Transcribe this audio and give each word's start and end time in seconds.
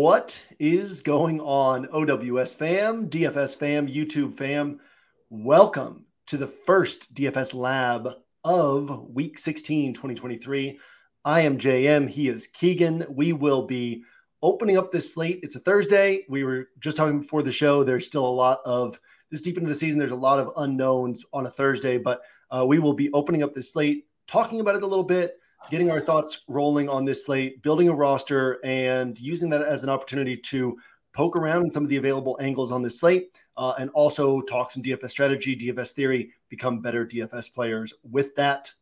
What 0.00 0.42
is 0.58 1.02
going 1.02 1.42
on, 1.42 1.86
OWS 1.92 2.54
fam, 2.54 3.10
DFS 3.10 3.58
fam, 3.58 3.86
YouTube 3.86 4.34
fam? 4.34 4.80
Welcome 5.28 6.06
to 6.28 6.38
the 6.38 6.46
first 6.46 7.14
DFS 7.14 7.52
lab 7.52 8.08
of 8.42 9.10
week 9.10 9.38
16, 9.38 9.92
2023. 9.92 10.80
I 11.26 11.42
am 11.42 11.58
JM. 11.58 12.08
He 12.08 12.30
is 12.30 12.46
Keegan. 12.46 13.04
We 13.10 13.34
will 13.34 13.66
be 13.66 14.02
opening 14.40 14.78
up 14.78 14.90
this 14.90 15.12
slate. 15.12 15.40
It's 15.42 15.56
a 15.56 15.60
Thursday. 15.60 16.24
We 16.30 16.44
were 16.44 16.68
just 16.78 16.96
talking 16.96 17.20
before 17.20 17.42
the 17.42 17.52
show. 17.52 17.84
There's 17.84 18.06
still 18.06 18.26
a 18.26 18.26
lot 18.26 18.60
of 18.64 18.98
this 19.30 19.42
deep 19.42 19.58
into 19.58 19.68
the 19.68 19.74
season. 19.74 19.98
There's 19.98 20.12
a 20.12 20.16
lot 20.16 20.38
of 20.38 20.54
unknowns 20.56 21.26
on 21.34 21.44
a 21.44 21.50
Thursday, 21.50 21.98
but 21.98 22.22
uh, 22.50 22.64
we 22.66 22.78
will 22.78 22.94
be 22.94 23.12
opening 23.12 23.42
up 23.42 23.52
this 23.52 23.74
slate, 23.74 24.06
talking 24.26 24.60
about 24.60 24.76
it 24.76 24.82
a 24.82 24.86
little 24.86 25.04
bit, 25.04 25.39
getting 25.68 25.90
our 25.90 26.00
thoughts 26.00 26.44
rolling 26.48 26.88
on 26.88 27.04
this 27.04 27.26
slate, 27.26 27.62
building 27.62 27.88
a 27.88 27.94
roster, 27.94 28.58
and 28.64 29.18
using 29.20 29.50
that 29.50 29.62
as 29.62 29.82
an 29.82 29.88
opportunity 29.88 30.36
to 30.36 30.78
poke 31.12 31.36
around 31.36 31.62
in 31.62 31.70
some 31.70 31.82
of 31.82 31.88
the 31.88 31.96
available 31.96 32.38
angles 32.40 32.72
on 32.72 32.82
this 32.82 33.00
slate, 33.00 33.36
uh, 33.56 33.74
and 33.78 33.90
also 33.90 34.40
talk 34.42 34.70
some 34.70 34.82
DFS 34.82 35.10
strategy, 35.10 35.56
DFS 35.56 35.92
theory, 35.92 36.32
become 36.48 36.80
better 36.80 37.04
DFS 37.04 37.52
players. 37.52 37.92
With 38.02 38.34
that, 38.36 38.72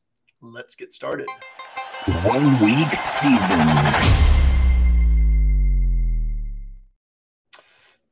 let's 0.41 0.75
get 0.75 0.93
started. 0.93 1.27
One 2.25 2.59
week 2.61 2.93
season. 3.05 3.67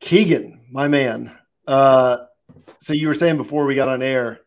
Keegan, 0.01 0.61
my 0.71 0.89
man. 0.89 1.33
Uh, 1.67 2.19
so 2.79 2.93
you 2.93 3.09
were 3.09 3.15
saying 3.15 3.37
before 3.37 3.65
we 3.65 3.75
got 3.75 3.89
on 3.89 4.03
air, 4.03 4.41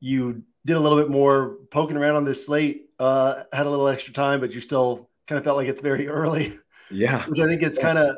you 0.00 0.42
did 0.66 0.76
a 0.76 0.80
little 0.80 0.98
bit 0.98 1.10
more 1.10 1.56
poking 1.70 1.96
around 1.96 2.16
on 2.16 2.24
this 2.24 2.44
slate 2.44 2.89
uh, 3.00 3.44
had 3.52 3.66
a 3.66 3.70
little 3.70 3.88
extra 3.88 4.12
time, 4.12 4.40
but 4.40 4.52
you 4.52 4.60
still 4.60 5.08
kind 5.26 5.38
of 5.38 5.44
felt 5.44 5.56
like 5.56 5.68
it's 5.68 5.80
very 5.80 6.06
early. 6.20 6.56
Yeah. 6.90 7.24
Which 7.26 7.40
I 7.40 7.46
think 7.46 7.62
it's 7.62 7.78
kind 7.78 7.98
of, 7.98 8.16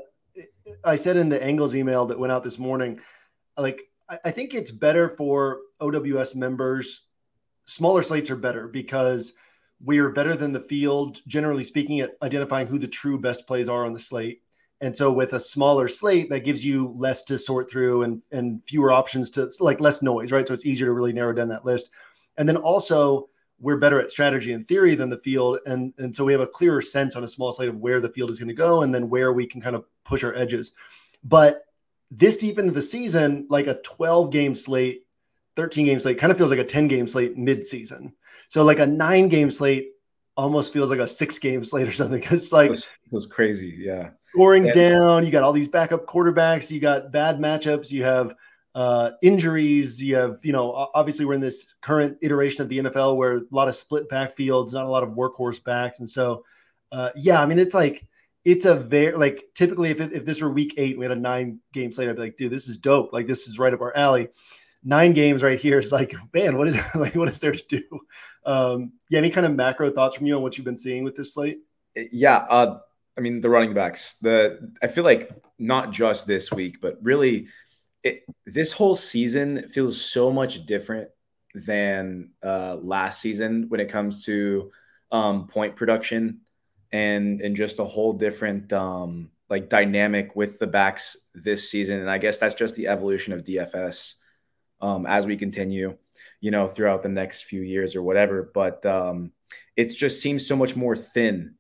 I 0.85 0.97
said 0.97 1.17
in 1.17 1.29
the 1.29 1.43
Angles 1.43 1.77
email 1.77 2.05
that 2.07 2.19
went 2.19 2.33
out 2.33 2.45
this 2.45 2.59
morning, 2.59 3.01
like, 3.57 3.83
I 4.25 4.31
think 4.31 4.53
it's 4.53 4.71
better 4.71 5.09
for 5.09 5.61
OWS 5.81 6.35
members. 6.35 7.07
Smaller 7.65 8.03
slates 8.03 8.31
are 8.31 8.37
better 8.37 8.69
because 8.69 9.35
we 9.83 9.99
are 9.99 10.11
better 10.11 10.35
than 10.35 10.53
the 10.53 10.61
field, 10.61 11.21
generally 11.27 11.63
speaking, 11.63 12.01
at 12.01 12.17
identifying 12.21 12.67
who 12.67 12.79
the 12.79 12.89
true 12.89 13.19
best 13.19 13.47
plays 13.47 13.69
are 13.69 13.87
on 13.87 13.95
the 13.95 13.99
slate. 13.99 14.43
And 14.81 14.95
so 14.95 15.13
with 15.13 15.33
a 15.33 15.41
smaller 15.41 15.89
slate, 15.89 16.29
that 16.31 16.45
gives 16.45 16.65
you 16.65 16.95
less 16.99 17.25
to 17.25 17.39
sort 17.39 17.71
through 17.71 18.03
and, 18.03 18.21
and 18.33 18.63
fewer 18.65 18.91
options 18.91 19.31
to 19.33 19.51
like 19.61 19.81
less 19.81 20.03
noise, 20.03 20.33
right? 20.33 20.47
So 20.47 20.55
it's 20.55 20.67
easier 20.67 20.87
to 20.87 20.93
really 20.93 21.13
narrow 21.13 21.33
down 21.33 21.49
that 21.49 21.65
list. 21.65 21.91
And 22.37 22.49
then 22.49 22.57
also 22.57 23.29
we're 23.63 23.77
better 23.77 24.01
at 24.01 24.11
strategy 24.11 24.53
and 24.53 24.67
theory 24.67 24.97
than 24.97 25.09
the 25.09 25.19
field. 25.19 25.61
And, 25.67 25.95
and 25.97 26.15
so 26.15 26.25
we 26.25 26.33
have 26.33 26.41
a 26.41 26.47
clearer 26.47 26.83
sense 26.83 27.15
on 27.15 27.23
a 27.23 27.29
small 27.29 27.53
slate 27.53 27.69
of 27.69 27.77
where 27.77 28.01
the 28.01 28.11
field 28.11 28.29
is 28.29 28.39
going 28.39 28.49
to 28.49 28.55
go 28.55 28.83
and 28.83 28.93
then 28.93 29.09
where 29.09 29.33
we 29.33 29.47
can 29.47 29.61
kind 29.61 29.77
of 29.77 29.85
push 30.05 30.25
our 30.25 30.35
edges. 30.35 30.75
But 31.23 31.65
this 32.11 32.37
deep 32.37 32.59
into 32.59 32.73
the 32.73 32.83
season, 32.83 33.47
like 33.49 33.69
a 33.69 33.81
12 33.83 34.33
game 34.33 34.57
slate, 34.57 35.07
13 35.55 35.87
game 35.87 36.01
slate, 36.01 36.19
kind 36.19 36.33
of 36.33 36.37
feels 36.37 36.51
like 36.51 36.59
a 36.59 36.65
10 36.65 36.89
game 36.89 37.07
slate 37.07 37.39
mid 37.39 37.65
season. 37.65 38.13
So 38.49 38.65
like 38.65 38.81
a 38.81 38.87
nine 38.87 39.29
game 39.29 39.51
slate 39.51 39.93
almost 40.37 40.73
feels 40.73 40.91
like 40.91 40.99
a 40.99 41.07
six 41.07 41.39
game 41.39 41.63
slate 41.63 41.87
or 41.87 41.93
something. 41.93 42.23
It's 42.31 42.53
like 42.53 42.67
it 42.67 42.73
was, 42.73 42.99
it 43.07 43.13
was 43.13 43.27
crazy. 43.27 43.77
Yeah. 43.79 44.11
Scoring's 44.31 44.69
yeah. 44.75 44.91
down. 44.91 45.25
You 45.25 45.31
got 45.31 45.45
all 45.45 45.53
these 45.53 45.69
backup 45.69 46.07
quarterbacks. 46.07 46.69
You 46.69 46.81
got 46.81 47.13
bad 47.13 47.39
matchups. 47.39 47.93
You 47.93 48.03
have 48.03 48.35
uh, 48.75 49.11
injuries. 49.23 50.03
You 50.03 50.17
have, 50.17 50.39
you 50.43 50.53
know, 50.53 50.89
obviously 50.95 51.25
we're 51.25 51.35
in 51.35 51.41
this 51.41 51.75
current 51.81 52.19
iteration 52.23 52.63
of 52.63 52.69
the 52.69 52.79
NFL 52.79 53.17
where 53.17 53.37
a 53.37 53.43
lot 53.51 53.69
of 53.69 53.75
split 53.75 54.09
backfields, 54.09 54.73
not 54.73 54.87
a 54.87 54.89
lot 54.89 55.03
of 55.03 55.11
workhorse 55.11 55.63
backs, 55.63 56.01
and 56.01 56.09
so 56.09 56.45
uh, 56.91 57.11
yeah, 57.17 57.41
I 57.41 57.47
mean 57.47 57.59
it's 57.59 57.75
like 57.75 58.07
it's 58.45 58.65
a 58.65 58.75
very 58.75 59.17
like 59.17 59.45
typically 59.55 59.91
if 59.91 60.01
it, 60.01 60.13
if 60.13 60.25
this 60.25 60.41
were 60.41 60.51
week 60.51 60.75
eight, 60.77 60.99
we 60.99 61.05
had 61.05 61.13
a 61.13 61.21
nine 61.21 61.61
game 61.73 61.93
slate, 61.93 62.09
I'd 62.09 62.17
be 62.17 62.23
like, 62.23 62.37
dude, 62.37 62.53
this 62.53 62.69
is 62.69 62.79
dope. 62.79 63.13
Like 63.13 63.27
this 63.27 63.49
is 63.49 63.59
right 63.59 63.73
up 63.73 63.81
our 63.81 63.97
alley. 63.97 64.29
Nine 64.85 65.13
games 65.13 65.43
right 65.43 65.61
here 65.61 65.79
is 65.79 65.93
like, 65.93 66.15
man, 66.35 66.59
what 66.59 66.69
is 66.69 66.77
like 66.95 67.15
what 67.15 67.29
is 67.29 67.41
there 67.41 67.53
to 67.53 67.67
do? 67.67 68.01
Um, 68.45 68.93
yeah, 69.09 69.19
any 69.19 69.31
kind 69.31 69.47
of 69.47 69.55
macro 69.55 69.91
thoughts 69.91 70.17
from 70.17 70.27
you 70.27 70.37
on 70.37 70.43
what 70.43 70.59
you've 70.59 70.65
been 70.65 70.77
seeing 70.77 71.05
with 71.05 71.17
this 71.17 71.35
slate? 71.35 71.61
Yeah, 71.95 72.39
uh, 72.49 72.79
I 73.17 73.21
mean 73.21 73.41
the 73.41 73.51
running 73.51 73.75
backs. 73.75 74.17
The 74.21 74.73
I 74.83 74.89
feel 74.89 75.05
like 75.05 75.31
not 75.59 75.93
just 75.93 76.27
this 76.27 76.51
week, 76.51 76.81
but 76.81 76.99
really 77.01 77.47
it, 78.03 78.25
this 78.47 78.73
whole 78.73 78.95
season 78.95 79.69
feels 79.69 80.01
so 80.01 80.31
much 80.31 80.67
different 80.67 81.09
than 81.55 82.31
uh, 82.43 82.77
last 82.81 83.21
season 83.21 83.67
when 83.69 83.81
it 83.81 83.89
comes 83.89 84.25
to 84.25 84.71
um, 85.11 85.47
point 85.47 85.77
production 85.77 86.41
and 86.91 87.41
and 87.41 87.57
just 87.57 87.79
a 87.79 87.85
whole 87.85 88.13
different 88.13 88.73
um, 88.73 89.31
like 89.53 89.69
dynamic 89.69 90.35
with 90.35 90.59
the 90.59 90.67
backs 90.67 91.17
this 91.35 91.71
season. 91.71 92.01
And 92.01 92.11
I 92.11 92.19
guess 92.19 92.39
that's 92.39 92.55
just 92.55 92.75
the 92.75 92.89
evolution 92.89 93.35
of 93.35 93.45
DFS 93.45 94.15
um, 94.81 95.05
as 95.07 95.27
we 95.27 95.37
continue, 95.37 95.99
you 96.41 96.51
know, 96.51 96.67
throughout 96.67 97.03
the 97.03 97.11
next 97.11 97.43
few 97.43 97.61
years 97.61 97.95
or 97.95 98.03
whatever. 98.03 98.51
But 98.55 98.85
um, 98.87 99.33
it 99.77 99.87
just 99.89 100.23
seems 100.23 100.47
so 100.47 100.57
much 100.57 100.75
more 100.75 100.97
thin. 100.97 101.57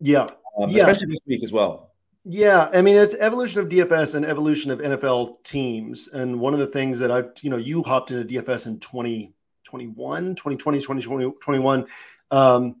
Yeah. 0.00 0.26
Um, 0.58 0.68
yeah. 0.68 0.82
Especially 0.86 1.08
this 1.08 1.20
week 1.26 1.42
as 1.42 1.50
well. 1.50 1.93
Yeah, 2.26 2.70
I 2.72 2.80
mean 2.80 2.96
it's 2.96 3.14
evolution 3.14 3.60
of 3.60 3.68
DFS 3.68 4.14
and 4.14 4.24
evolution 4.24 4.70
of 4.70 4.78
NFL 4.78 5.44
teams. 5.44 6.08
And 6.08 6.40
one 6.40 6.54
of 6.54 6.58
the 6.58 6.66
things 6.66 6.98
that 7.00 7.10
I, 7.10 7.24
you 7.42 7.50
know, 7.50 7.58
you 7.58 7.82
hopped 7.82 8.12
into 8.12 8.24
DFS 8.24 8.66
in 8.66 8.80
2021, 8.80 10.34
2020, 10.34 10.78
2021. 10.78 11.86
Um, 12.30 12.76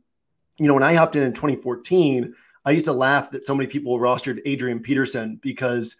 you 0.58 0.66
know, 0.66 0.72
when 0.72 0.82
I 0.82 0.94
hopped 0.94 1.16
in 1.16 1.24
in 1.24 1.34
2014, 1.34 2.34
I 2.64 2.70
used 2.70 2.86
to 2.86 2.94
laugh 2.94 3.30
that 3.32 3.46
so 3.46 3.54
many 3.54 3.66
people 3.66 3.98
rostered 3.98 4.40
Adrian 4.46 4.80
Peterson 4.80 5.38
because 5.42 5.96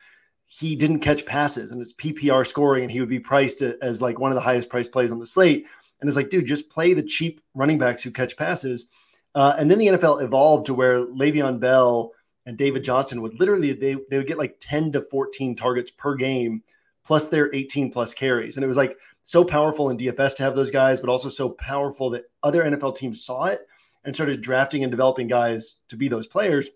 he 0.47 0.75
didn't 0.75 1.01
catch 1.01 1.27
passes 1.27 1.71
and 1.71 1.83
it's 1.83 1.93
PPR 1.93 2.47
scoring 2.47 2.85
and 2.85 2.93
he 2.93 3.01
would 3.01 3.11
be 3.11 3.21
priced 3.21 3.61
as 3.61 4.01
like 4.01 4.19
one 4.19 4.31
of 4.31 4.37
the 4.37 4.41
highest 4.41 4.71
priced 4.71 4.91
plays 4.91 5.13
on 5.13 5.19
the 5.19 5.27
slate. 5.27 5.67
And 6.01 6.09
it's 6.09 6.17
like, 6.17 6.31
dude, 6.31 6.47
just 6.47 6.71
play 6.71 6.95
the 6.95 7.03
cheap 7.03 7.43
running 7.55 7.77
backs 7.77 8.03
who 8.03 8.11
catch 8.11 8.39
passes. 8.39 8.87
Uh, 9.35 9.55
and 9.59 9.71
then 9.71 9.79
the 9.79 9.89
NFL 9.89 10.23
evolved 10.23 10.65
to 10.67 10.75
where 10.75 11.05
Le'Veon 11.05 11.61
Bell– 11.61 12.13
and 12.47 12.57
David 12.59 12.85
Johnson 12.85 13.23
would 13.23 13.39
literally 13.41 13.73
they 13.73 13.97
they 14.11 14.19
would 14.19 14.27
get 14.27 14.39
like 14.39 14.57
10 14.61 14.93
to 14.93 15.03
14 15.03 15.57
targets 15.57 15.91
per 15.91 16.15
game 16.15 16.63
plus 17.05 17.29
their 17.29 17.55
18 17.55 17.91
plus 17.91 18.15
carries. 18.15 18.57
And 18.57 18.65
it 18.65 18.69
was 18.69 18.77
like 18.77 18.97
so 19.23 19.45
powerful 19.45 19.91
in 19.91 19.99
DFS 19.99 20.37
to 20.37 20.43
have 20.43 20.57
those 20.57 20.71
guys, 20.71 21.01
but 21.01 21.11
also 21.11 21.29
so 21.29 21.51
powerful 21.51 22.11
that 22.11 22.25
other 22.43 22.65
NFL 22.65 22.97
teams 22.97 23.25
saw 23.25 23.45
it 23.47 23.67
and 24.05 24.15
started 24.15 24.41
drafting 24.41 24.83
and 24.85 24.91
developing 24.91 25.29
guys 25.29 25.81
to 25.89 25.97
be 25.97 26.09
those 26.09 26.27
players. 26.27 26.71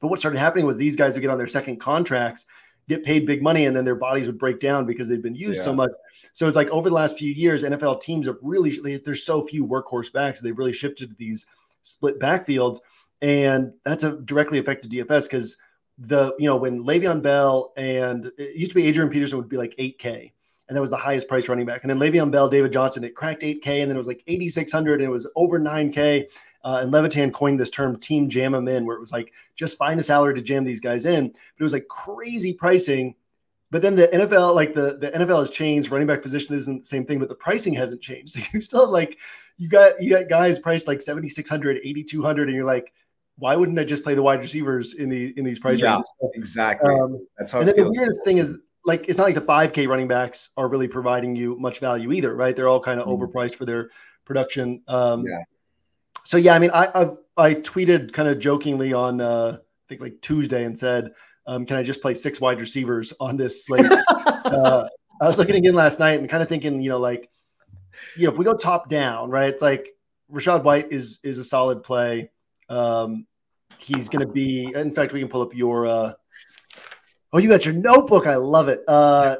But 0.00 0.08
what 0.08 0.18
started 0.18 0.38
happening 0.38 0.66
was 0.66 0.76
these 0.76 0.96
guys 0.96 1.14
would 1.14 1.22
get 1.22 1.30
on 1.30 1.38
their 1.38 1.46
second 1.46 1.80
contracts, 1.80 2.46
get 2.88 3.04
paid 3.04 3.26
big 3.26 3.42
money, 3.42 3.64
and 3.66 3.76
then 3.76 3.84
their 3.84 3.94
bodies 3.94 4.26
would 4.26 4.38
break 4.38 4.60
down 4.60 4.84
because 4.84 5.08
they'd 5.08 5.22
been 5.22 5.34
used 5.34 5.58
yeah. 5.58 5.64
so 5.64 5.74
much. 5.74 5.90
So 6.32 6.46
it's 6.46 6.56
like 6.56 6.68
over 6.68 6.88
the 6.88 6.94
last 6.94 7.18
few 7.18 7.32
years, 7.32 7.62
NFL 7.62 8.00
teams 8.00 8.26
have 8.26 8.36
really 8.42 8.98
there's 8.98 9.24
so 9.24 9.42
few 9.42 9.66
workhorse 9.66 10.12
backs, 10.12 10.40
they've 10.40 10.58
really 10.58 10.72
shifted 10.72 11.10
to 11.10 11.16
these 11.16 11.46
split 11.82 12.18
backfields 12.18 12.78
and 13.24 13.72
that's 13.86 14.04
a 14.04 14.18
directly 14.18 14.58
affected 14.58 14.90
DFS 14.90 15.24
because 15.24 15.56
the 15.96 16.34
you 16.38 16.46
know 16.46 16.56
when 16.56 16.84
Le'Veon 16.84 17.22
Bell 17.22 17.72
and 17.78 18.30
it 18.36 18.54
used 18.54 18.72
to 18.72 18.74
be 18.74 18.86
Adrian 18.86 19.10
Peterson 19.10 19.38
would 19.38 19.48
be 19.48 19.56
like 19.56 19.74
8K, 19.78 20.30
and 20.68 20.76
that 20.76 20.80
was 20.80 20.90
the 20.90 20.98
highest 20.98 21.26
price 21.26 21.48
running 21.48 21.64
back. 21.64 21.82
And 21.82 21.90
then 21.90 21.98
Le'Veon 21.98 22.30
Bell, 22.30 22.50
David 22.50 22.70
Johnson, 22.70 23.02
it 23.02 23.14
cracked 23.14 23.40
8K, 23.40 23.80
and 23.80 23.90
then 23.90 23.92
it 23.92 23.96
was 23.96 24.08
like 24.08 24.22
8,600, 24.26 25.00
and 25.00 25.08
it 25.08 25.10
was 25.10 25.26
over 25.36 25.58
9K. 25.58 26.28
Uh, 26.64 26.80
and 26.82 26.90
Levitan 26.90 27.32
coined 27.32 27.58
this 27.58 27.70
term 27.70 27.98
"team 27.98 28.28
jam 28.28 28.52
them 28.52 28.68
in," 28.68 28.84
where 28.84 28.96
it 28.96 29.00
was 29.00 29.12
like 29.12 29.32
just 29.56 29.78
find 29.78 29.98
the 29.98 30.02
salary 30.02 30.34
to 30.34 30.42
jam 30.42 30.62
these 30.62 30.80
guys 30.80 31.06
in. 31.06 31.28
But 31.28 31.60
it 31.60 31.62
was 31.62 31.72
like 31.72 31.88
crazy 31.88 32.52
pricing. 32.52 33.14
But 33.70 33.80
then 33.80 33.96
the 33.96 34.08
NFL, 34.08 34.54
like 34.54 34.74
the, 34.74 34.98
the 34.98 35.10
NFL 35.12 35.40
has 35.40 35.50
changed. 35.50 35.90
Running 35.90 36.06
back 36.06 36.20
position 36.20 36.54
isn't 36.54 36.80
the 36.80 36.84
same 36.84 37.06
thing, 37.06 37.18
but 37.18 37.30
the 37.30 37.34
pricing 37.34 37.72
hasn't 37.72 38.02
changed. 38.02 38.34
So 38.38 38.40
you 38.52 38.60
still 38.60 38.80
have 38.82 38.90
like 38.90 39.18
you 39.56 39.68
got 39.68 40.02
you 40.02 40.10
got 40.10 40.28
guys 40.28 40.58
priced 40.58 40.86
like 40.86 41.00
7,600, 41.00 41.78
8,200, 41.82 42.48
and 42.48 42.56
you're 42.56 42.66
like, 42.66 42.92
why 43.36 43.56
wouldn't 43.56 43.78
I 43.78 43.84
just 43.84 44.04
play 44.04 44.14
the 44.14 44.22
wide 44.22 44.40
receivers 44.40 44.94
in 44.94 45.08
the 45.08 45.36
in 45.36 45.44
these 45.44 45.58
price 45.58 45.80
yeah, 45.80 45.94
ranges? 45.94 46.12
Exactly. 46.34 46.92
Um, 46.94 47.26
That's 47.38 47.52
how. 47.52 47.60
And 47.60 47.68
then 47.68 47.76
the 47.76 47.90
weirdest 47.90 48.24
thing 48.24 48.38
is 48.38 48.60
like 48.84 49.08
it's 49.08 49.18
not 49.18 49.24
like 49.24 49.34
the 49.34 49.40
5K 49.40 49.88
running 49.88 50.08
backs 50.08 50.50
are 50.56 50.68
really 50.68 50.88
providing 50.88 51.34
you 51.34 51.56
much 51.58 51.80
value 51.80 52.12
either, 52.12 52.34
right? 52.34 52.54
They're 52.54 52.68
all 52.68 52.80
kind 52.80 53.00
of 53.00 53.06
mm 53.06 53.14
overpriced 53.14 53.54
for 53.54 53.64
their 53.64 53.90
production. 54.24 54.82
Um, 54.88 55.22
yeah. 55.26 55.42
So 56.24 56.36
yeah, 56.36 56.54
I 56.54 56.58
mean, 56.58 56.70
I 56.72 56.90
I've, 56.94 57.16
i 57.36 57.54
tweeted 57.54 58.12
kind 58.12 58.28
of 58.28 58.38
jokingly 58.38 58.92
on 58.92 59.20
uh, 59.20 59.58
I 59.58 59.84
think 59.88 60.00
like 60.00 60.20
Tuesday 60.20 60.64
and 60.64 60.78
said, 60.78 61.12
um, 61.46 61.66
"Can 61.66 61.76
I 61.76 61.82
just 61.82 62.00
play 62.00 62.14
six 62.14 62.40
wide 62.40 62.60
receivers 62.60 63.12
on 63.20 63.36
this 63.36 63.66
slate?" 63.66 63.86
uh, 64.44 64.88
I 65.20 65.26
was 65.26 65.38
looking 65.38 65.56
again 65.56 65.74
last 65.74 65.98
night 65.98 66.18
and 66.20 66.28
kind 66.28 66.42
of 66.42 66.48
thinking, 66.48 66.80
you 66.80 66.90
know, 66.90 66.98
like, 66.98 67.30
you 68.16 68.26
know, 68.26 68.32
if 68.32 68.38
we 68.38 68.44
go 68.44 68.54
top 68.54 68.88
down, 68.88 69.30
right? 69.30 69.48
It's 69.48 69.62
like 69.62 69.94
Rachaad 70.32 70.64
White 70.64 70.92
is 70.92 71.20
is 71.22 71.38
a 71.38 71.44
solid 71.44 71.82
play. 71.82 72.30
Um, 72.74 73.26
he's 73.78 74.08
going 74.08 74.26
to 74.26 74.32
be. 74.32 74.72
In 74.74 74.92
fact, 74.92 75.12
we 75.12 75.20
can 75.20 75.28
pull 75.28 75.42
up 75.42 75.54
your. 75.54 75.86
Uh, 75.86 76.12
oh, 77.32 77.38
you 77.38 77.48
got 77.48 77.64
your 77.64 77.74
notebook. 77.74 78.26
I 78.26 78.36
love 78.36 78.68
it. 78.68 78.82
Uh, 78.86 79.36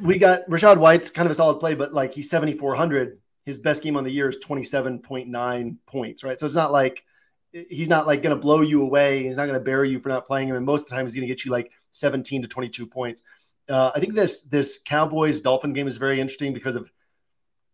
we 0.00 0.18
got 0.18 0.48
Rachaad 0.48 0.78
White's 0.78 1.10
kind 1.10 1.26
of 1.26 1.32
a 1.32 1.34
solid 1.34 1.60
play, 1.60 1.74
but 1.74 1.92
like 1.92 2.12
he's 2.12 2.30
seventy 2.30 2.54
four 2.54 2.74
hundred. 2.74 3.18
His 3.44 3.58
best 3.58 3.82
game 3.82 3.96
on 3.96 4.04
the 4.04 4.10
year 4.10 4.28
is 4.28 4.38
twenty 4.38 4.62
seven 4.62 4.98
point 4.98 5.28
nine 5.28 5.78
points. 5.86 6.22
Right, 6.22 6.38
so 6.38 6.46
it's 6.46 6.54
not 6.54 6.72
like 6.72 7.04
he's 7.52 7.88
not 7.88 8.06
like 8.06 8.22
going 8.22 8.34
to 8.34 8.40
blow 8.40 8.60
you 8.60 8.82
away. 8.82 9.24
He's 9.24 9.36
not 9.36 9.46
going 9.46 9.58
to 9.58 9.64
bury 9.64 9.90
you 9.90 10.00
for 10.00 10.08
not 10.08 10.26
playing 10.26 10.48
him. 10.48 10.56
And 10.56 10.66
most 10.66 10.82
of 10.82 10.88
the 10.88 10.96
time, 10.96 11.06
he's 11.06 11.14
going 11.14 11.26
to 11.26 11.34
get 11.34 11.44
you 11.44 11.50
like 11.50 11.70
17 11.92 12.42
to 12.42 12.48
22 12.48 12.86
points. 12.86 13.22
Uh, 13.68 13.90
I 13.94 14.00
think 14.00 14.14
this 14.14 14.42
this 14.42 14.80
Cowboys 14.84 15.40
Dolphin 15.40 15.72
game 15.72 15.88
is 15.88 15.96
very 15.96 16.20
interesting 16.20 16.54
because 16.54 16.76
of 16.76 16.90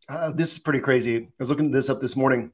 uh, 0.08 0.32
this 0.32 0.52
is 0.52 0.58
pretty 0.58 0.80
crazy. 0.80 1.16
I 1.16 1.28
was 1.38 1.48
looking 1.48 1.70
this 1.70 1.88
up 1.88 2.00
this 2.00 2.16
morning. 2.16 2.52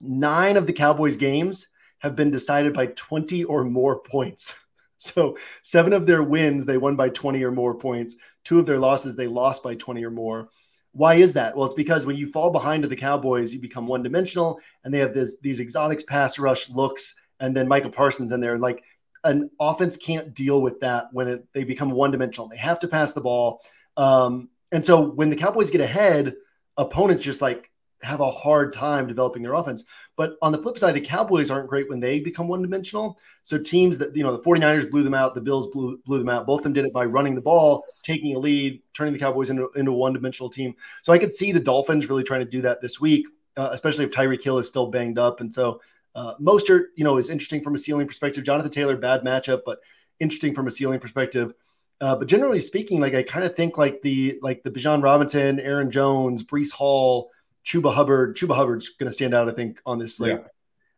Nine 0.00 0.56
of 0.56 0.66
the 0.66 0.72
Cowboys 0.72 1.16
games 1.16 1.68
have 1.98 2.16
been 2.16 2.30
decided 2.30 2.72
by 2.72 2.86
20 2.86 3.44
or 3.44 3.64
more 3.64 4.00
points. 4.00 4.54
So 4.98 5.36
seven 5.62 5.92
of 5.92 6.06
their 6.06 6.22
wins, 6.22 6.64
they 6.64 6.78
won 6.78 6.96
by 6.96 7.10
20 7.10 7.44
or 7.44 7.52
more 7.52 7.74
points. 7.74 8.16
Two 8.44 8.58
of 8.58 8.64
their 8.64 8.78
losses, 8.78 9.14
they 9.14 9.26
lost 9.26 9.62
by 9.62 9.74
20 9.74 10.02
or 10.02 10.10
more. 10.10 10.48
Why 10.92 11.16
is 11.16 11.34
that? 11.34 11.54
Well, 11.54 11.66
it's 11.66 11.74
because 11.74 12.06
when 12.06 12.16
you 12.16 12.30
fall 12.30 12.50
behind 12.50 12.82
to 12.82 12.88
the 12.88 12.96
Cowboys, 12.96 13.52
you 13.52 13.60
become 13.60 13.86
one 13.86 14.02
dimensional 14.02 14.58
and 14.82 14.92
they 14.92 14.98
have 15.00 15.12
this 15.12 15.38
these 15.40 15.60
exotics 15.60 16.02
pass 16.02 16.38
rush 16.38 16.70
looks 16.70 17.14
and 17.40 17.54
then 17.54 17.68
Micah 17.68 17.90
Parsons 17.90 18.32
in 18.32 18.40
there. 18.40 18.58
Like 18.58 18.82
an 19.22 19.50
offense 19.60 19.98
can't 19.98 20.32
deal 20.32 20.62
with 20.62 20.80
that 20.80 21.08
when 21.12 21.28
it, 21.28 21.46
they 21.52 21.64
become 21.64 21.90
one 21.90 22.10
dimensional. 22.10 22.48
They 22.48 22.56
have 22.56 22.78
to 22.80 22.88
pass 22.88 23.12
the 23.12 23.20
ball. 23.20 23.60
Um, 23.98 24.48
and 24.72 24.82
so 24.82 25.10
when 25.10 25.28
the 25.28 25.36
Cowboys 25.36 25.70
get 25.70 25.82
ahead, 25.82 26.34
opponents 26.78 27.22
just 27.22 27.42
like 27.42 27.70
have 28.02 28.20
a 28.20 28.30
hard 28.30 28.72
time 28.72 29.06
developing 29.06 29.42
their 29.42 29.54
offense. 29.54 29.84
But 30.16 30.36
on 30.42 30.52
the 30.52 30.58
flip 30.58 30.78
side, 30.78 30.94
the 30.94 31.00
Cowboys 31.00 31.50
aren't 31.50 31.68
great 31.68 31.88
when 31.88 32.00
they 32.00 32.20
become 32.20 32.48
one 32.48 32.62
dimensional. 32.62 33.18
So 33.42 33.58
teams 33.58 33.98
that, 33.98 34.14
you 34.14 34.22
know, 34.22 34.36
the 34.36 34.42
49ers 34.42 34.90
blew 34.90 35.02
them 35.02 35.14
out, 35.14 35.34
the 35.34 35.40
Bills 35.40 35.68
blew, 35.68 35.98
blew 36.04 36.18
them 36.18 36.28
out. 36.28 36.46
Both 36.46 36.60
of 36.60 36.64
them 36.64 36.72
did 36.72 36.84
it 36.84 36.92
by 36.92 37.04
running 37.04 37.34
the 37.34 37.40
ball, 37.40 37.84
taking 38.02 38.36
a 38.36 38.38
lead, 38.38 38.82
turning 38.92 39.12
the 39.12 39.18
Cowboys 39.18 39.50
into, 39.50 39.70
into 39.76 39.92
a 39.92 39.94
one 39.94 40.12
dimensional 40.12 40.50
team. 40.50 40.74
So 41.02 41.12
I 41.12 41.18
could 41.18 41.32
see 41.32 41.52
the 41.52 41.60
Dolphins 41.60 42.08
really 42.08 42.24
trying 42.24 42.40
to 42.40 42.50
do 42.50 42.60
that 42.62 42.80
this 42.80 43.00
week, 43.00 43.26
uh, 43.56 43.70
especially 43.72 44.04
if 44.04 44.12
Tyreek 44.12 44.42
Hill 44.42 44.58
is 44.58 44.68
still 44.68 44.86
banged 44.86 45.18
up. 45.18 45.40
And 45.40 45.52
so 45.52 45.80
uh, 46.14 46.34
Mostert, 46.40 46.86
you 46.96 47.04
know, 47.04 47.18
is 47.18 47.30
interesting 47.30 47.62
from 47.62 47.74
a 47.74 47.78
ceiling 47.78 48.06
perspective. 48.06 48.44
Jonathan 48.44 48.70
Taylor, 48.70 48.96
bad 48.96 49.22
matchup, 49.22 49.62
but 49.64 49.80
interesting 50.20 50.54
from 50.54 50.66
a 50.66 50.70
ceiling 50.70 50.98
perspective. 50.98 51.54
Uh, 52.00 52.14
but 52.16 52.28
generally 52.28 52.60
speaking, 52.60 53.00
like 53.00 53.14
I 53.14 53.22
kind 53.22 53.44
of 53.44 53.56
think 53.56 53.78
like 53.78 54.02
the 54.02 54.38
like 54.42 54.62
the 54.62 54.70
Bijan 54.70 55.02
Robinson, 55.02 55.60
Aaron 55.60 55.90
Jones, 55.90 56.42
Breece 56.42 56.72
Hall, 56.72 57.30
Chuba 57.66 57.92
Hubbard. 57.92 58.36
Chuba 58.36 58.54
Hubbard's 58.54 58.90
going 58.90 59.08
to 59.10 59.14
stand 59.14 59.34
out, 59.34 59.48
I 59.48 59.52
think, 59.52 59.80
on 59.84 59.98
this 59.98 60.16
slate. 60.16 60.32
Yeah. 60.32 60.46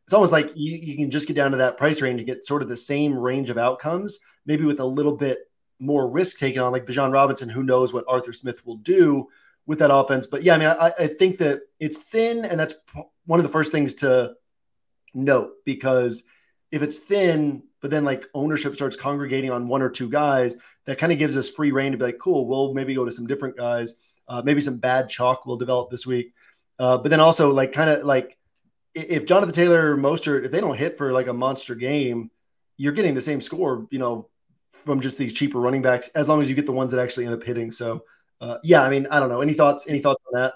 It's 0.05 0.15
almost 0.15 0.32
like 0.32 0.53
you, 0.55 0.76
you 0.76 0.97
can 0.97 1.11
just 1.11 1.26
get 1.26 1.35
down 1.35 1.50
to 1.50 1.59
that 1.59 1.76
price 1.76 2.00
range 2.00 2.20
and 2.20 2.26
get 2.26 2.44
sort 2.44 2.62
of 2.62 2.69
the 2.69 2.76
same 2.76 3.19
range 3.19 3.50
of 3.50 3.59
outcomes, 3.59 4.20
maybe 4.47 4.65
with 4.65 4.81
a 4.81 4.85
little 4.85 5.17
bit 5.17 5.50
more 5.79 6.09
risk 6.09 6.38
taken 6.38 6.62
on, 6.62 6.73
like 6.73 6.87
Bijan 6.87 7.12
Robinson, 7.12 7.49
who 7.49 7.62
knows 7.62 7.93
what 7.93 8.05
Arthur 8.09 8.32
Smith 8.32 8.65
will 8.67 8.76
do 8.76 9.29
with 9.67 9.79
that 9.81 9.94
offense. 9.94 10.26
But 10.26 10.43
yeah, 10.43 10.55
I 10.55 10.59
mean, 10.59 10.69
I, 10.69 10.93
I 10.99 11.06
think 11.09 11.38
that 11.38 11.61
it's 11.79 11.99
thin, 11.99 12.44
and 12.44 12.59
that's 12.59 12.75
one 13.26 13.38
of 13.38 13.44
the 13.44 13.53
first 13.53 13.70
things 13.70 13.94
to 13.94 14.35
note 15.15 15.53
because 15.65 16.25
if 16.70 16.82
it's 16.82 16.99
thin, 16.99 17.62
but 17.81 17.91
then 17.91 18.05
like 18.05 18.25
ownership 18.35 18.75
starts 18.75 18.97
congregating 18.97 19.50
on 19.50 19.69
one 19.69 19.82
or 19.82 19.91
two 19.91 20.09
guys, 20.09 20.56
that 20.87 20.99
kind 20.99 21.12
of 21.12 21.19
gives 21.19 21.37
us 21.37 21.50
free 21.50 21.70
reign 21.70 21.93
to 21.93 21.99
be 21.99 22.05
like, 22.05 22.19
cool, 22.19 22.47
we'll 22.47 22.75
maybe 22.75 22.94
go 22.94 23.05
to 23.05 23.12
some 23.12 23.26
different 23.26 23.56
guys. 23.56 23.94
Uh, 24.26 24.43
maybe 24.44 24.61
some 24.61 24.79
bad 24.79 25.09
chalk 25.09 25.47
will 25.47 25.56
develop 25.56 25.91
this 25.91 26.06
week. 26.06 26.32
Uh, 26.79 26.99
but 26.99 27.11
then 27.11 27.21
also 27.21 27.51
like 27.51 27.73
kind 27.73 27.91
of 27.91 28.05
like 28.05 28.37
if 28.95 29.27
Jonathan 29.27 29.55
Taylor, 29.55 29.97
Mostert, 29.97 30.45
if 30.45 30.51
they 30.51 30.61
don't 30.61 30.77
hit 30.77 30.97
for 30.97 31.13
like 31.13 31.27
a 31.27 31.33
monster 31.33 31.75
game, 31.75 32.31
you're 32.77 32.93
getting 32.93 33.15
the 33.15 33.21
same 33.21 33.41
score, 33.41 33.87
you 33.91 33.99
know, 33.99 34.29
from 34.85 35.01
just 35.01 35.19
these 35.19 35.33
cheaper 35.33 35.61
running 35.61 35.83
backs, 35.83 36.09
as 36.15 36.29
long 36.29 36.41
as 36.41 36.49
you 36.49 36.55
get 36.55 36.67
the 36.67 36.73
ones 36.73 36.91
that 36.93 37.01
actually 37.01 37.27
end 37.27 37.35
up 37.35 37.43
hitting. 37.43 37.71
So, 37.71 38.05
uh, 38.41 38.59
yeah, 38.63 38.83
I 38.83 38.91
mean, 38.91 39.07
I 39.11 39.21
don't 39.21 39.29
know. 39.29 39.41
Any 39.41 39.55
thoughts? 39.55 39.89
Any 39.89 39.99
thoughts 39.99 40.23
on 40.33 40.41
that? 40.41 40.55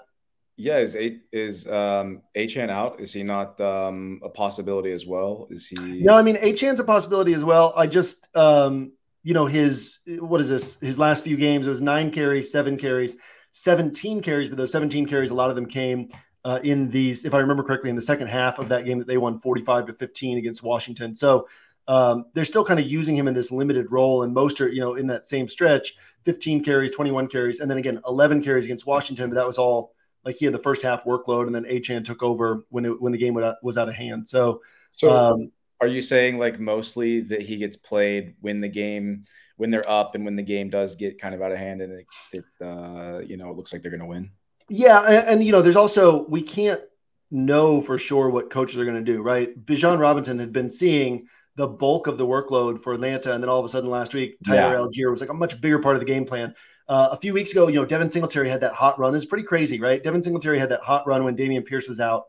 Yeah, 0.55 0.77
is 0.77 0.95
is 1.31 1.67
um 1.67 2.21
Achane 2.35 2.69
out? 2.69 2.99
Is 2.99 3.11
he 3.11 3.23
not 3.23 3.59
um 3.59 4.19
a 4.23 4.29
possibility 4.29 4.91
as 4.91 5.05
well? 5.05 5.47
Is 5.49 5.67
he? 5.67 6.01
No, 6.01 6.15
I 6.15 6.21
mean 6.21 6.35
Achane's 6.37 6.79
a 6.79 6.83
possibility 6.83 7.33
as 7.33 7.43
well. 7.43 7.73
I 7.75 7.87
just 7.87 8.27
um 8.35 8.91
you 9.23 9.33
know 9.33 9.47
his 9.47 9.99
what 10.05 10.41
is 10.41 10.49
this? 10.49 10.79
His 10.79 10.99
last 10.99 11.23
few 11.23 11.37
games 11.37 11.65
it 11.65 11.71
was 11.71 11.81
nine 11.81 12.11
carries, 12.11 12.51
seven 12.51 12.77
carries. 12.77 13.17
17 13.53 14.21
carries, 14.21 14.49
but 14.49 14.57
those 14.57 14.71
17 14.71 15.07
carries, 15.07 15.29
a 15.29 15.33
lot 15.33 15.49
of 15.49 15.55
them 15.55 15.65
came 15.65 16.09
uh, 16.43 16.59
in 16.63 16.89
these, 16.89 17.23
if 17.23 17.33
I 17.33 17.37
remember 17.37 17.63
correctly, 17.63 17.89
in 17.89 17.95
the 17.95 18.01
second 18.01 18.27
half 18.27 18.59
of 18.59 18.69
that 18.69 18.83
game 18.83 18.99
that 18.99 19.07
they 19.07 19.17
won 19.17 19.39
45 19.39 19.87
to 19.87 19.93
15 19.93 20.37
against 20.37 20.63
Washington. 20.63 21.15
So 21.15 21.47
um, 21.87 22.25
they're 22.33 22.45
still 22.45 22.65
kind 22.65 22.79
of 22.79 22.87
using 22.87 23.15
him 23.15 23.27
in 23.27 23.33
this 23.33 23.51
limited 23.51 23.91
role. 23.91 24.23
And 24.23 24.35
Mostert, 24.35 24.73
you 24.73 24.81
know, 24.81 24.95
in 24.95 25.07
that 25.07 25.25
same 25.25 25.47
stretch, 25.47 25.95
15 26.23 26.63
carries, 26.63 26.91
21 26.91 27.27
carries, 27.27 27.59
and 27.59 27.69
then 27.69 27.77
again, 27.77 28.01
11 28.07 28.41
carries 28.41 28.65
against 28.65 28.85
Washington. 28.85 29.29
But 29.29 29.35
that 29.35 29.47
was 29.47 29.57
all 29.57 29.93
like 30.25 30.35
he 30.37 30.45
had 30.45 30.53
the 30.53 30.59
first 30.59 30.81
half 30.81 31.03
workload, 31.03 31.45
and 31.45 31.55
then 31.55 31.63
Achane 31.65 32.03
took 32.03 32.23
over 32.23 32.65
when 32.69 32.85
it, 32.85 33.01
when 33.01 33.11
the 33.11 33.17
game 33.17 33.33
was 33.61 33.77
out 33.77 33.89
of 33.89 33.95
hand. 33.95 34.27
So, 34.27 34.61
so 34.91 35.11
um, 35.11 35.51
are 35.81 35.87
you 35.87 36.01
saying 36.01 36.37
like 36.37 36.59
mostly 36.59 37.21
that 37.21 37.41
he 37.41 37.57
gets 37.57 37.75
played 37.75 38.35
when 38.41 38.61
the 38.61 38.69
game 38.69 39.25
when 39.57 39.69
they're 39.69 39.89
up 39.89 40.15
and 40.15 40.25
when 40.25 40.35
the 40.35 40.43
game 40.43 40.69
does 40.69 40.95
get 40.95 41.19
kind 41.19 41.35
of 41.35 41.41
out 41.41 41.51
of 41.51 41.57
hand 41.57 41.81
and 41.81 41.93
it, 41.93 42.05
it 42.31 42.45
uh, 42.65 43.19
you 43.19 43.37
know 43.37 43.49
it 43.49 43.57
looks 43.57 43.71
like 43.71 43.81
they're 43.81 43.91
going 43.91 44.01
to 44.01 44.05
win. 44.07 44.29
Yeah, 44.69 45.01
and, 45.01 45.27
and, 45.27 45.43
you 45.43 45.51
know, 45.51 45.61
there's 45.61 45.75
also 45.75 46.25
we 46.27 46.41
can't 46.41 46.81
know 47.31 47.81
for 47.81 47.97
sure 47.97 48.29
what 48.29 48.49
coaches 48.49 48.77
are 48.77 48.85
going 48.85 49.03
to 49.03 49.11
do, 49.11 49.21
right? 49.21 49.65
Bijan 49.65 49.99
Robinson 49.99 50.39
had 50.39 50.53
been 50.53 50.69
seeing 50.69 51.27
the 51.55 51.67
bulk 51.67 52.07
of 52.07 52.17
the 52.17 52.25
workload 52.25 52.81
for 52.81 52.93
Atlanta, 52.93 53.33
and 53.33 53.43
then 53.43 53.49
all 53.49 53.59
of 53.59 53.65
a 53.65 53.69
sudden 53.69 53.89
last 53.89 54.13
week, 54.13 54.37
Tyler 54.45 54.73
yeah. 54.73 54.79
Allgeier 54.79 55.11
was 55.11 55.21
like 55.21 55.29
a 55.29 55.33
much 55.33 55.59
bigger 55.61 55.79
part 55.79 55.95
of 55.95 55.99
the 55.99 56.05
game 56.05 56.25
plan. 56.25 56.55
Uh, 56.87 57.09
a 57.11 57.17
few 57.17 57.33
weeks 57.33 57.51
ago, 57.51 57.67
you 57.67 57.75
know, 57.75 57.85
Devin 57.85 58.09
Singletary 58.09 58.49
had 58.49 58.61
that 58.61 58.73
hot 58.73 58.99
run. 58.99 59.15
It's 59.15 59.25
pretty 59.25 59.45
crazy, 59.45 59.79
right? 59.79 60.03
Devin 60.03 60.21
Singletary 60.21 60.59
had 60.59 60.69
that 60.69 60.81
hot 60.81 61.07
run 61.07 61.23
when 61.23 61.35
Dameon 61.35 61.65
Pierce 61.65 61.87
was 61.87 61.99
out. 61.99 62.25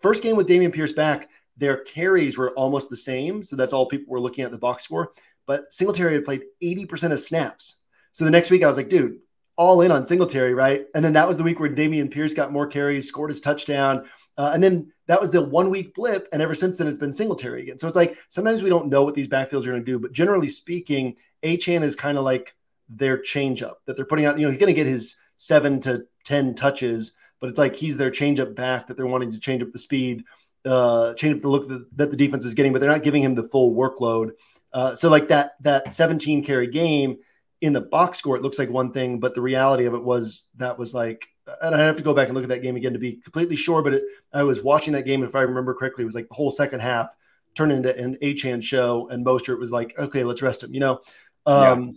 First 0.00 0.22
game 0.22 0.36
with 0.36 0.48
Dameon 0.48 0.72
Pierce 0.72 0.92
back, 0.92 1.28
their 1.56 1.78
carries 1.78 2.36
were 2.36 2.50
almost 2.52 2.90
the 2.90 2.96
same. 2.96 3.42
So 3.42 3.56
that's 3.56 3.72
all 3.72 3.86
people 3.86 4.12
were 4.12 4.20
looking 4.20 4.44
at 4.44 4.50
the 4.50 4.58
box 4.58 4.84
score 4.84 5.12
but 5.46 5.72
Singletary 5.72 6.14
had 6.14 6.24
played 6.24 6.42
80% 6.62 7.12
of 7.12 7.20
snaps. 7.20 7.82
So 8.12 8.24
the 8.24 8.30
next 8.30 8.50
week 8.50 8.62
I 8.62 8.68
was 8.68 8.76
like, 8.76 8.88
dude, 8.88 9.18
all 9.56 9.80
in 9.80 9.90
on 9.90 10.04
Singletary, 10.04 10.52
right? 10.52 10.86
And 10.94 11.04
then 11.04 11.14
that 11.14 11.26
was 11.26 11.38
the 11.38 11.44
week 11.44 11.60
where 11.60 11.70
Dameon 11.70 12.10
Pierce 12.10 12.34
got 12.34 12.52
more 12.52 12.66
carries, 12.66 13.08
scored 13.08 13.30
his 13.30 13.40
touchdown. 13.40 14.06
Uh, 14.36 14.50
and 14.52 14.62
then 14.62 14.92
that 15.06 15.20
was 15.20 15.30
the 15.30 15.40
one 15.40 15.70
week 15.70 15.94
blip. 15.94 16.28
And 16.32 16.42
ever 16.42 16.54
since 16.54 16.76
then, 16.76 16.88
it's 16.88 16.98
been 16.98 17.12
Singletary 17.12 17.62
again. 17.62 17.78
So 17.78 17.86
it's 17.86 17.96
like 17.96 18.18
sometimes 18.28 18.62
we 18.62 18.68
don't 18.68 18.88
know 18.88 19.02
what 19.02 19.14
these 19.14 19.28
backfields 19.28 19.64
are 19.66 19.70
going 19.70 19.84
to 19.84 19.92
do. 19.92 19.98
But 19.98 20.12
generally 20.12 20.48
speaking, 20.48 21.16
Achane 21.42 21.82
is 21.82 21.96
kind 21.96 22.18
of 22.18 22.24
like 22.24 22.54
their 22.88 23.18
changeup 23.18 23.76
that 23.86 23.96
they're 23.96 24.04
putting 24.04 24.26
out. 24.26 24.38
You 24.38 24.44
know, 24.44 24.50
he's 24.50 24.60
going 24.60 24.74
to 24.74 24.78
get 24.78 24.86
his 24.86 25.16
seven 25.38 25.80
to 25.80 26.04
10 26.24 26.54
touches, 26.54 27.16
but 27.40 27.48
it's 27.48 27.58
like 27.58 27.74
he's 27.74 27.96
their 27.96 28.10
changeup 28.10 28.54
back 28.54 28.86
that 28.86 28.96
they're 28.96 29.06
wanting 29.06 29.32
to 29.32 29.40
change 29.40 29.62
up 29.62 29.72
the 29.72 29.78
speed, 29.78 30.24
uh, 30.66 31.14
change 31.14 31.36
up 31.36 31.42
the 31.42 31.48
look 31.48 31.68
that, 31.68 31.96
that 31.96 32.10
the 32.10 32.16
defense 32.16 32.44
is 32.44 32.54
getting, 32.54 32.72
but 32.72 32.80
they're 32.80 32.90
not 32.90 33.02
giving 33.02 33.22
him 33.22 33.34
the 33.34 33.44
full 33.44 33.74
workload. 33.74 34.32
Uh, 34.72 34.94
so 34.94 35.08
like 35.08 35.28
that 35.28 35.52
that 35.60 35.94
17 35.94 36.44
carry 36.44 36.66
game 36.66 37.16
in 37.60 37.72
the 37.72 37.80
box 37.80 38.18
score, 38.18 38.36
it 38.36 38.42
looks 38.42 38.58
like 38.58 38.68
one 38.68 38.92
thing, 38.92 39.18
but 39.18 39.34
the 39.34 39.40
reality 39.40 39.86
of 39.86 39.94
it 39.94 40.02
was 40.02 40.50
that 40.56 40.78
was 40.78 40.94
like, 40.94 41.26
and 41.62 41.74
I 41.74 41.80
have 41.80 41.96
to 41.96 42.02
go 42.02 42.12
back 42.12 42.28
and 42.28 42.34
look 42.34 42.44
at 42.44 42.50
that 42.50 42.62
game 42.62 42.76
again 42.76 42.92
to 42.92 42.98
be 42.98 43.14
completely 43.14 43.56
sure. 43.56 43.82
But 43.82 43.94
it, 43.94 44.02
I 44.32 44.42
was 44.42 44.62
watching 44.62 44.92
that 44.92 45.06
game, 45.06 45.22
and 45.22 45.28
if 45.28 45.34
I 45.34 45.42
remember 45.42 45.74
correctly, 45.74 46.02
it 46.02 46.06
was 46.06 46.14
like 46.14 46.28
the 46.28 46.34
whole 46.34 46.50
second 46.50 46.80
half 46.80 47.14
turned 47.54 47.72
into 47.72 47.96
an 47.96 48.18
Achane 48.22 48.62
show, 48.62 49.08
and 49.08 49.24
Mostert 49.24 49.58
was 49.58 49.72
like, 49.72 49.98
okay, 49.98 50.24
let's 50.24 50.42
rest 50.42 50.62
him, 50.62 50.74
you 50.74 50.80
know. 50.80 51.00
Um, 51.46 51.84
yeah. 51.84 51.92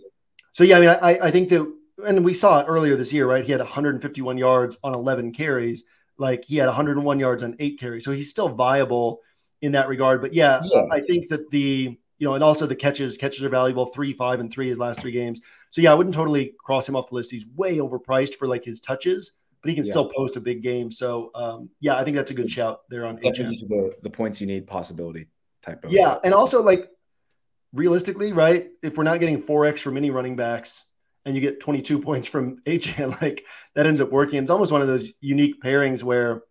So 0.52 0.64
yeah, 0.64 0.76
I 0.76 0.80
mean, 0.80 0.88
I, 0.88 1.26
I 1.26 1.30
think 1.30 1.50
that, 1.50 1.70
and 2.06 2.24
we 2.24 2.32
saw 2.32 2.60
it 2.60 2.64
earlier 2.64 2.96
this 2.96 3.12
year, 3.12 3.26
right? 3.26 3.44
He 3.44 3.52
had 3.52 3.60
151 3.60 4.38
yards 4.38 4.78
on 4.82 4.94
11 4.94 5.32
carries. 5.32 5.84
Like 6.20 6.44
he 6.44 6.56
had 6.56 6.66
101 6.66 7.18
yards 7.18 7.42
on 7.42 7.56
eight 7.58 7.80
carries, 7.80 8.04
so 8.04 8.12
he's 8.12 8.30
still 8.30 8.50
viable 8.50 9.20
in 9.62 9.72
that 9.72 9.88
regard. 9.88 10.20
But 10.20 10.34
yeah, 10.34 10.60
yeah. 10.64 10.84
I 10.90 11.00
think 11.00 11.28
that 11.30 11.50
the 11.50 11.98
you 12.18 12.26
know, 12.26 12.34
and 12.34 12.44
also 12.44 12.66
the 12.66 12.76
catches. 12.76 13.16
Catches 13.16 13.42
are 13.42 13.48
valuable. 13.48 13.86
Three, 13.86 14.12
five, 14.12 14.40
and 14.40 14.52
three 14.52 14.68
his 14.68 14.78
last 14.78 15.00
three 15.00 15.10
games. 15.10 15.40
So 15.70 15.80
yeah, 15.80 15.90
I 15.90 15.94
wouldn't 15.94 16.14
totally 16.14 16.54
cross 16.62 16.86
him 16.86 16.94
off 16.94 17.08
the 17.08 17.14
list. 17.14 17.30
He's 17.30 17.46
way 17.56 17.78
overpriced 17.78 18.34
for 18.34 18.46
like 18.46 18.62
his 18.62 18.78
touches, 18.80 19.32
but 19.62 19.70
he 19.70 19.74
can 19.74 19.84
yeah. 19.84 19.92
still 19.92 20.10
post 20.10 20.36
a 20.36 20.40
big 20.40 20.62
game. 20.62 20.90
So 20.90 21.30
um, 21.34 21.70
yeah, 21.80 21.96
I 21.96 22.04
think 22.04 22.16
that's 22.16 22.30
a 22.30 22.34
good 22.34 22.50
shout 22.50 22.82
there 22.90 23.06
on 23.06 23.16
Definitely 23.16 23.64
the 23.66 23.94
the 24.02 24.10
points 24.10 24.40
you 24.40 24.46
need 24.46 24.66
possibility 24.66 25.28
type 25.62 25.82
of. 25.82 25.92
Yeah, 25.92 26.18
and 26.22 26.34
also 26.34 26.62
like 26.62 26.90
realistically, 27.72 28.34
right? 28.34 28.68
If 28.82 28.98
we're 28.98 29.04
not 29.04 29.18
getting 29.18 29.40
four 29.40 29.64
X 29.64 29.80
from 29.80 29.96
any 29.96 30.10
running 30.10 30.36
backs, 30.36 30.84
and 31.24 31.34
you 31.34 31.40
get 31.40 31.60
22 31.60 31.98
points 32.02 32.26
from 32.26 32.58
Achane, 32.66 33.20
like 33.22 33.44
that 33.74 33.86
ends 33.86 34.00
up 34.00 34.10
working. 34.10 34.40
It's 34.40 34.50
almost 34.50 34.72
one 34.72 34.82
of 34.82 34.88
those 34.88 35.12
unique 35.20 35.62
pairings 35.62 36.02
where, 36.02 36.42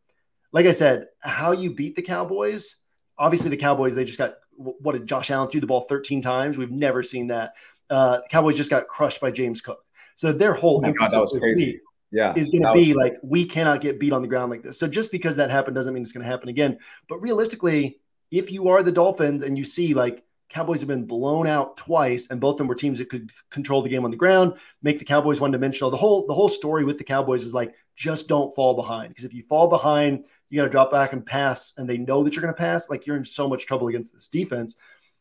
like 0.52 0.66
I 0.66 0.72
said, 0.72 1.08
how 1.22 1.52
you 1.52 1.74
beat 1.74 1.96
the 1.96 2.02
Cowboys. 2.02 2.78
Obviously, 3.18 3.50
the 3.50 3.58
Cowboys 3.58 3.96
they 3.96 4.06
just 4.06 4.18
got 4.18 4.36
what 4.56 4.92
did 4.92 5.08
Josh 5.08 5.32
Allen 5.32 5.50
threw 5.50 5.62
the 5.62 5.68
ball 5.68 5.82
13 5.82 6.22
times? 6.22 6.58
We've 6.58 6.72
never 6.72 7.02
seen 7.02 7.28
that. 7.28 7.54
Uh, 7.90 8.20
Cowboys 8.30 8.56
just 8.56 8.70
got 8.70 8.88
crushed 8.88 9.22
by 9.22 9.32
James 9.32 9.62
Cook. 9.62 9.80
So 10.16 10.34
their 10.34 10.54
whole 10.54 10.82
oh 10.84 10.88
emphasis 10.88 11.12
God, 11.12 11.30
this 11.32 11.46
week 11.56 11.80
yeah, 12.12 12.34
is 12.36 12.50
going 12.50 12.64
to 12.64 12.74
be 12.74 12.94
like 12.94 13.16
we 13.24 13.46
cannot 13.46 13.82
get 13.82 14.00
beat 14.00 14.12
on 14.12 14.22
the 14.22 14.28
ground 14.28 14.52
like 14.52 14.64
this. 14.64 14.78
So 14.78 14.88
just 14.88 15.12
because 15.12 15.38
that 15.38 15.50
happened 15.50 15.76
doesn't 15.76 15.94
mean 15.94 16.04
it's 16.04 16.12
going 16.12 16.26
to 16.26 16.30
happen 16.30 16.50
again. 16.50 16.80
But 17.08 17.22
realistically, 17.22 18.00
if 18.32 18.52
you 18.52 18.68
are 18.70 18.84
the 18.84 18.92
Dolphins 18.92 19.44
and 19.44 19.58
you 19.58 19.64
see 19.64 19.94
like 19.94 20.24
Cowboys 20.50 20.80
have 20.80 20.88
been 20.88 21.06
blown 21.06 21.48
out 21.48 21.78
twice, 21.78 22.28
and 22.30 22.42
both 22.42 22.54
of 22.54 22.58
them 22.58 22.68
were 22.68 22.76
teams 22.76 22.98
that 22.98 23.10
could 23.10 23.32
control 23.52 23.82
the 23.82 23.90
game 23.90 24.04
on 24.04 24.12
the 24.12 24.18
ground, 24.18 24.56
make 24.82 24.98
the 24.98 25.06
Cowboys 25.06 25.40
one 25.40 25.52
dimensional. 25.52 25.92
The 25.92 25.98
whole 25.98 26.26
the 26.26 26.34
whole 26.34 26.50
story 26.50 26.84
with 26.84 26.98
the 26.98 27.04
Cowboys 27.04 27.46
is 27.46 27.54
like 27.54 27.74
just 27.96 28.28
don't 28.28 28.54
fall 28.56 28.74
behind 28.74 29.10
because 29.10 29.26
if 29.26 29.34
you 29.34 29.44
fall 29.44 29.68
behind, 29.68 30.26
you 30.50 30.60
got 30.60 30.66
to 30.66 30.72
drop 30.72 30.92
back 30.92 31.14
and 31.14 31.26
pass, 31.26 31.74
and 31.78 31.88
they 31.88 31.98
know 31.98 32.24
that 32.24 32.36
you're 32.36 32.42
going 32.42 32.54
to 32.54 32.58
pass. 32.58 32.90
Like 32.90 33.06
you're 33.06 33.18
in 33.18 33.24
so 33.24 33.48
much 33.48 33.68
trouble 33.68 33.88
against 33.88 34.14
this 34.14 34.28
defense. 34.28 34.76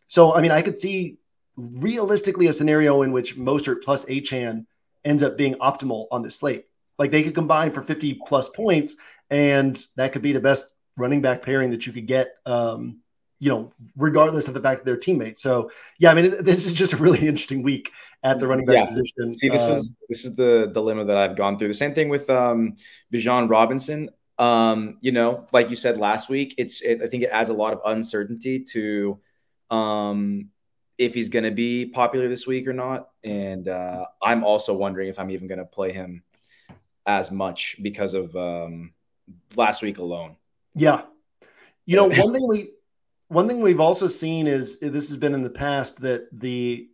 So 0.06 0.34
I 0.34 0.40
mean, 0.40 0.50
I 0.50 0.62
could 0.62 0.76
see 0.76 1.18
realistically 1.56 2.46
a 2.46 2.52
scenario 2.52 3.02
in 3.02 3.12
which 3.12 3.36
Mostert 3.36 3.82
plus 3.82 4.06
Achane 4.06 4.64
ends 5.04 5.22
up 5.22 5.36
being 5.36 5.54
optimal 5.56 6.06
on 6.10 6.22
this 6.22 6.36
slate. 6.36 6.66
Like 6.98 7.10
they 7.10 7.22
could 7.22 7.34
combine 7.34 7.70
for 7.70 7.82
50 7.82 8.14
plus 8.26 8.48
points, 8.48 8.96
and 9.28 9.78
that 9.96 10.12
could 10.12 10.22
be 10.22 10.32
the 10.32 10.40
best 10.40 10.72
running 10.96 11.20
back 11.20 11.42
pairing 11.42 11.70
that 11.70 11.86
you 11.86 11.92
could 11.92 12.06
get. 12.06 12.36
Um, 12.46 13.00
you 13.38 13.50
know, 13.50 13.72
regardless 13.96 14.48
of 14.48 14.54
the 14.54 14.60
fact 14.60 14.80
that 14.80 14.84
they're 14.84 14.96
teammates. 14.96 15.42
So 15.42 15.70
yeah, 15.98 16.10
I 16.10 16.14
mean, 16.14 16.34
this 16.42 16.66
is 16.66 16.72
just 16.72 16.92
a 16.92 16.96
really 16.96 17.20
interesting 17.20 17.62
week 17.62 17.90
at 18.22 18.38
the 18.38 18.46
running 18.46 18.66
back 18.66 18.76
yeah. 18.76 18.86
position. 18.86 19.32
See, 19.32 19.48
this 19.48 19.66
um, 19.68 19.76
is 19.76 19.96
this 20.08 20.24
is 20.24 20.36
the 20.36 20.70
dilemma 20.72 21.04
that 21.04 21.16
I've 21.16 21.36
gone 21.36 21.58
through. 21.58 21.68
The 21.68 21.74
same 21.74 21.94
thing 21.94 22.08
with 22.08 22.28
um 22.30 22.76
Bijan 23.12 23.48
Robinson. 23.48 24.10
Um, 24.38 24.98
you 25.00 25.10
know, 25.10 25.48
like 25.52 25.68
you 25.70 25.76
said 25.76 25.98
last 25.98 26.28
week, 26.28 26.54
it's 26.58 26.80
it, 26.80 27.02
I 27.02 27.08
think 27.08 27.24
it 27.24 27.30
adds 27.32 27.50
a 27.50 27.54
lot 27.54 27.72
of 27.72 27.80
uncertainty 27.84 28.60
to 28.60 29.18
um 29.70 30.50
if 30.98 31.14
he's 31.14 31.28
going 31.28 31.44
to 31.44 31.52
be 31.52 31.86
popular 31.86 32.28
this 32.28 32.46
week 32.46 32.66
or 32.66 32.72
not. 32.72 33.10
And 33.22 33.68
uh, 33.68 34.04
I'm 34.20 34.42
also 34.42 34.74
wondering 34.74 35.08
if 35.08 35.18
I'm 35.18 35.30
even 35.30 35.46
going 35.46 35.60
to 35.60 35.64
play 35.64 35.92
him 35.92 36.24
as 37.06 37.30
much 37.30 37.76
because 37.80 38.14
of 38.14 38.34
um, 38.36 38.92
last 39.54 39.80
week 39.80 39.98
alone. 39.98 40.36
Yeah, 40.74 41.02
you 41.86 41.96
know, 41.96 42.08
one 42.08 42.32
thing 42.34 42.46
we 42.46 42.72
one 43.28 43.48
thing 43.48 43.60
we've 43.60 43.80
also 43.80 44.06
seen 44.06 44.46
is 44.46 44.78
this 44.80 45.08
has 45.08 45.16
been 45.16 45.34
in 45.34 45.42
the 45.42 45.50
past 45.50 46.00
that 46.00 46.28
the 46.32 46.88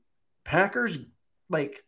Packers 0.45 0.99
like 1.49 1.83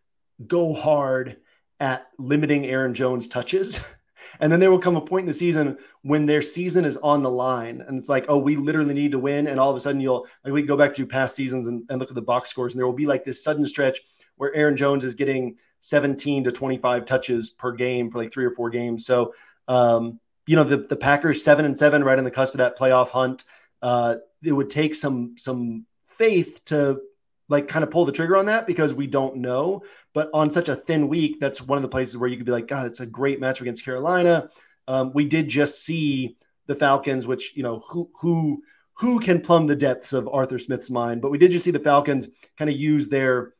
go 0.46 0.72
hard 0.72 1.36
at 1.80 2.06
limiting 2.18 2.66
Aaron 2.66 2.94
Jones 2.94 3.28
touches. 3.28 3.80
And 4.40 4.52
then 4.52 4.60
there 4.60 4.70
will 4.70 4.78
come 4.78 4.96
a 4.96 5.00
point 5.00 5.22
in 5.22 5.28
the 5.28 5.32
season 5.32 5.78
when 6.02 6.26
their 6.26 6.42
season 6.42 6.84
is 6.84 6.96
on 6.98 7.22
the 7.22 7.30
line. 7.30 7.82
And 7.86 7.96
it's 7.96 8.08
like, 8.08 8.26
oh, 8.28 8.38
we 8.38 8.56
literally 8.56 8.94
need 8.94 9.12
to 9.12 9.18
win. 9.18 9.46
And 9.46 9.58
all 9.58 9.70
of 9.70 9.76
a 9.76 9.80
sudden 9.80 10.00
you'll 10.00 10.26
like 10.44 10.52
we 10.52 10.62
go 10.62 10.76
back 10.76 10.94
through 10.94 11.06
past 11.06 11.34
seasons 11.34 11.66
and, 11.66 11.84
and 11.88 11.98
look 11.98 12.10
at 12.10 12.14
the 12.14 12.22
box 12.22 12.50
scores, 12.50 12.74
and 12.74 12.78
there 12.78 12.86
will 12.86 12.92
be 12.92 13.06
like 13.06 13.24
this 13.24 13.42
sudden 13.42 13.66
stretch 13.66 14.00
where 14.36 14.54
Aaron 14.54 14.76
Jones 14.76 15.04
is 15.04 15.14
getting 15.14 15.56
17 15.80 16.44
to 16.44 16.52
25 16.52 17.06
touches 17.06 17.50
per 17.50 17.72
game 17.72 18.10
for 18.10 18.18
like 18.18 18.32
three 18.32 18.44
or 18.44 18.50
four 18.50 18.68
games. 18.68 19.06
So 19.06 19.32
um, 19.68 20.20
you 20.46 20.56
know, 20.56 20.64
the 20.64 20.78
the 20.78 20.96
Packers 20.96 21.42
seven 21.42 21.64
and 21.64 21.76
seven 21.76 22.04
right 22.04 22.18
on 22.18 22.24
the 22.24 22.30
cusp 22.30 22.54
of 22.54 22.58
that 22.58 22.78
playoff 22.78 23.08
hunt. 23.08 23.44
Uh, 23.82 24.16
it 24.42 24.52
would 24.52 24.70
take 24.70 24.94
some 24.94 25.34
some 25.38 25.86
faith 26.08 26.64
to 26.66 27.00
like 27.48 27.68
kind 27.68 27.84
of 27.84 27.90
pull 27.90 28.04
the 28.04 28.12
trigger 28.12 28.36
on 28.36 28.46
that 28.46 28.66
because 28.66 28.92
we 28.92 29.06
don't 29.06 29.36
know. 29.36 29.82
But 30.12 30.30
on 30.34 30.50
such 30.50 30.68
a 30.68 30.76
thin 30.76 31.08
week, 31.08 31.38
that's 31.40 31.60
one 31.60 31.76
of 31.76 31.82
the 31.82 31.88
places 31.88 32.16
where 32.16 32.28
you 32.28 32.36
could 32.36 32.46
be 32.46 32.52
like, 32.52 32.66
God, 32.66 32.86
it's 32.86 33.00
a 33.00 33.06
great 33.06 33.40
match 33.40 33.60
against 33.60 33.84
Carolina. 33.84 34.50
Um, 34.88 35.12
we 35.14 35.26
did 35.26 35.48
just 35.48 35.84
see 35.84 36.36
the 36.66 36.74
Falcons, 36.74 37.26
which 37.26 37.56
you 37.56 37.62
know 37.62 37.82
who 37.88 38.10
who 38.20 38.62
who 38.94 39.20
can 39.20 39.40
plumb 39.40 39.66
the 39.66 39.76
depths 39.76 40.12
of 40.12 40.28
Arthur 40.28 40.58
Smith's 40.58 40.90
mind, 40.90 41.20
but 41.20 41.30
we 41.30 41.38
did 41.38 41.50
just 41.50 41.64
see 41.64 41.70
the 41.70 41.78
Falcons 41.78 42.26
kind 42.56 42.70
of 42.70 42.76
use 42.76 43.08
their 43.08 43.52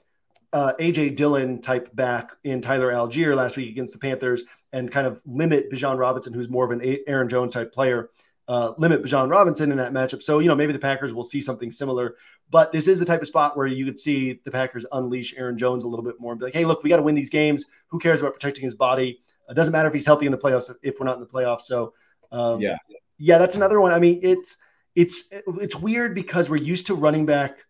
uh, 0.52 0.72
AJ 0.80 1.16
Dillon 1.16 1.60
type 1.60 1.94
back 1.94 2.30
in 2.44 2.62
Tyler 2.62 2.90
Allgeier 2.90 3.36
last 3.36 3.56
week 3.56 3.70
against 3.70 3.92
the 3.92 3.98
Panthers 3.98 4.44
and 4.72 4.90
kind 4.90 5.06
of 5.06 5.20
limit 5.26 5.70
Bijan 5.70 5.98
Robinson, 5.98 6.32
who's 6.32 6.48
more 6.48 6.64
of 6.64 6.70
an 6.70 6.98
Aaron 7.06 7.28
Jones 7.28 7.52
type 7.52 7.72
player, 7.72 8.10
uh, 8.48 8.72
limit 8.78 9.02
Bijan 9.02 9.30
Robinson 9.30 9.70
in 9.70 9.78
that 9.78 9.92
matchup. 9.92 10.22
So, 10.22 10.38
you 10.38 10.48
know, 10.48 10.54
maybe 10.54 10.72
the 10.72 10.78
Packers 10.78 11.12
will 11.12 11.24
see 11.24 11.40
something 11.40 11.70
similar. 11.70 12.16
But 12.50 12.70
this 12.70 12.86
is 12.86 12.98
the 13.00 13.04
type 13.04 13.20
of 13.20 13.26
spot 13.26 13.56
where 13.56 13.66
you 13.66 13.84
could 13.84 13.98
see 13.98 14.40
the 14.44 14.50
Packers 14.50 14.86
unleash 14.92 15.34
Aaron 15.36 15.58
Jones 15.58 15.82
a 15.82 15.88
little 15.88 16.04
bit 16.04 16.20
more 16.20 16.32
and 16.32 16.38
be 16.38 16.44
like, 16.44 16.54
hey, 16.54 16.64
look, 16.64 16.84
we 16.84 16.90
got 16.90 16.98
to 16.98 17.02
win 17.02 17.16
these 17.16 17.30
games. 17.30 17.66
Who 17.88 17.98
cares 17.98 18.20
about 18.20 18.34
protecting 18.34 18.62
his 18.62 18.74
body? 18.74 19.20
It 19.48 19.54
doesn't 19.54 19.72
matter 19.72 19.88
if 19.88 19.94
he's 19.94 20.06
healthy 20.06 20.26
in 20.26 20.32
the 20.32 20.38
playoffs 20.38 20.72
if 20.82 20.98
we're 21.00 21.06
not 21.06 21.16
in 21.16 21.20
the 21.20 21.26
playoffs. 21.26 21.62
So, 21.62 21.94
um, 22.32 22.60
yeah, 22.60 22.76
yeah, 23.18 23.38
that's 23.38 23.54
another 23.54 23.80
one. 23.80 23.92
I 23.92 23.98
mean, 23.98 24.20
it's 24.22 24.56
it's 24.94 25.24
it's 25.32 25.76
weird 25.76 26.14
because 26.14 26.48
we're 26.50 26.56
used 26.56 26.86
to 26.88 26.94
running 26.94 27.26
back 27.26 27.64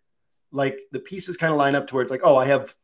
like 0.52 0.78
the 0.92 0.98
pieces 0.98 1.36
kind 1.36 1.52
of 1.52 1.58
line 1.58 1.74
up 1.74 1.86
to 1.88 1.94
where 1.94 2.02
it's 2.02 2.10
like, 2.10 2.22
oh, 2.24 2.36
I 2.36 2.46
have 2.46 2.74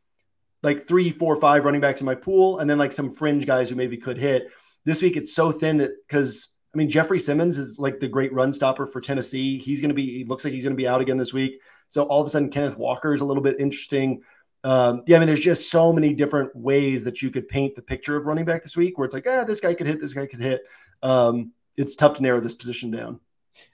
like 0.61 0.87
three, 0.87 1.11
four, 1.11 1.35
five 1.35 1.65
running 1.65 1.81
backs 1.81 2.01
in 2.01 2.05
my 2.05 2.15
pool, 2.15 2.59
and 2.59 2.69
then 2.69 2.77
like 2.77 2.91
some 2.91 3.13
fringe 3.13 3.45
guys 3.45 3.69
who 3.69 3.75
maybe 3.75 3.97
could 3.97 4.17
hit. 4.17 4.47
This 4.85 5.01
week 5.01 5.17
it's 5.17 5.33
so 5.33 5.51
thin 5.51 5.77
that 5.77 5.91
because 6.07 6.49
I 6.73 6.77
mean, 6.77 6.89
Jeffrey 6.89 7.19
Simmons 7.19 7.57
is 7.57 7.77
like 7.77 7.99
the 7.99 8.07
great 8.07 8.33
run 8.33 8.51
stopper 8.51 8.87
for 8.87 8.99
Tennessee. 8.99 9.57
He's 9.57 9.79
going 9.79 9.89
to 9.89 9.95
be, 9.95 10.17
he 10.17 10.23
looks 10.23 10.43
like 10.43 10.53
he's 10.53 10.63
going 10.63 10.75
to 10.75 10.81
be 10.81 10.87
out 10.87 11.01
again 11.01 11.17
this 11.17 11.33
week. 11.33 11.61
So 11.89 12.03
all 12.03 12.19
of 12.19 12.25
a 12.25 12.29
sudden, 12.29 12.49
Kenneth 12.49 12.77
Walker 12.77 13.13
is 13.13 13.21
a 13.21 13.25
little 13.25 13.43
bit 13.43 13.59
interesting. 13.59 14.21
Um, 14.63 15.03
yeah, 15.05 15.17
I 15.17 15.19
mean, 15.19 15.27
there's 15.27 15.39
just 15.39 15.69
so 15.69 15.93
many 15.93 16.13
different 16.13 16.55
ways 16.55 17.03
that 17.03 17.21
you 17.21 17.29
could 17.29 17.47
paint 17.47 17.75
the 17.75 17.81
picture 17.81 18.15
of 18.15 18.25
running 18.25 18.45
back 18.45 18.63
this 18.63 18.77
week 18.77 18.97
where 18.97 19.05
it's 19.05 19.13
like, 19.13 19.27
ah, 19.27 19.43
this 19.43 19.59
guy 19.59 19.73
could 19.73 19.87
hit, 19.87 19.99
this 19.99 20.13
guy 20.13 20.25
could 20.25 20.39
hit. 20.39 20.63
Um, 21.03 21.51
it's 21.77 21.95
tough 21.95 22.15
to 22.15 22.23
narrow 22.23 22.39
this 22.39 22.53
position 22.53 22.89
down. 22.89 23.19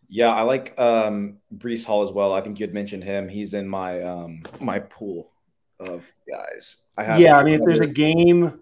Yeah, 0.10 0.34
I 0.34 0.41
like 0.41 0.77
um, 0.79 1.38
Breece 1.56 1.86
Hall 1.86 2.01
as 2.01 2.12
well. 2.12 2.34
I 2.34 2.41
think 2.41 2.60
you 2.60 2.65
had 2.65 2.74
mentioned 2.74 3.03
him. 3.03 3.29
He's 3.29 3.53
in 3.53 3.68
my 3.68 4.01
um, 4.01 4.41
my 4.60 4.79
pool 4.79 5.32
of 5.79 6.06
guys. 6.29 6.77
I 7.08 7.18
yeah, 7.18 7.38
I 7.38 7.44
mean, 7.44 7.56
if 7.56 7.62
there's 7.65 7.79
a 7.79 7.88
game 7.88 8.60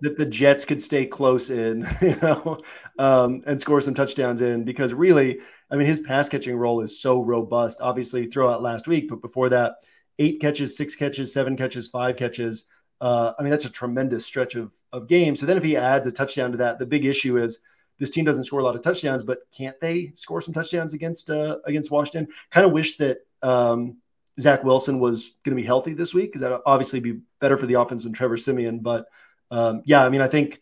that 0.00 0.16
the 0.16 0.26
Jets 0.26 0.64
could 0.64 0.80
stay 0.80 1.06
close 1.06 1.50
in, 1.50 1.88
you 2.02 2.16
know, 2.22 2.60
um, 2.98 3.42
and 3.46 3.60
score 3.60 3.80
some 3.80 3.94
touchdowns 3.94 4.40
in, 4.40 4.64
because 4.64 4.94
really, 4.94 5.38
I 5.70 5.76
mean, 5.76 5.86
his 5.86 6.00
pass 6.00 6.28
catching 6.28 6.56
role 6.56 6.80
is 6.80 7.00
so 7.00 7.20
robust. 7.20 7.80
Obviously, 7.80 8.26
throughout 8.26 8.62
last 8.62 8.88
week, 8.88 9.08
but 9.08 9.20
before 9.20 9.48
that, 9.50 9.76
eight 10.18 10.40
catches, 10.40 10.76
six 10.76 10.94
catches, 10.94 11.32
seven 11.32 11.56
catches, 11.56 11.88
five 11.88 12.16
catches. 12.16 12.64
Uh, 13.00 13.32
I 13.38 13.42
mean, 13.42 13.50
that's 13.50 13.64
a 13.64 13.70
tremendous 13.70 14.24
stretch 14.24 14.54
of 14.54 14.72
of 14.92 15.08
games. 15.08 15.40
So 15.40 15.46
then, 15.46 15.56
if 15.56 15.64
he 15.64 15.76
adds 15.76 16.06
a 16.06 16.12
touchdown 16.12 16.52
to 16.52 16.58
that, 16.58 16.78
the 16.78 16.86
big 16.86 17.04
issue 17.04 17.38
is 17.38 17.60
this 17.98 18.10
team 18.10 18.24
doesn't 18.24 18.44
score 18.44 18.60
a 18.60 18.64
lot 18.64 18.76
of 18.76 18.82
touchdowns, 18.82 19.22
but 19.22 19.40
can't 19.56 19.78
they 19.80 20.12
score 20.14 20.40
some 20.40 20.54
touchdowns 20.54 20.94
against 20.94 21.30
uh, 21.30 21.58
against 21.64 21.90
Washington? 21.90 22.32
Kind 22.50 22.66
of 22.66 22.72
wish 22.72 22.96
that 22.98 23.18
um, 23.42 23.98
Zach 24.40 24.64
Wilson 24.64 25.00
was 25.00 25.36
going 25.44 25.56
to 25.56 25.60
be 25.60 25.66
healthy 25.66 25.94
this 25.94 26.14
week 26.14 26.26
because 26.26 26.42
that 26.42 26.60
obviously 26.64 27.00
be 27.00 27.20
better 27.40 27.56
for 27.56 27.66
the 27.66 27.74
offense 27.74 28.04
than 28.04 28.12
Trevor 28.12 28.36
Siemian. 28.36 28.80
But 28.80 29.06
um, 29.50 29.82
yeah, 29.84 30.04
I 30.04 30.08
mean, 30.08 30.20
I 30.20 30.28
think 30.28 30.60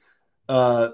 uh, 0.48 0.90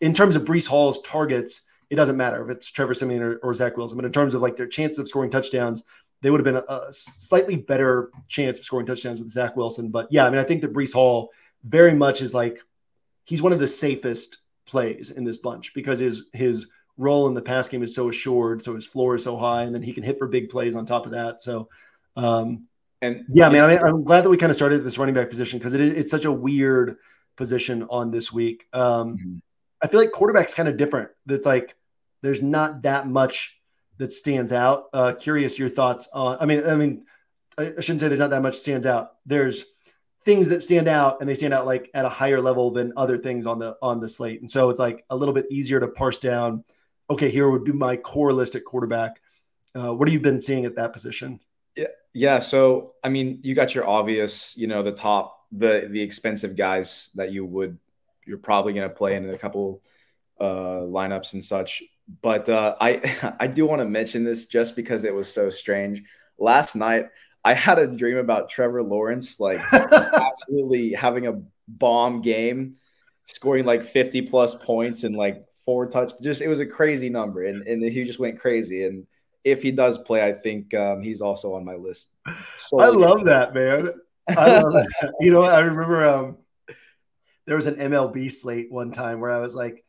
in 0.00 0.14
terms 0.14 0.36
of 0.36 0.44
Breece 0.44 0.66
Hall's 0.66 1.00
targets, 1.02 1.62
it 1.90 1.96
doesn't 1.96 2.16
matter 2.16 2.42
if 2.42 2.54
it's 2.54 2.70
Trevor 2.70 2.94
Siemian 2.94 3.22
or, 3.22 3.36
or, 3.36 3.54
Zach 3.54 3.76
Wilson. 3.76 3.96
But 3.96 4.04
in 4.04 4.12
terms 4.12 4.34
of 4.34 4.42
like 4.42 4.56
their 4.56 4.66
chances 4.66 4.98
of 4.98 5.08
scoring 5.08 5.30
touchdowns, 5.30 5.82
they 6.20 6.30
would 6.30 6.40
have 6.40 6.44
been 6.44 6.62
a, 6.68 6.72
a, 6.72 6.92
slightly 6.92 7.56
better 7.56 8.10
chance 8.28 8.58
of 8.58 8.64
scoring 8.64 8.86
touchdowns 8.86 9.18
with 9.18 9.28
Zach 9.30 9.56
Wilson. 9.56 9.90
But 9.90 10.08
yeah, 10.10 10.24
I 10.26 10.30
mean, 10.30 10.38
I 10.38 10.44
think 10.44 10.62
that 10.62 10.72
Breece 10.72 10.92
Hall 10.92 11.30
very 11.64 11.94
much 11.94 12.22
is 12.22 12.32
like 12.34 12.58
he's 13.24 13.42
one 13.42 13.52
of 13.52 13.60
the 13.60 13.66
safest 13.66 14.38
plays 14.66 15.10
in 15.10 15.24
this 15.24 15.38
bunch 15.38 15.74
because 15.74 15.98
his 15.98 16.28
his 16.32 16.68
role 16.96 17.26
in 17.26 17.34
the 17.34 17.42
pass 17.42 17.68
game 17.68 17.82
is 17.82 17.94
so 17.94 18.08
assured, 18.08 18.62
so 18.62 18.74
his 18.74 18.86
floor 18.86 19.14
is 19.14 19.24
so 19.24 19.36
high, 19.36 19.62
and 19.62 19.74
then 19.74 19.82
he 19.82 19.92
can 19.92 20.02
hit 20.02 20.18
for 20.18 20.26
big 20.26 20.48
plays 20.48 20.74
on 20.74 20.86
top 20.86 21.06
of 21.06 21.12
that. 21.12 21.40
So 21.40 21.68
um, 22.16 22.66
and 23.00 23.24
yeah, 23.32 23.48
man, 23.48 23.64
I 23.64 23.68
mean, 23.68 23.78
I'm 23.78 24.04
glad 24.04 24.22
that 24.22 24.30
we 24.30 24.36
kind 24.36 24.50
of 24.50 24.56
started 24.56 24.84
this 24.84 24.96
running 24.96 25.14
back 25.14 25.28
position 25.28 25.58
because 25.58 25.74
it 25.74 25.80
is, 25.80 25.92
it's 25.94 26.10
such 26.10 26.24
a 26.24 26.32
weird 26.32 26.98
position 27.36 27.84
on 27.90 28.10
this 28.10 28.32
week. 28.32 28.66
Um, 28.72 29.16
mm-hmm. 29.16 29.36
I 29.82 29.88
feel 29.88 30.00
like 30.00 30.12
quarterback's 30.12 30.54
kind 30.54 30.68
of 30.68 30.76
different. 30.76 31.10
That's 31.26 31.44
like 31.44 31.74
there's 32.22 32.40
not 32.40 32.82
that 32.82 33.08
much 33.08 33.58
that 33.98 34.12
stands 34.12 34.52
out. 34.52 34.84
Uh, 34.92 35.14
curious 35.14 35.58
your 35.58 35.68
thoughts 35.68 36.08
on. 36.12 36.36
I 36.40 36.46
mean, 36.46 36.64
I 36.64 36.76
mean, 36.76 37.04
I 37.58 37.72
shouldn't 37.80 38.00
say 38.00 38.08
there's 38.08 38.20
not 38.20 38.30
that 38.30 38.42
much 38.42 38.56
stands 38.56 38.86
out. 38.86 39.14
There's 39.26 39.64
things 40.24 40.48
that 40.50 40.62
stand 40.62 40.86
out, 40.86 41.20
and 41.20 41.28
they 41.28 41.34
stand 41.34 41.52
out 41.52 41.66
like 41.66 41.90
at 41.94 42.04
a 42.04 42.08
higher 42.08 42.40
level 42.40 42.70
than 42.70 42.92
other 42.96 43.18
things 43.18 43.46
on 43.46 43.58
the 43.58 43.76
on 43.82 44.00
the 44.00 44.08
slate. 44.08 44.40
And 44.40 44.50
so 44.50 44.70
it's 44.70 44.78
like 44.78 45.04
a 45.10 45.16
little 45.16 45.34
bit 45.34 45.46
easier 45.50 45.80
to 45.80 45.88
parse 45.88 46.18
down. 46.18 46.64
Okay, 47.10 47.30
here 47.30 47.50
would 47.50 47.64
be 47.64 47.72
my 47.72 47.96
core 47.96 48.32
list 48.32 48.54
at 48.54 48.64
quarterback. 48.64 49.20
Uh, 49.74 49.92
what 49.92 50.06
have 50.06 50.12
you 50.12 50.20
been 50.20 50.38
seeing 50.38 50.66
at 50.66 50.76
that 50.76 50.92
position? 50.92 51.40
Yeah, 51.76 51.86
yeah. 52.12 52.38
So 52.38 52.94
I 53.02 53.08
mean, 53.08 53.40
you 53.42 53.54
got 53.54 53.74
your 53.74 53.86
obvious, 53.86 54.56
you 54.56 54.66
know, 54.66 54.82
the 54.82 54.92
top, 54.92 55.38
the 55.52 55.88
the 55.90 56.00
expensive 56.00 56.56
guys 56.56 57.10
that 57.14 57.32
you 57.32 57.44
would 57.44 57.78
you're 58.26 58.38
probably 58.38 58.72
going 58.72 58.88
to 58.88 58.94
play 58.94 59.16
in 59.16 59.28
a 59.28 59.38
couple 59.38 59.82
uh, 60.40 60.82
lineups 60.86 61.32
and 61.32 61.42
such. 61.42 61.82
But 62.20 62.48
uh, 62.48 62.76
I 62.80 63.34
I 63.40 63.46
do 63.46 63.66
want 63.66 63.80
to 63.80 63.88
mention 63.88 64.24
this 64.24 64.46
just 64.46 64.76
because 64.76 65.04
it 65.04 65.14
was 65.14 65.32
so 65.32 65.50
strange. 65.50 66.02
Last 66.38 66.76
night 66.76 67.06
I 67.44 67.54
had 67.54 67.78
a 67.78 67.86
dream 67.86 68.18
about 68.18 68.50
Trevor 68.50 68.82
Lawrence 68.82 69.40
like 69.40 69.60
absolutely 69.72 70.92
having 70.92 71.26
a 71.26 71.40
bomb 71.68 72.20
game, 72.22 72.76
scoring 73.26 73.64
like 73.64 73.82
50 73.84 74.22
plus 74.22 74.54
points 74.54 75.04
and 75.04 75.16
like 75.16 75.44
four 75.64 75.86
touch. 75.86 76.12
Just 76.22 76.42
it 76.42 76.48
was 76.48 76.60
a 76.60 76.66
crazy 76.66 77.08
number, 77.08 77.44
and 77.44 77.66
and 77.66 77.82
he 77.82 78.04
just 78.04 78.18
went 78.18 78.38
crazy 78.40 78.84
and 78.84 79.06
if 79.44 79.62
he 79.62 79.70
does 79.70 79.98
play, 79.98 80.24
I 80.24 80.32
think 80.32 80.74
um, 80.74 81.02
he's 81.02 81.20
also 81.20 81.54
on 81.54 81.64
my 81.64 81.74
list. 81.74 82.08
So, 82.56 82.80
I 82.80 82.88
love 82.88 83.24
that, 83.24 83.54
man. 83.54 83.92
I 84.28 84.60
love 84.60 84.72
that. 84.72 85.12
You 85.20 85.32
know, 85.32 85.42
I 85.42 85.60
remember 85.60 86.06
um, 86.06 86.36
there 87.46 87.56
was 87.56 87.66
an 87.66 87.76
MLB 87.76 88.30
slate 88.30 88.70
one 88.70 88.92
time 88.92 89.20
where 89.20 89.30
I 89.30 89.38
was 89.38 89.54
like, 89.54 89.84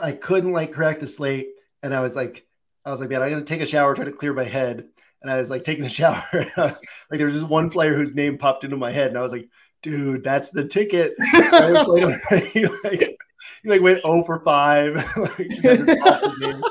I 0.00 0.12
couldn't 0.12 0.52
like 0.52 0.72
crack 0.72 1.00
the 1.00 1.06
slate, 1.06 1.48
and 1.82 1.94
I 1.94 2.00
was 2.00 2.16
like, 2.16 2.46
I 2.84 2.90
was 2.90 3.00
like, 3.00 3.10
man, 3.10 3.22
I'm 3.22 3.30
gonna 3.30 3.44
take 3.44 3.60
a 3.60 3.66
shower, 3.66 3.94
try 3.94 4.04
to 4.04 4.12
clear 4.12 4.32
my 4.32 4.44
head, 4.44 4.86
and 5.20 5.30
I 5.30 5.38
was 5.38 5.50
like 5.50 5.64
taking 5.64 5.84
a 5.84 5.88
shower. 5.88 6.24
like 6.56 6.78
there 7.10 7.26
was 7.26 7.34
just 7.34 7.48
one 7.48 7.70
player 7.70 7.94
whose 7.94 8.14
name 8.14 8.38
popped 8.38 8.64
into 8.64 8.76
my 8.76 8.92
head, 8.92 9.08
and 9.08 9.18
I 9.18 9.22
was 9.22 9.32
like, 9.32 9.48
dude, 9.82 10.24
that's 10.24 10.50
the 10.50 10.66
ticket. 10.66 11.14
he, 12.52 12.66
like, 12.66 13.18
he 13.62 13.68
like 13.68 13.80
went 13.80 14.00
0 14.00 14.22
for 14.24 14.40
5. 14.40 14.94
like, 15.38 16.62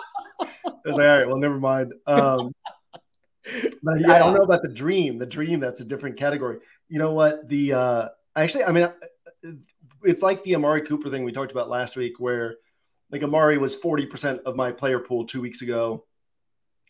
was 0.89 0.97
like, 0.97 1.07
all 1.07 1.17
right, 1.17 1.27
well, 1.27 1.37
never 1.37 1.59
mind. 1.59 1.93
Um, 2.07 2.53
but 3.83 3.99
yeah. 3.99 4.13
I 4.13 4.19
don't 4.19 4.35
know 4.35 4.43
about 4.43 4.61
the 4.61 4.69
dream. 4.69 5.17
The 5.17 5.25
dream, 5.25 5.59
that's 5.59 5.81
a 5.81 5.85
different 5.85 6.17
category. 6.17 6.59
You 6.89 6.99
know 6.99 7.13
what? 7.13 7.47
The 7.49 7.73
uh, 7.73 8.07
actually, 8.35 8.65
I 8.65 8.71
mean, 8.71 8.89
it's 10.03 10.21
like 10.21 10.43
the 10.43 10.55
Amari 10.55 10.81
Cooper 10.81 11.09
thing 11.09 11.23
we 11.23 11.31
talked 11.31 11.51
about 11.51 11.69
last 11.69 11.95
week, 11.95 12.19
where 12.19 12.55
like 13.11 13.23
Amari 13.23 13.57
was 13.57 13.75
40% 13.75 14.43
of 14.43 14.55
my 14.55 14.71
player 14.71 14.99
pool 14.99 15.25
two 15.25 15.41
weeks 15.41 15.61
ago. 15.61 16.05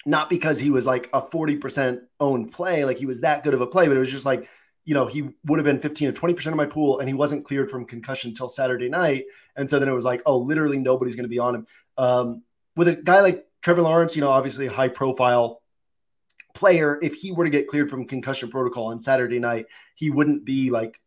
Not 0.05 0.29
because 0.29 0.59
he 0.59 0.71
was 0.71 0.85
like 0.85 1.09
a 1.13 1.21
40% 1.21 2.01
owned 2.19 2.51
play, 2.51 2.85
like 2.85 2.97
he 2.97 3.05
was 3.05 3.21
that 3.21 3.43
good 3.43 3.53
of 3.53 3.61
a 3.61 3.67
play, 3.67 3.87
but 3.87 3.95
it 3.95 3.99
was 3.99 4.09
just 4.09 4.25
like, 4.25 4.47
you 4.83 4.95
know, 4.95 5.05
he 5.05 5.29
would 5.45 5.59
have 5.59 5.65
been 5.65 5.79
15 5.79 6.09
or 6.09 6.11
20% 6.11 6.47
of 6.47 6.55
my 6.55 6.65
pool 6.65 6.99
and 6.99 7.07
he 7.07 7.13
wasn't 7.13 7.45
cleared 7.45 7.69
from 7.69 7.85
concussion 7.85 8.29
until 8.29 8.49
Saturday 8.49 8.89
night. 8.89 9.25
And 9.55 9.69
so 9.69 9.77
then 9.77 9.87
it 9.87 9.93
was 9.93 10.05
like, 10.05 10.23
oh, 10.25 10.39
literally 10.39 10.79
nobody's 10.79 11.15
going 11.15 11.25
to 11.25 11.29
be 11.29 11.37
on 11.37 11.53
him. 11.53 11.67
Um, 11.97 12.43
with 12.75 12.87
a 12.87 12.95
guy 12.95 13.19
like 13.19 13.45
Trevor 13.61 13.81
Lawrence, 13.81 14.15
you 14.15 14.21
know, 14.21 14.29
obviously 14.29 14.67
a 14.67 14.71
high 14.71 14.87
profile 14.87 15.61
player. 16.53 16.99
If 17.01 17.15
he 17.15 17.31
were 17.31 17.45
to 17.45 17.51
get 17.51 17.67
cleared 17.67 17.89
from 17.89 18.05
concussion 18.05 18.49
protocol 18.49 18.87
on 18.87 18.99
Saturday 18.99 19.39
night, 19.39 19.67
he 19.95 20.09
wouldn't 20.09 20.45
be 20.45 20.69
like 20.69 20.99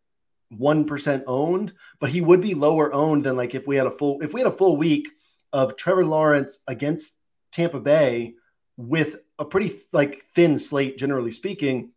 1% 0.53 1.25
owned, 1.27 1.73
but 2.01 2.11
he 2.11 2.21
would 2.21 2.41
be 2.41 2.55
lower 2.55 2.93
owned 2.93 3.25
than 3.25 3.37
like 3.37 3.55
if 3.55 3.67
we 3.67 3.77
had 3.77 3.87
a 3.87 3.91
full 3.91 4.21
if 4.23 4.33
we 4.33 4.41
had 4.41 4.53
a 4.53 4.57
full 4.57 4.77
week 4.77 5.09
of 5.53 5.77
Trevor 5.77 6.05
Lawrence 6.05 6.59
against 6.67 7.17
Tampa 7.53 7.81
Bay 7.81 8.35
with 8.77 9.21
a 9.39 9.45
pretty 9.45 9.75
like 9.93 10.23
thin 10.35 10.59
slate 10.59 10.99
generally 10.99 11.31
speaking, 11.31 11.93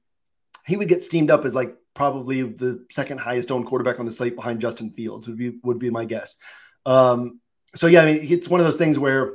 he 0.66 0.78
would 0.78 0.90
get 0.90 1.04
steamed 1.04 1.32
up 1.32 1.46
as 1.46 1.56
like 1.56 1.76
probably 1.94 2.44
the 2.44 2.86
second 2.92 3.20
highest 3.20 3.52
owned 3.52 3.66
quarterback 3.66 4.00
on 4.00 4.06
the 4.06 4.12
slate 4.12 4.36
behind 4.36 4.62
Justin 4.62 4.92
Fields 4.92 5.28
would 5.28 5.38
be 5.38 5.60
would 5.64 5.80
be 5.80 5.90
my 5.90 6.06
guess. 6.06 6.38
Um, 6.86 7.42
so 7.76 7.88
yeah, 7.88 8.02
I 8.02 8.06
mean 8.06 8.32
it's 8.32 8.48
one 8.48 8.60
of 8.60 8.66
those 8.66 8.78
things 8.78 8.98
where 8.98 9.34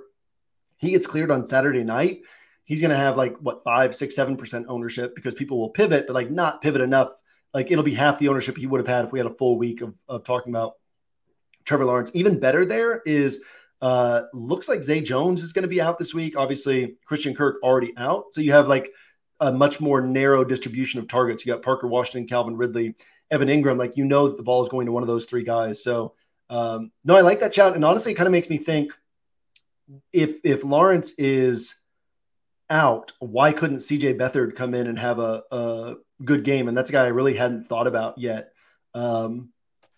he 0.83 0.91
gets 0.91 1.07
cleared 1.07 1.31
on 1.31 1.47
Saturday 1.47 1.85
night, 1.85 2.23
he's 2.65 2.81
going 2.81 2.91
to 2.91 2.97
have 2.97 3.17
like 3.17 3.37
what 3.39 3.63
five, 3.65 3.95
six, 3.95 4.15
seven 4.15 4.37
percent 4.37 4.67
ownership 4.69 5.15
because 5.15 5.35
people 5.35 5.59
will 5.59 5.71
pivot, 5.71 6.07
but 6.09 6.15
like 6.15 6.31
not 6.31 6.61
pivot 6.61 6.83
enough. 6.83 7.13
Like 7.55 7.71
it'll 7.71 7.85
be 7.85 7.95
half 7.95 8.19
the 8.19 8.29
ownership 8.29 8.57
he 8.57 8.67
would 8.67 8.81
have 8.81 8.89
had 8.89 9.05
if 9.05 9.13
we 9.13 9.19
had 9.19 9.27
a 9.27 9.35
full 9.35 9.57
week 9.57 9.81
of, 9.81 9.95
of 10.09 10.25
talking 10.25 10.53
about 10.53 10.75
Trevor 11.65 11.85
Lawrence. 11.85 12.11
Even 12.15 12.39
better 12.39 12.67
there 12.67 13.01
is 13.07 13.43
uh 13.81 14.23
looks 14.33 14.69
like 14.69 14.83
Zay 14.83 15.01
Jones 15.01 15.43
is 15.43 15.53
going 15.53 15.63
to 15.63 15.69
be 15.69 15.81
out 15.81 15.99
this 15.99 16.15
week. 16.15 16.37
Obviously, 16.37 16.97
Christian 17.07 17.35
Kirk 17.35 17.63
already 17.63 17.93
out. 17.97 18.27
So 18.33 18.41
you 18.41 18.53
have 18.53 18.67
like 18.67 18.91
a 19.41 19.53
much 19.53 19.81
more 19.81 20.01
narrow 20.01 20.45
distribution 20.45 20.99
of 20.99 21.07
targets. 21.07 21.47
You 21.47 21.53
got 21.53 21.63
Parker 21.63 21.87
Washington, 21.87 22.27
Calvin 22.27 22.57
Ridley, 22.57 22.97
Evan 23.31 23.49
Engram. 23.49 23.79
Like 23.79 23.97
you 23.97 24.05
know 24.05 24.29
that 24.29 24.37
the 24.37 24.43
ball 24.43 24.63
is 24.63 24.69
going 24.69 24.87
to 24.87 24.93
one 24.93 25.05
of 25.05 25.09
those 25.09 25.27
three 25.27 25.45
guys. 25.45 25.83
So 25.83 26.15
um, 26.51 26.91
no, 27.05 27.17
I 27.17 27.21
like 27.21 27.41
that 27.41 27.55
shout. 27.55 27.77
And 27.77 27.85
honestly, 27.85 28.13
it 28.13 28.17
kind 28.17 28.27
of 28.27 28.33
makes 28.33 28.51
me 28.51 28.59
think 28.59 28.93
if 30.13 30.41
if 30.45 30.65
Lawrence 30.65 31.13
is 31.19 31.77
out, 32.71 33.13
why 33.19 33.53
couldn't 33.53 33.79
CJ 33.79 34.19
Beathard 34.19 34.57
come 34.57 34.75
in 34.75 34.87
and 34.87 34.99
have 34.99 35.19
a, 35.19 35.43
a 35.51 35.95
good 36.25 36.45
game? 36.45 36.69
And 36.69 36.77
that's 36.77 36.91
a 36.91 36.93
guy 36.93 37.05
I 37.05 37.09
really 37.09 37.35
hadn't 37.35 37.65
thought 37.65 37.87
about 37.87 38.19
yet. 38.19 38.53
Um, 38.95 39.51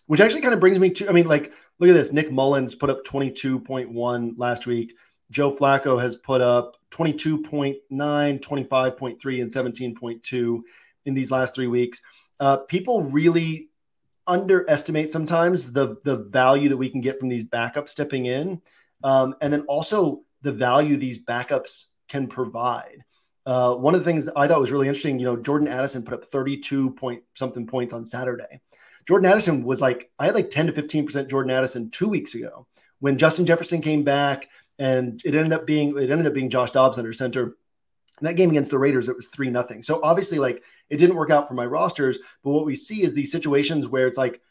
which 0.07 0.21
actually 0.21 0.41
kind 0.41 0.53
of 0.53 0.59
brings 0.59 0.77
me 0.77 0.91
to, 0.91 1.09
I 1.09 1.13
mean, 1.13 1.27
like, 1.27 1.51
look 1.79 1.89
at 1.89 1.93
this. 1.93 2.13
Nick 2.13 2.29
Mullens 2.31 2.75
put 2.75 2.89
up 2.89 3.03
22.1 3.05 4.33
last 4.37 4.67
week. 4.67 4.93
Joe 5.31 5.51
Flacco 5.51 5.99
has 5.99 6.15
put 6.17 6.41
up 6.41 6.75
22.9, 6.91 7.79
25.3, 7.89 9.41
and 9.41 9.51
17.2 9.51 10.61
in 11.05 11.13
these 11.13 11.31
last 11.31 11.55
three 11.55 11.67
weeks. 11.67 12.01
Uh, 12.39 12.57
people 12.57 13.03
really 13.03 13.69
underestimate 14.27 15.11
sometimes 15.11 15.71
the 15.71 15.97
the 16.03 16.17
value 16.17 16.67
that 16.67 16.77
we 16.77 16.89
can 16.89 16.99
get 16.99 17.19
from 17.19 17.29
these 17.29 17.43
backups 17.43 17.89
stepping 17.89 18.25
in 18.25 18.59
um, 19.03 19.35
and 19.41 19.51
then 19.51 19.61
also 19.61 20.21
the 20.41 20.51
value 20.51 20.97
these 20.97 21.23
backups 21.25 21.85
can 22.07 22.27
provide. 22.27 23.03
Uh, 23.45 23.75
one 23.75 23.93
of 23.93 24.03
the 24.03 24.05
things 24.05 24.27
I 24.35 24.47
thought 24.47 24.59
was 24.59 24.71
really 24.71 24.87
interesting, 24.87 25.19
you 25.19 25.25
know, 25.25 25.37
Jordan 25.37 25.67
Addison 25.67 26.03
put 26.03 26.13
up 26.13 26.25
32 26.25 26.91
point 26.91 27.23
something 27.35 27.67
points 27.67 27.93
on 27.93 28.05
Saturday. 28.05 28.61
Jordan 29.07 29.29
Addison 29.29 29.63
was 29.63 29.81
like, 29.81 30.09
I 30.17 30.25
had 30.25 30.35
like 30.35 30.49
10 30.49 30.67
to 30.67 30.73
15% 30.73 31.29
Jordan 31.29 31.51
Addison 31.51 31.91
two 31.91 32.07
weeks 32.07 32.33
ago 32.33 32.65
when 32.99 33.17
Justin 33.17 33.45
Jefferson 33.45 33.81
came 33.81 34.03
back 34.03 34.49
and 34.79 35.21
it 35.23 35.35
ended 35.35 35.53
up 35.53 35.67
being, 35.67 35.95
it 35.97 36.09
ended 36.09 36.25
up 36.25 36.33
being 36.33 36.49
Josh 36.49 36.71
Dobbs 36.71 36.97
under 36.97 37.13
center. 37.13 37.55
In 38.21 38.25
that 38.25 38.35
game 38.35 38.49
against 38.49 38.71
the 38.71 38.79
Raiders, 38.79 39.09
it 39.09 39.15
was 39.15 39.27
three 39.27 39.49
nothing. 39.49 39.83
So 39.83 39.99
obviously, 40.01 40.39
like 40.39 40.63
it 40.89 40.97
didn't 40.97 41.17
work 41.17 41.29
out 41.29 41.47
for 41.47 41.53
my 41.53 41.65
rosters. 41.65 42.17
But 42.43 42.51
what 42.51 42.65
we 42.65 42.73
see 42.73 43.03
is 43.03 43.13
these 43.13 43.31
situations 43.31 43.87
where 43.87 44.07
it's 44.07 44.17
like 44.17 44.41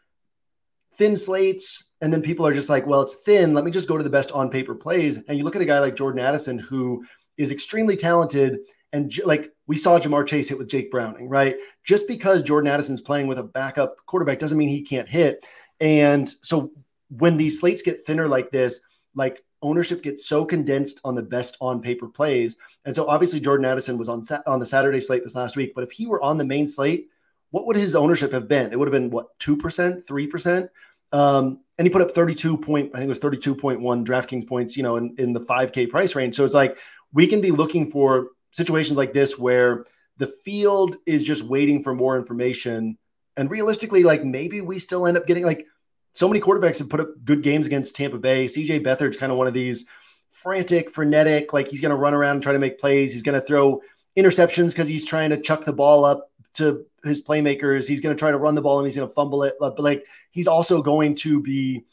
thin 0.97 1.17
slates, 1.17 1.85
and 2.05 2.13
then 2.13 2.21
people 2.21 2.47
are 2.47 2.53
just 2.53 2.69
like, 2.69 2.87
well, 2.87 3.01
it's 3.01 3.15
thin. 3.15 3.55
Let 3.55 3.65
me 3.65 3.71
just 3.71 3.89
go 3.89 3.97
to 3.97 4.05
the 4.05 4.11
best 4.11 4.31
on 4.33 4.51
paper 4.51 4.75
plays. 4.75 5.23
And 5.27 5.39
you 5.39 5.43
look 5.43 5.57
at 5.57 5.63
a 5.63 5.65
guy 5.65 5.79
like 5.79 5.97
Jordan 5.97 6.21
Addison, 6.21 6.59
who 6.59 7.03
is 7.39 7.51
extremely 7.51 7.97
talented. 7.97 8.59
And 8.93 9.09
j- 9.09 9.23
like 9.25 9.55
we 9.67 9.75
saw 9.75 9.99
Ja'Marr 9.99 10.27
Chase 10.27 10.51
hit 10.51 10.59
with 10.59 10.69
Jake 10.69 10.91
Browning, 10.91 11.31
right? 11.31 11.57
Just 11.83 12.07
because 12.07 12.43
Jordan 12.43 12.71
Addison's 12.71 13.01
playing 13.01 13.27
with 13.27 13.39
a 13.39 13.43
backup 13.43 13.97
quarterback 14.05 14.39
doesn't 14.39 14.59
mean 14.59 14.69
he 14.69 14.83
can't 14.83 15.09
hit. 15.09 15.47
And 15.81 16.29
so 16.43 16.73
when 17.09 17.39
these 17.39 17.59
slates 17.59 17.81
get 17.81 18.05
thinner 18.05 18.29
like 18.29 18.51
this, 18.51 18.83
like 19.15 19.43
ownership 19.63 20.03
gets 20.03 20.27
so 20.27 20.45
condensed 20.45 21.01
on 21.07 21.15
the 21.15 21.23
best 21.23 21.57
on 21.63 21.81
paper 21.81 22.07
plays. 22.07 22.59
And 22.85 22.95
so 22.95 23.07
obviously 23.07 23.41
Jordan 23.41 23.65
Addison 23.65 23.97
was 23.97 24.11
on 24.11 24.23
sa- 24.23 24.43
on 24.47 24.61
the 24.61 24.67
Saturday 24.67 25.01
slate 25.01 25.25
this 25.25 25.37
last 25.37 25.57
week, 25.57 25.73
but 25.75 25.85
if 25.85 25.91
he 25.91 26.07
were 26.07 26.21
on 26.21 26.37
the 26.37 26.45
main 26.45 26.67
slate, 26.67 27.09
what 27.51 27.67
would 27.67 27.77
his 27.77 27.95
ownership 27.95 28.31
have 28.33 28.47
been? 28.47 28.75
It 28.75 28.79
would 28.79 28.89
have 28.89 28.93
been 28.93 29.09
what, 29.09 29.39
2%, 29.39 30.05
3%? 30.05 30.69
Um, 31.11 31.61
and 31.79 31.87
he 31.87 31.93
put 31.93 32.03
up 32.03 32.13
32 32.13 32.57
point, 32.59 32.91
I 32.95 32.99
think 32.99 33.07
it 33.07 33.09
was 33.09 33.21
32.1 33.21 34.05
DraftKings 34.05 34.47
points, 34.47 34.77
you 34.77 34.83
know, 34.83 34.97
in, 34.97 35.15
in 35.19 35.33
the 35.33 35.41
5K 35.41 35.91
price 35.91 36.15
range. 36.15 36.37
So 36.37 36.45
it's 36.45 36.55
like 36.55 36.79
we 37.13 37.27
can 37.27 37.41
be 37.41 37.51
looking 37.51 37.91
for 37.91 38.29
situations 38.53 38.97
like 38.97 39.13
this 39.13 39.39
where 39.39 39.85
the 40.19 40.29
field 40.45 40.97
is 41.07 41.23
just 41.23 41.43
waiting 41.43 41.83
for 41.83 41.95
more 41.95 42.17
information. 42.17 42.97
And 43.37 43.51
realistically, 43.51 44.05
like 44.05 44.25
maybe 44.25 44.61
we 44.61 44.79
still 44.79 45.07
end 45.07 45.17
up 45.17 45.27
getting 45.27 45.45
like 45.45 45.67
so 46.13 46.29
many 46.29 46.41
quarterbacks 46.41 46.79
have 46.79 46.89
put 46.89 47.01
up 47.01 47.09
good 47.25 47.43
games 47.43 47.67
against 47.67 47.97
Tampa 47.97 48.19
Bay. 48.19 48.45
CJ 48.45 48.85
Beathard's 48.85 49.17
kind 49.17 49.33
of 49.33 49.39
one 49.39 49.49
of 49.49 49.55
these 49.55 49.87
frantic, 50.29 50.91
frenetic, 50.91 51.53
like 51.53 51.67
he's 51.67 51.81
going 51.81 51.91
to 51.91 51.97
run 51.97 52.15
around 52.15 52.37
and 52.37 52.43
try 52.43 52.53
to 52.53 52.59
make 52.61 52.79
plays. 52.79 53.13
He's 53.13 53.23
going 53.23 53.39
to 53.39 53.45
throw 53.45 53.81
interceptions 54.17 54.69
because 54.69 54.87
he's 54.87 55.05
trying 55.05 55.31
to 55.31 55.41
chuck 55.41 55.65
the 55.65 55.73
ball 55.73 56.05
up 56.05 56.31
to 56.55 56.87
his 57.03 57.23
playmakers. 57.23 57.87
He's 57.87 58.01
going 58.01 58.15
to 58.15 58.19
try 58.19 58.31
to 58.31 58.39
run 58.39 58.55
the 58.55 58.63
ball 58.63 58.79
and 58.79 58.87
he's 58.87 58.97
going 58.97 59.09
to 59.09 59.15
fumble 59.15 59.43
it. 59.43 59.55
But 59.61 59.79
like 59.79 60.05
he's 60.31 60.49
also 60.49 60.83
going 60.83 61.15
to 61.17 61.41
be 61.41 61.85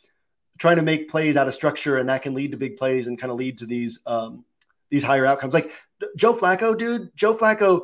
trying 0.57 0.77
to 0.77 0.83
make 0.83 1.09
plays 1.09 1.37
out 1.37 1.47
of 1.47 1.53
structure, 1.53 1.97
and 1.97 2.09
that 2.09 2.21
can 2.21 2.33
lead 2.33 2.51
to 2.51 2.57
big 2.57 2.77
plays 2.77 3.07
and 3.07 3.19
kind 3.19 3.31
of 3.31 3.37
lead 3.37 3.57
to 3.59 3.65
these 3.65 3.99
um, 4.05 4.45
these 4.89 5.03
higher 5.03 5.25
outcomes. 5.25 5.53
Like 5.53 5.71
Joe 6.15 6.33
Flacco, 6.33 6.77
dude. 6.77 7.15
Joe 7.15 7.33
Flacco, 7.33 7.81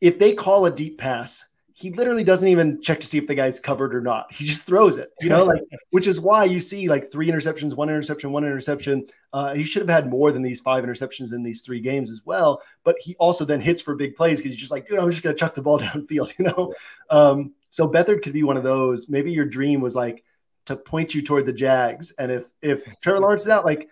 if 0.00 0.18
they 0.18 0.34
call 0.34 0.66
a 0.66 0.70
deep 0.70 0.98
pass, 0.98 1.44
he 1.78 1.90
literally 1.90 2.24
doesn't 2.24 2.48
even 2.48 2.80
check 2.80 2.98
to 3.00 3.06
see 3.06 3.18
if 3.18 3.26
the 3.26 3.34
guy's 3.34 3.60
covered 3.60 3.94
or 3.94 4.00
not. 4.00 4.32
He 4.32 4.46
just 4.46 4.64
throws 4.64 4.96
it, 4.96 5.12
you 5.20 5.28
know, 5.28 5.44
like 5.44 5.60
which 5.90 6.06
is 6.06 6.18
why 6.18 6.44
you 6.44 6.58
see 6.58 6.88
like 6.88 7.12
three 7.12 7.28
interceptions, 7.28 7.76
one 7.76 7.90
interception, 7.90 8.32
one 8.32 8.44
interception. 8.44 9.06
Uh, 9.34 9.52
he 9.52 9.62
should 9.62 9.82
have 9.82 9.90
had 9.90 10.08
more 10.08 10.32
than 10.32 10.40
these 10.40 10.58
five 10.58 10.84
interceptions 10.84 11.34
in 11.34 11.42
these 11.42 11.60
three 11.60 11.80
games 11.80 12.10
as 12.10 12.22
well. 12.24 12.62
But 12.82 12.96
he 12.98 13.14
also 13.16 13.44
then 13.44 13.60
hits 13.60 13.82
for 13.82 13.94
big 13.94 14.16
plays 14.16 14.38
because 14.38 14.52
he's 14.52 14.60
just 14.60 14.72
like, 14.72 14.88
dude, 14.88 14.98
I'm 14.98 15.10
just 15.10 15.22
gonna 15.22 15.36
chuck 15.36 15.54
the 15.54 15.60
ball 15.60 15.78
downfield, 15.80 16.32
you 16.38 16.46
know. 16.46 16.72
Um, 17.10 17.52
so 17.70 17.86
Beathard 17.86 18.22
could 18.22 18.32
be 18.32 18.42
one 18.42 18.56
of 18.56 18.62
those. 18.62 19.10
Maybe 19.10 19.30
your 19.32 19.44
dream 19.44 19.82
was 19.82 19.94
like 19.94 20.24
to 20.64 20.76
point 20.76 21.14
you 21.14 21.20
toward 21.20 21.44
the 21.44 21.52
Jags, 21.52 22.12
and 22.12 22.32
if 22.32 22.44
if 22.62 22.86
Trevor 23.02 23.20
Lawrence 23.20 23.42
is 23.42 23.48
out, 23.48 23.66
like, 23.66 23.90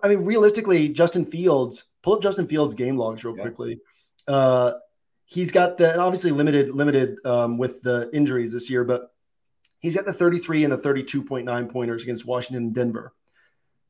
I 0.00 0.06
mean, 0.06 0.20
realistically, 0.20 0.90
Justin 0.90 1.24
Fields, 1.24 1.86
pull 2.04 2.14
up 2.14 2.22
Justin 2.22 2.46
Fields 2.46 2.74
game 2.74 2.96
logs 2.96 3.24
real 3.24 3.36
yeah. 3.36 3.42
quickly. 3.42 3.80
Uh, 4.28 4.74
he's 5.28 5.50
got 5.50 5.76
the 5.76 5.98
obviously 6.00 6.30
limited 6.30 6.74
limited 6.74 7.18
um, 7.24 7.58
with 7.58 7.82
the 7.82 8.10
injuries 8.12 8.50
this 8.50 8.70
year, 8.70 8.82
but 8.82 9.12
he's 9.78 9.94
got 9.94 10.06
the 10.06 10.12
33 10.12 10.64
and 10.64 10.72
the 10.72 10.78
32.9 10.78 11.70
pointers 11.70 12.02
against 12.02 12.26
Washington 12.26 12.64
and 12.64 12.74
Denver. 12.74 13.12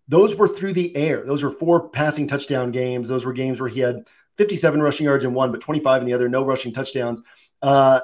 Those 0.08 0.36
were 0.36 0.48
through 0.48 0.72
the 0.72 0.94
air. 0.96 1.24
Those 1.24 1.42
were 1.42 1.50
four 1.50 1.90
passing 1.90 2.26
touchdown 2.26 2.72
games. 2.72 3.08
Those 3.08 3.24
were 3.24 3.32
games 3.32 3.60
where 3.60 3.68
he 3.68 3.80
had 3.80 4.06
57 4.36 4.82
rushing 4.82 5.04
yards 5.04 5.24
in 5.24 5.32
one, 5.32 5.52
but 5.52 5.60
25 5.60 6.02
in 6.02 6.08
the 6.08 6.14
other, 6.14 6.28
no 6.28 6.44
rushing 6.44 6.72
touchdowns. 6.72 7.22
Uh, 7.62 8.00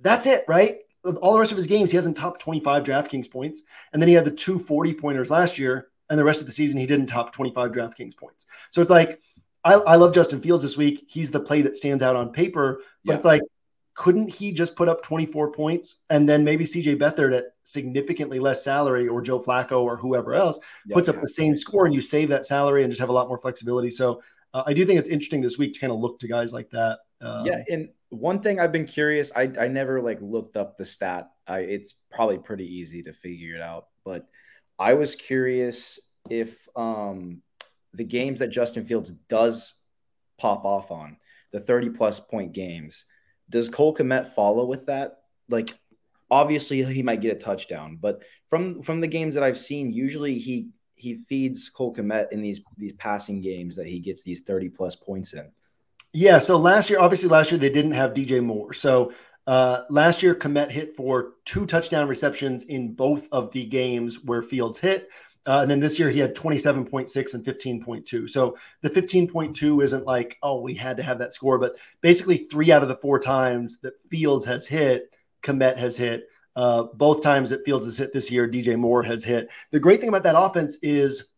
that's 0.00 0.26
it, 0.26 0.44
right? 0.48 0.76
All 1.20 1.32
the 1.32 1.38
rest 1.38 1.52
of 1.52 1.56
his 1.56 1.66
games, 1.66 1.90
he 1.90 1.96
hasn't 1.96 2.16
top 2.16 2.38
25 2.38 2.82
DraftKings 2.82 3.30
points. 3.30 3.62
And 3.92 4.02
then 4.02 4.08
he 4.08 4.14
had 4.14 4.24
the 4.24 4.30
two 4.30 4.58
40 4.58 4.94
pointers 4.94 5.30
last 5.30 5.58
year. 5.58 5.88
And 6.10 6.18
the 6.18 6.24
rest 6.24 6.40
of 6.40 6.46
the 6.46 6.52
season, 6.52 6.78
he 6.78 6.86
didn't 6.86 7.06
top 7.06 7.32
25 7.32 7.72
DraftKings 7.72 8.16
points. 8.16 8.46
So 8.70 8.80
it's 8.80 8.90
like 8.90 9.20
I, 9.68 9.74
I 9.74 9.96
love 9.96 10.14
Justin 10.14 10.40
Fields 10.40 10.62
this 10.62 10.76
week. 10.76 11.04
He's 11.08 11.30
the 11.30 11.40
play 11.40 11.62
that 11.62 11.76
stands 11.76 12.02
out 12.02 12.16
on 12.16 12.32
paper, 12.32 12.80
but 13.04 13.12
yeah. 13.12 13.16
it's 13.16 13.24
like, 13.26 13.42
couldn't 13.94 14.32
he 14.32 14.52
just 14.52 14.76
put 14.76 14.88
up 14.88 15.02
24 15.02 15.52
points 15.52 15.98
and 16.08 16.28
then 16.28 16.44
maybe 16.44 16.64
CJ 16.64 16.98
Beathard 16.98 17.36
at 17.36 17.46
significantly 17.64 18.38
less 18.38 18.62
salary 18.62 19.08
or 19.08 19.20
Joe 19.20 19.40
Flacco 19.40 19.82
or 19.82 19.96
whoever 19.96 20.34
else 20.34 20.60
yeah, 20.86 20.94
puts 20.94 21.08
up 21.08 21.20
the 21.20 21.28
same 21.28 21.56
score 21.56 21.84
and 21.84 21.92
you 21.92 22.00
save 22.00 22.28
that 22.28 22.46
salary 22.46 22.84
and 22.84 22.92
just 22.92 23.00
have 23.00 23.08
a 23.08 23.12
lot 23.12 23.26
more 23.26 23.38
flexibility. 23.38 23.90
So 23.90 24.22
uh, 24.54 24.62
I 24.66 24.72
do 24.72 24.84
think 24.86 25.00
it's 25.00 25.08
interesting 25.08 25.42
this 25.42 25.58
week 25.58 25.74
to 25.74 25.80
kind 25.80 25.92
of 25.92 25.98
look 25.98 26.18
to 26.20 26.28
guys 26.28 26.52
like 26.52 26.70
that. 26.70 27.00
Um, 27.20 27.44
yeah, 27.44 27.62
and 27.68 27.88
one 28.10 28.40
thing 28.40 28.60
I've 28.60 28.72
been 28.72 28.86
curious, 28.86 29.32
I 29.36 29.50
I 29.58 29.68
never 29.68 30.00
like 30.00 30.18
looked 30.22 30.56
up 30.56 30.78
the 30.78 30.84
stat. 30.84 31.30
I 31.46 31.60
it's 31.60 31.94
probably 32.10 32.38
pretty 32.38 32.72
easy 32.72 33.02
to 33.02 33.12
figure 33.12 33.56
it 33.56 33.60
out, 33.60 33.88
but 34.04 34.26
I 34.78 34.94
was 34.94 35.16
curious 35.16 35.98
if 36.30 36.68
um 36.76 37.42
the 37.94 38.04
games 38.04 38.40
that 38.40 38.48
Justin 38.48 38.84
Fields 38.84 39.12
does 39.28 39.74
pop 40.38 40.64
off 40.64 40.90
on 40.90 41.16
the 41.52 41.60
30 41.60 41.90
plus 41.90 42.20
point 42.20 42.52
games, 42.52 43.04
does 43.50 43.68
Cole 43.68 43.94
Kmet 43.94 44.34
follow 44.34 44.64
with 44.64 44.86
that? 44.86 45.20
Like 45.48 45.70
obviously 46.30 46.82
he 46.84 47.02
might 47.02 47.20
get 47.20 47.36
a 47.36 47.38
touchdown, 47.38 47.98
but 48.00 48.22
from 48.48 48.82
from 48.82 49.00
the 49.00 49.06
games 49.06 49.34
that 49.34 49.42
I've 49.42 49.58
seen, 49.58 49.92
usually 49.92 50.38
he 50.38 50.68
he 50.94 51.14
feeds 51.14 51.68
Cole 51.68 51.94
Kmet 51.94 52.32
in 52.32 52.42
these 52.42 52.60
these 52.76 52.92
passing 52.94 53.40
games 53.40 53.76
that 53.76 53.88
he 53.88 53.98
gets 53.98 54.22
these 54.22 54.40
30 54.40 54.68
plus 54.68 54.96
points 54.96 55.32
in. 55.32 55.50
Yeah. 56.12 56.38
So 56.38 56.56
last 56.56 56.90
year, 56.90 57.00
obviously 57.00 57.28
last 57.28 57.50
year 57.50 57.60
they 57.60 57.70
didn't 57.70 57.92
have 57.92 58.14
DJ 58.14 58.42
Moore. 58.42 58.72
So 58.72 59.12
uh, 59.48 59.84
last 59.88 60.22
year, 60.22 60.34
Kmet 60.34 60.70
hit 60.70 60.94
for 60.94 61.32
two 61.46 61.64
touchdown 61.64 62.06
receptions 62.06 62.64
in 62.64 62.92
both 62.92 63.28
of 63.32 63.50
the 63.52 63.64
games 63.64 64.22
where 64.22 64.42
Fields 64.42 64.78
hit. 64.78 65.08
Uh, 65.48 65.62
and 65.62 65.70
then 65.70 65.80
this 65.80 65.98
year 65.98 66.10
he 66.10 66.18
had 66.18 66.36
27.6 66.36 67.34
and 67.34 67.42
15.2. 67.42 68.28
So 68.28 68.58
the 68.82 68.90
15.2 68.90 69.82
isn't 69.82 70.04
like, 70.04 70.36
oh, 70.42 70.60
we 70.60 70.74
had 70.74 70.98
to 70.98 71.02
have 71.02 71.18
that 71.20 71.32
score, 71.32 71.58
but 71.58 71.78
basically 72.02 72.36
three 72.36 72.70
out 72.70 72.82
of 72.82 72.88
the 72.88 72.96
four 72.96 73.18
times 73.18 73.80
that 73.80 73.94
Fields 74.10 74.44
has 74.44 74.68
hit, 74.68 75.10
Kmet 75.42 75.78
has 75.78 75.96
hit. 75.96 76.28
Uh, 76.54 76.82
both 76.92 77.22
times 77.22 77.48
that 77.48 77.64
Fields 77.64 77.86
has 77.86 77.96
hit 77.96 78.12
this 78.12 78.30
year, 78.30 78.46
DJ 78.46 78.76
Moore 78.76 79.02
has 79.02 79.24
hit. 79.24 79.48
The 79.70 79.80
great 79.80 80.00
thing 80.00 80.10
about 80.10 80.24
that 80.24 80.38
offense 80.38 80.76
is 80.82 81.28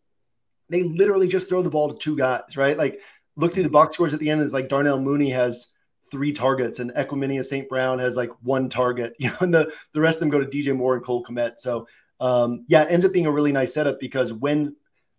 they 0.67 0.83
literally 0.83 1.29
just 1.29 1.47
throw 1.47 1.61
the 1.61 1.69
ball 1.69 1.93
to 1.93 1.97
two 1.97 2.17
guys, 2.17 2.57
right? 2.57 2.77
Like 2.77 2.99
look 3.37 3.53
through 3.53 3.63
the 3.63 3.69
box 3.69 3.93
scores 3.95 4.13
at 4.13 4.19
the 4.19 4.29
end 4.29 4.41
is 4.41 4.51
like 4.51 4.67
Darnell 4.67 4.99
Mooney 4.99 5.29
has 5.29 5.69
three 6.11 6.33
targets 6.33 6.79
and 6.79 6.91
Equanimeous 6.91 7.45
St. 7.45 7.69
Brown 7.69 7.97
has 7.99 8.17
like 8.17 8.31
one 8.41 8.67
target, 8.67 9.15
you 9.19 9.29
know, 9.29 9.37
and 9.39 9.53
the, 9.53 9.73
the 9.93 10.01
rest 10.01 10.17
of 10.17 10.19
them 10.19 10.29
go 10.29 10.43
to 10.43 10.45
DJ 10.45 10.75
Moore 10.75 10.95
and 10.95 11.03
Cole 11.03 11.23
Kmet. 11.23 11.59
So 11.59 11.87
um, 12.21 12.65
yeah, 12.67 12.83
it 12.83 12.91
ends 12.91 13.05
up 13.05 13.11
being 13.11 13.25
a 13.25 13.31
really 13.31 13.51
nice 13.51 13.73
setup 13.73 13.99
because 13.99 14.31
when, 14.31 14.75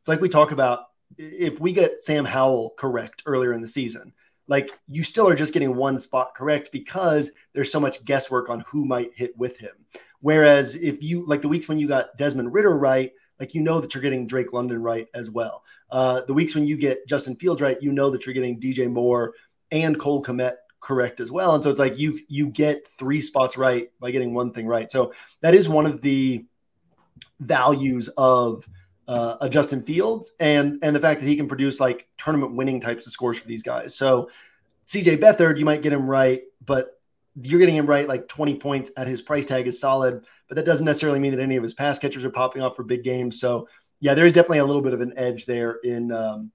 like 0.07 0.21
we 0.21 0.29
talk 0.29 0.53
about, 0.53 0.85
if 1.19 1.61
we 1.61 1.73
get 1.73 2.01
Sam 2.01 2.25
Howell 2.25 2.75
correct 2.79 3.25
earlier 3.27 3.53
in 3.53 3.61
the 3.61 3.69
season, 3.69 4.15
like 4.49 4.71
you 4.89 5.03
still 5.03 5.29
are 5.29 5.35
just 5.35 5.53
getting 5.53 5.75
one 5.75 5.99
spot 5.99 6.35
correct 6.35 6.71
because 6.73 7.33
there's 7.53 7.71
so 7.71 7.81
much 7.81 8.05
guesswork 8.05 8.49
on 8.49 8.61
who 8.61 8.85
might 8.85 9.11
hit 9.15 9.37
with 9.37 9.59
him. 9.59 9.73
Whereas 10.21 10.77
if 10.77 11.03
you 11.03 11.27
like 11.27 11.43
the 11.43 11.49
weeks 11.49 11.69
when 11.69 11.79
you 11.79 11.89
got 11.89 12.17
Desmond 12.17 12.55
Ridder 12.55 12.77
right, 12.77 13.13
like 13.41 13.55
you 13.55 13.61
know 13.61 13.81
that 13.81 13.95
you're 13.95 14.03
getting 14.03 14.27
Drake 14.27 14.53
London 14.53 14.81
right 14.81 15.09
as 15.15 15.29
well. 15.29 15.65
Uh, 15.91 16.23
the 16.23 16.35
weeks 16.35 16.55
when 16.55 16.67
you 16.67 16.77
get 16.77 17.07
Justin 17.09 17.35
Fields 17.35 17.61
right, 17.61 17.83
you 17.83 17.93
know 17.93 18.11
that 18.11 18.25
you're 18.25 18.35
getting 18.35 18.61
DJ 18.61 18.91
Moore 18.91 19.35
and 19.73 19.99
Cole 19.99 20.23
Kmet 20.23 20.55
correct 20.81 21.21
as 21.21 21.33
well. 21.33 21.55
And 21.55 21.65
so 21.65 21.71
it's 21.71 21.79
like 21.79 21.99
you 21.99 22.21
you 22.29 22.49
get 22.49 22.87
three 22.87 23.21
spots 23.21 23.57
right 23.57 23.91
by 24.01 24.11
getting 24.13 24.35
one 24.35 24.53
thing 24.53 24.67
right. 24.67 24.91
So 24.91 25.13
that 25.41 25.55
is 25.55 25.69
one 25.69 25.87
of 25.87 26.01
the 26.01 26.45
values 27.43 28.09
of 28.17 28.69
uh, 29.09 29.37
a 29.41 29.49
Justin 29.49 29.83
Fields 29.83 30.33
and 30.41 30.79
and 30.83 30.95
the 30.95 31.01
fact 31.01 31.21
that 31.21 31.27
he 31.27 31.37
can 31.37 31.49
produce 31.49 31.81
like 31.81 32.09
tournament 32.17 32.55
winning 32.55 32.81
types 32.81 33.07
of 33.07 33.13
scores 33.13 33.39
for 33.39 33.49
these 33.49 33.63
guys. 33.63 33.95
So 33.95 34.31
CJ 34.87 35.19
Beathard, 35.19 35.59
you 35.59 35.65
might 35.65 35.83
get 35.83 35.93
him 35.93 36.09
right, 36.09 36.43
but 36.65 37.01
you're 37.41 37.61
getting 37.61 37.77
him 37.77 37.87
right 37.87 38.07
like 38.07 38.29
20 38.29 38.57
points 38.57 38.91
at 38.97 39.09
his 39.09 39.23
price 39.23 39.47
tag 39.47 39.67
is 39.67 39.81
solid, 39.81 40.25
but 40.49 40.57
that 40.57 40.65
doesn't 40.67 40.85
necessarily 40.85 41.19
mean 41.19 41.33
that 41.33 41.41
any 41.41 41.57
of 41.57 41.63
his 41.63 41.75
pass 41.75 41.99
catchers 41.99 42.25
are 42.25 42.31
popping 42.31 42.63
off 42.63 42.77
for 42.77 42.85
big 42.85 43.03
games. 43.03 43.41
So 43.41 43.69
yeah, 44.01 44.15
there 44.15 44.27
is 44.27 44.33
definitely 44.33 44.59
a 44.59 44.65
little 44.65 44.83
bit 44.83 44.93
of 44.93 45.01
an 45.01 45.15
edge 45.17 45.47
there 45.47 45.79
in 45.85 46.13
um, 46.13 46.53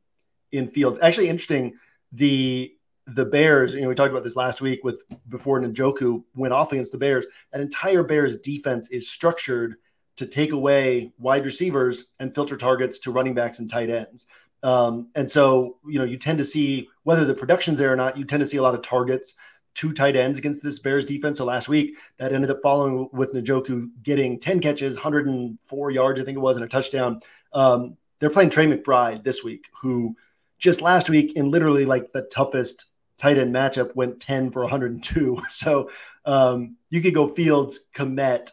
in 0.51 0.67
Fields. 0.67 0.99
Actually, 1.01 1.29
interesting 1.29 1.73
the 2.11 2.73
the 3.07 3.25
Bears. 3.25 3.73
You 3.73 3.81
know, 3.81 3.89
we 3.89 3.95
talked 3.95 4.11
about 4.11 4.23
this 4.23 4.35
last 4.35 4.61
week 4.61 4.83
with 4.83 5.01
before 5.29 5.59
Njoku 5.61 6.23
went 6.35 6.53
off 6.53 6.71
against 6.71 6.91
the 6.91 6.97
Bears. 6.97 7.25
That 7.51 7.61
entire 7.61 8.03
Bears 8.03 8.37
defense 8.37 8.89
is 8.89 9.09
structured 9.09 9.75
to 10.17 10.25
take 10.25 10.51
away 10.51 11.11
wide 11.17 11.45
receivers 11.45 12.05
and 12.19 12.33
filter 12.33 12.57
targets 12.57 12.99
to 12.99 13.11
running 13.11 13.33
backs 13.33 13.59
and 13.59 13.69
tight 13.69 13.89
ends. 13.89 14.27
Um, 14.63 15.09
and 15.15 15.29
so, 15.29 15.77
you 15.87 15.99
know, 15.99 16.05
you 16.05 16.17
tend 16.17 16.39
to 16.39 16.43
see 16.43 16.89
whether 17.03 17.25
the 17.25 17.33
production's 17.33 17.79
there 17.79 17.93
or 17.93 17.95
not, 17.95 18.17
you 18.17 18.25
tend 18.25 18.41
to 18.41 18.47
see 18.47 18.57
a 18.57 18.61
lot 18.61 18.75
of 18.75 18.81
targets 18.81 19.35
to 19.75 19.93
tight 19.93 20.15
ends 20.15 20.39
against 20.39 20.63
this 20.63 20.79
Bears 20.79 21.05
defense. 21.05 21.37
So 21.37 21.45
last 21.45 21.69
week, 21.69 21.97
that 22.17 22.33
ended 22.33 22.49
up 22.49 22.59
following 22.63 23.07
with 23.13 23.33
Njoku 23.33 23.89
getting 24.01 24.39
10 24.39 24.59
catches, 24.59 24.95
104 24.95 25.91
yards, 25.91 26.19
I 26.19 26.23
think 26.23 26.35
it 26.35 26.41
was, 26.41 26.57
and 26.57 26.65
a 26.65 26.67
touchdown. 26.67 27.21
Um, 27.53 27.95
they're 28.19 28.31
playing 28.31 28.49
Trey 28.49 28.65
McBride 28.65 29.23
this 29.23 29.43
week, 29.43 29.67
who 29.79 30.15
just 30.57 30.81
last 30.81 31.09
week 31.09 31.33
in 31.35 31.51
literally 31.51 31.85
like 31.85 32.11
the 32.11 32.23
toughest 32.23 32.85
tight 33.17 33.37
end 33.37 33.53
matchup 33.53 33.95
went 33.95 34.19
10 34.19 34.49
for 34.49 34.63
102. 34.63 35.37
So 35.49 35.91
um, 36.25 36.77
you 36.89 37.01
could 37.01 37.13
go 37.13 37.27
Fields, 37.27 37.85
Kmet, 37.93 38.49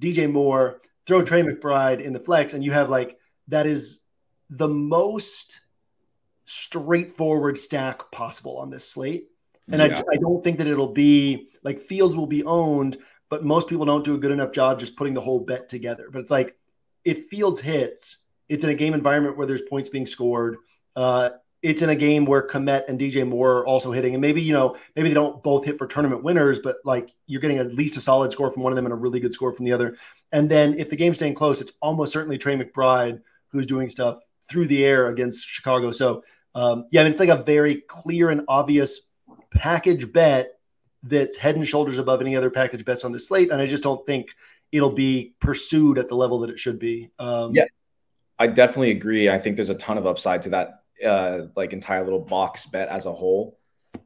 DJ 0.00 0.30
Moore, 0.30 0.82
throw 1.06 1.22
Trey 1.22 1.42
McBride 1.42 2.00
in 2.00 2.12
the 2.12 2.20
flex, 2.20 2.52
and 2.54 2.64
you 2.64 2.72
have 2.72 2.90
like 2.90 3.16
that 3.48 3.66
is 3.66 4.00
the 4.50 4.68
most 4.68 5.60
straightforward 6.44 7.58
stack 7.58 8.10
possible 8.10 8.58
on 8.58 8.70
this 8.70 8.88
slate. 8.88 9.28
And 9.68 9.80
yeah. 9.80 10.02
I, 10.08 10.14
I 10.14 10.16
don't 10.16 10.42
think 10.44 10.58
that 10.58 10.66
it'll 10.66 10.92
be 10.92 11.48
like 11.62 11.80
Fields 11.80 12.16
will 12.16 12.26
be 12.26 12.44
owned, 12.44 12.98
but 13.28 13.44
most 13.44 13.68
people 13.68 13.84
don't 13.84 14.04
do 14.04 14.14
a 14.14 14.18
good 14.18 14.30
enough 14.30 14.52
job 14.52 14.78
just 14.78 14.96
putting 14.96 15.14
the 15.14 15.20
whole 15.20 15.40
bet 15.40 15.68
together. 15.68 16.08
But 16.10 16.20
it's 16.20 16.30
like 16.30 16.56
if 17.04 17.26
Fields 17.26 17.60
hits, 17.60 18.18
it's 18.48 18.64
in 18.64 18.70
a 18.70 18.74
game 18.74 18.94
environment 18.94 19.36
where 19.36 19.46
there's 19.46 19.62
points 19.62 19.88
being 19.88 20.06
scored. 20.06 20.58
Uh, 20.94 21.30
it's 21.62 21.82
in 21.82 21.88
a 21.88 21.96
game 21.96 22.26
where 22.26 22.46
Kmet 22.46 22.88
and 22.88 22.98
DJ 22.98 23.26
Moore 23.26 23.58
are 23.58 23.66
also 23.66 23.92
hitting, 23.92 24.14
and 24.14 24.20
maybe 24.20 24.42
you 24.42 24.52
know 24.52 24.76
maybe 24.94 25.08
they 25.08 25.14
don't 25.14 25.42
both 25.42 25.64
hit 25.64 25.78
for 25.78 25.86
tournament 25.86 26.22
winners, 26.22 26.58
but 26.58 26.76
like 26.84 27.10
you're 27.26 27.40
getting 27.40 27.58
at 27.58 27.74
least 27.74 27.96
a 27.96 28.00
solid 28.00 28.32
score 28.32 28.50
from 28.50 28.62
one 28.62 28.72
of 28.72 28.76
them 28.76 28.86
and 28.86 28.92
a 28.92 28.96
really 28.96 29.20
good 29.20 29.32
score 29.32 29.52
from 29.52 29.64
the 29.64 29.72
other. 29.72 29.96
And 30.32 30.48
then 30.48 30.78
if 30.78 30.90
the 30.90 30.96
game's 30.96 31.16
staying 31.16 31.34
close, 31.34 31.60
it's 31.60 31.72
almost 31.80 32.12
certainly 32.12 32.38
Trey 32.38 32.56
McBride 32.56 33.20
who's 33.48 33.66
doing 33.66 33.88
stuff 33.88 34.18
through 34.48 34.66
the 34.66 34.84
air 34.84 35.08
against 35.08 35.46
Chicago. 35.46 35.92
So 35.92 36.22
um, 36.56 36.86
yeah, 36.90 37.02
I 37.02 37.04
mean, 37.04 37.12
it's 37.12 37.20
like 37.20 37.28
a 37.28 37.42
very 37.42 37.82
clear 37.82 38.30
and 38.30 38.42
obvious 38.48 39.00
package 39.50 40.10
bet 40.10 40.52
that's 41.02 41.36
head 41.36 41.54
and 41.54 41.68
shoulders 41.68 41.98
above 41.98 42.22
any 42.22 42.34
other 42.34 42.50
package 42.50 42.84
bets 42.84 43.04
on 43.04 43.12
the 43.12 43.18
slate, 43.18 43.50
and 43.50 43.60
I 43.60 43.66
just 43.66 43.82
don't 43.82 44.04
think 44.06 44.34
it'll 44.72 44.94
be 44.94 45.34
pursued 45.38 45.98
at 45.98 46.08
the 46.08 46.16
level 46.16 46.40
that 46.40 46.50
it 46.50 46.58
should 46.58 46.78
be. 46.78 47.10
Um, 47.18 47.52
yeah, 47.52 47.66
I 48.38 48.46
definitely 48.46 48.90
agree. 48.90 49.28
I 49.28 49.38
think 49.38 49.56
there's 49.56 49.68
a 49.68 49.74
ton 49.74 49.98
of 49.98 50.06
upside 50.06 50.42
to 50.42 50.50
that 50.50 50.82
uh, 51.04 51.46
like 51.56 51.72
entire 51.72 52.04
little 52.04 52.20
box 52.20 52.66
bet 52.66 52.88
as 52.88 53.06
a 53.06 53.12
whole. 53.12 53.58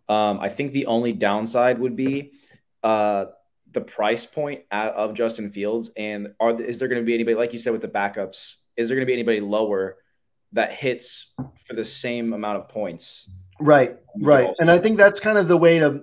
Um, 0.09 0.41
I 0.41 0.49
think 0.49 0.73
the 0.73 0.87
only 0.87 1.13
downside 1.13 1.79
would 1.79 1.97
be 1.97 2.33
uh, 2.83 3.27
the 3.73 3.81
price 3.81 4.27
point 4.27 4.63
of 4.71 5.15
Justin 5.15 5.51
Fields, 5.51 5.91
and 5.97 6.35
are 6.41 6.61
is 6.61 6.79
there 6.79 6.89
going 6.89 7.01
to 7.01 7.07
be 7.07 7.15
anybody 7.15 7.37
like 7.37 7.53
you 7.53 7.59
said 7.59 7.73
with 7.73 7.83
the 7.83 7.89
backups? 7.89 8.57
Is 8.77 8.89
there 8.89 8.97
going 8.97 9.07
to 9.07 9.11
be 9.11 9.13
anybody 9.13 9.41
lower 9.41 9.99
that 10.53 10.73
hits 10.73 11.33
for 11.65 11.75
the 11.75 11.85
same 11.85 12.33
amount 12.33 12.59
of 12.59 12.69
points? 12.69 13.31
Right, 13.61 13.97
right, 14.21 14.55
and 14.59 14.71
I 14.71 14.79
think 14.79 14.97
that's 14.97 15.21
kind 15.21 15.39
of 15.39 15.49
the 15.49 15.57
way 15.57 15.79
to. 15.79 16.03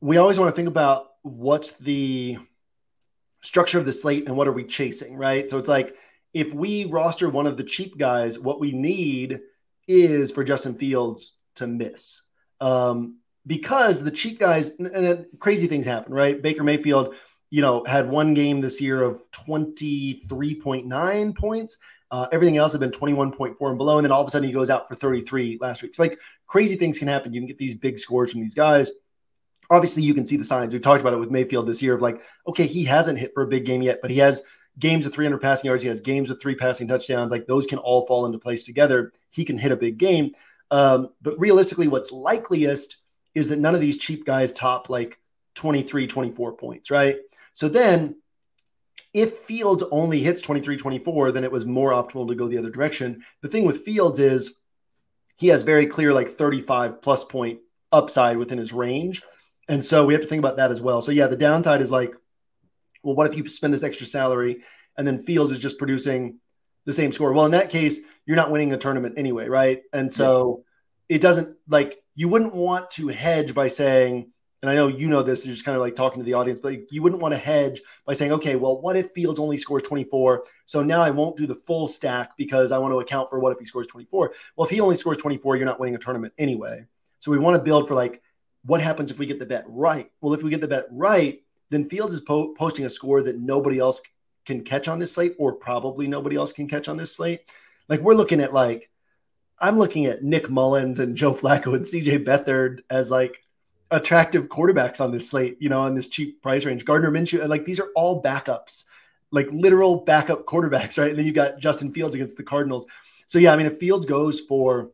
We 0.00 0.16
always 0.16 0.38
want 0.38 0.50
to 0.52 0.56
think 0.56 0.68
about 0.68 1.06
what's 1.22 1.72
the 1.72 2.38
structure 3.42 3.78
of 3.78 3.86
the 3.86 3.92
slate 3.92 4.26
and 4.26 4.36
what 4.36 4.48
are 4.48 4.52
we 4.52 4.64
chasing, 4.64 5.16
right? 5.16 5.48
So 5.48 5.58
it's 5.58 5.68
like 5.68 5.94
if 6.34 6.52
we 6.52 6.84
roster 6.84 7.30
one 7.30 7.46
of 7.46 7.56
the 7.56 7.64
cheap 7.64 7.96
guys, 7.98 8.38
what 8.38 8.60
we 8.60 8.72
need 8.72 9.40
is 9.88 10.30
for 10.30 10.44
Justin 10.44 10.74
Fields 10.74 11.38
to 11.56 11.66
miss. 11.66 12.22
Um, 12.60 13.18
because 13.46 14.04
the 14.04 14.10
cheap 14.10 14.38
guys 14.38 14.70
and, 14.78 14.88
and 14.88 15.26
crazy 15.38 15.66
things 15.66 15.86
happen, 15.86 16.12
right? 16.12 16.40
Baker 16.40 16.62
Mayfield, 16.62 17.14
you 17.50 17.62
know, 17.62 17.82
had 17.84 18.08
one 18.08 18.34
game 18.34 18.60
this 18.60 18.80
year 18.80 19.02
of 19.02 19.22
23.9 19.32 21.36
points. 21.36 21.78
Uh, 22.10 22.26
everything 22.32 22.56
else 22.56 22.72
had 22.72 22.80
been 22.80 22.90
21.4 22.90 23.56
and 23.60 23.78
below. 23.78 23.98
And 23.98 24.04
then 24.04 24.12
all 24.12 24.20
of 24.20 24.28
a 24.28 24.30
sudden 24.30 24.46
he 24.46 24.52
goes 24.52 24.70
out 24.70 24.88
for 24.88 24.94
33 24.94 25.58
last 25.60 25.82
week. 25.82 25.90
It's 25.90 25.98
like 25.98 26.18
crazy 26.46 26.76
things 26.76 26.98
can 26.98 27.08
happen. 27.08 27.32
You 27.32 27.40
can 27.40 27.48
get 27.48 27.58
these 27.58 27.74
big 27.74 27.98
scores 27.98 28.32
from 28.32 28.40
these 28.40 28.54
guys. 28.54 28.90
Obviously, 29.70 30.02
you 30.02 30.14
can 30.14 30.24
see 30.24 30.38
the 30.38 30.44
signs. 30.44 30.72
We 30.72 30.80
talked 30.80 31.02
about 31.02 31.12
it 31.12 31.20
with 31.20 31.30
Mayfield 31.30 31.68
this 31.68 31.82
year 31.82 31.94
of 31.94 32.00
like, 32.00 32.22
okay, 32.46 32.66
he 32.66 32.84
hasn't 32.84 33.18
hit 33.18 33.32
for 33.34 33.42
a 33.42 33.46
big 33.46 33.66
game 33.66 33.82
yet, 33.82 33.98
but 34.00 34.10
he 34.10 34.16
has 34.18 34.44
games 34.78 35.06
of 35.06 35.12
300 35.12 35.38
passing 35.40 35.68
yards. 35.68 35.82
He 35.82 35.88
has 35.88 36.00
games 36.00 36.30
of 36.30 36.40
three 36.40 36.54
passing 36.54 36.88
touchdowns. 36.88 37.32
Like 37.32 37.46
those 37.46 37.66
can 37.66 37.78
all 37.78 38.06
fall 38.06 38.26
into 38.26 38.38
place 38.38 38.64
together. 38.64 39.12
He 39.30 39.44
can 39.44 39.58
hit 39.58 39.72
a 39.72 39.76
big 39.76 39.98
game. 39.98 40.32
Um, 40.70 41.10
but 41.22 41.38
realistically, 41.38 41.88
what's 41.88 42.12
likeliest 42.12 42.96
is 43.34 43.48
that 43.48 43.58
none 43.58 43.74
of 43.74 43.80
these 43.80 43.98
cheap 43.98 44.24
guys 44.24 44.52
top 44.52 44.88
like 44.88 45.18
23, 45.54 46.06
24 46.06 46.52
points, 46.52 46.90
right? 46.90 47.16
So 47.54 47.68
then 47.68 48.16
if 49.14 49.38
Fields 49.38 49.82
only 49.90 50.20
hits 50.20 50.40
23, 50.40 50.76
24, 50.76 51.32
then 51.32 51.44
it 51.44 51.52
was 51.52 51.64
more 51.64 51.92
optimal 51.92 52.28
to 52.28 52.34
go 52.34 52.46
the 52.46 52.58
other 52.58 52.70
direction. 52.70 53.24
The 53.40 53.48
thing 53.48 53.64
with 53.64 53.84
Fields 53.84 54.18
is 54.18 54.56
he 55.36 55.48
has 55.48 55.62
very 55.62 55.86
clear 55.86 56.12
like 56.12 56.28
35 56.28 57.00
plus 57.00 57.24
point 57.24 57.60
upside 57.90 58.36
within 58.36 58.58
his 58.58 58.72
range. 58.72 59.22
And 59.68 59.84
so 59.84 60.04
we 60.04 60.14
have 60.14 60.22
to 60.22 60.28
think 60.28 60.40
about 60.40 60.56
that 60.56 60.70
as 60.70 60.80
well. 60.80 61.00
So 61.00 61.12
yeah, 61.12 61.26
the 61.26 61.36
downside 61.36 61.80
is 61.80 61.90
like 61.90 62.14
well, 63.02 63.14
what 63.14 63.30
if 63.30 63.36
you 63.36 63.46
spend 63.48 63.72
this 63.72 63.82
extra 63.82 64.06
salary 64.06 64.62
and 64.96 65.06
then 65.06 65.22
Fields 65.22 65.52
is 65.52 65.58
just 65.58 65.78
producing 65.78 66.38
the 66.84 66.92
same 66.92 67.12
score? 67.12 67.32
Well, 67.32 67.46
in 67.46 67.52
that 67.52 67.70
case, 67.70 68.00
you're 68.26 68.36
not 68.36 68.50
winning 68.50 68.72
a 68.72 68.78
tournament 68.78 69.14
anyway, 69.16 69.48
right? 69.48 69.82
And 69.92 70.12
so 70.12 70.64
it 71.08 71.20
doesn't 71.20 71.56
like 71.68 72.02
you 72.14 72.28
wouldn't 72.28 72.54
want 72.54 72.90
to 72.92 73.08
hedge 73.08 73.54
by 73.54 73.68
saying, 73.68 74.30
and 74.60 74.70
I 74.70 74.74
know 74.74 74.88
you 74.88 75.08
know 75.08 75.22
this, 75.22 75.46
you're 75.46 75.54
just 75.54 75.64
kind 75.64 75.76
of 75.76 75.82
like 75.82 75.94
talking 75.94 76.18
to 76.18 76.24
the 76.24 76.34
audience, 76.34 76.58
but 76.60 76.92
you 76.92 77.00
wouldn't 77.00 77.22
want 77.22 77.32
to 77.32 77.38
hedge 77.38 77.80
by 78.04 78.12
saying, 78.12 78.32
okay, 78.32 78.56
well, 78.56 78.80
what 78.80 78.96
if 78.96 79.12
Fields 79.12 79.38
only 79.38 79.56
scores 79.56 79.84
24? 79.84 80.44
So 80.66 80.82
now 80.82 81.00
I 81.00 81.10
won't 81.10 81.36
do 81.36 81.46
the 81.46 81.54
full 81.54 81.86
stack 81.86 82.36
because 82.36 82.72
I 82.72 82.78
want 82.78 82.92
to 82.92 82.98
account 82.98 83.30
for 83.30 83.38
what 83.38 83.52
if 83.52 83.58
he 83.60 83.64
scores 83.64 83.86
24. 83.86 84.32
Well, 84.56 84.66
if 84.66 84.70
he 84.70 84.80
only 84.80 84.96
scores 84.96 85.18
24, 85.18 85.56
you're 85.56 85.66
not 85.66 85.78
winning 85.78 85.94
a 85.94 85.98
tournament 85.98 86.34
anyway. 86.38 86.86
So 87.20 87.30
we 87.30 87.38
want 87.38 87.56
to 87.56 87.62
build 87.62 87.86
for 87.86 87.94
like, 87.94 88.20
what 88.64 88.80
happens 88.80 89.10
if 89.10 89.18
we 89.18 89.26
get 89.26 89.38
the 89.38 89.46
bet 89.46 89.64
right? 89.68 90.10
Well, 90.20 90.34
if 90.34 90.42
we 90.42 90.50
get 90.50 90.60
the 90.60 90.68
bet 90.68 90.86
right, 90.90 91.40
then 91.70 91.88
Fields 91.88 92.14
is 92.14 92.20
po- 92.20 92.54
posting 92.54 92.84
a 92.84 92.90
score 92.90 93.22
that 93.22 93.38
nobody 93.38 93.78
else 93.78 94.00
can 94.46 94.64
catch 94.64 94.88
on 94.88 94.98
this 94.98 95.12
slate, 95.12 95.34
or 95.38 95.52
probably 95.52 96.06
nobody 96.06 96.36
else 96.36 96.52
can 96.52 96.68
catch 96.68 96.88
on 96.88 96.96
this 96.96 97.14
slate. 97.14 97.40
Like 97.88 98.00
we're 98.00 98.14
looking 98.14 98.40
at 98.40 98.52
like, 98.52 98.90
I'm 99.58 99.78
looking 99.78 100.06
at 100.06 100.22
Nick 100.22 100.48
Mullens 100.48 100.98
and 100.98 101.16
Joe 101.16 101.32
Flacco 101.32 101.74
and 101.74 101.84
CJ 101.84 102.24
Beathard 102.24 102.80
as 102.90 103.10
like 103.10 103.42
attractive 103.90 104.48
quarterbacks 104.48 105.00
on 105.00 105.10
this 105.10 105.28
slate, 105.28 105.56
you 105.60 105.68
know, 105.68 105.80
on 105.80 105.94
this 105.94 106.08
cheap 106.08 106.42
price 106.42 106.64
range. 106.64 106.84
Gardner 106.84 107.10
Minshew, 107.10 107.46
like 107.48 107.64
these 107.64 107.80
are 107.80 107.90
all 107.94 108.22
backups, 108.22 108.84
like 109.30 109.48
literal 109.50 110.04
backup 110.04 110.46
quarterbacks, 110.46 110.98
right? 110.98 111.10
And 111.10 111.18
then 111.18 111.26
you've 111.26 111.34
got 111.34 111.58
Justin 111.58 111.92
Fields 111.92 112.14
against 112.14 112.36
the 112.36 112.42
Cardinals. 112.42 112.86
So 113.26 113.38
yeah, 113.38 113.52
I 113.52 113.56
mean, 113.56 113.66
if 113.66 113.78
Fields 113.78 114.06
goes 114.06 114.40
for 114.40 114.90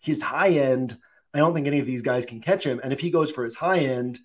his 0.00 0.22
high 0.22 0.50
end, 0.50 0.96
I 1.34 1.38
don't 1.38 1.54
think 1.54 1.66
any 1.66 1.80
of 1.80 1.86
these 1.86 2.02
guys 2.02 2.26
can 2.26 2.40
catch 2.40 2.64
him. 2.64 2.80
And 2.82 2.92
if 2.92 3.00
he 3.00 3.10
goes 3.10 3.30
for 3.30 3.44
his 3.44 3.54
high 3.54 3.80
end, 3.80 4.18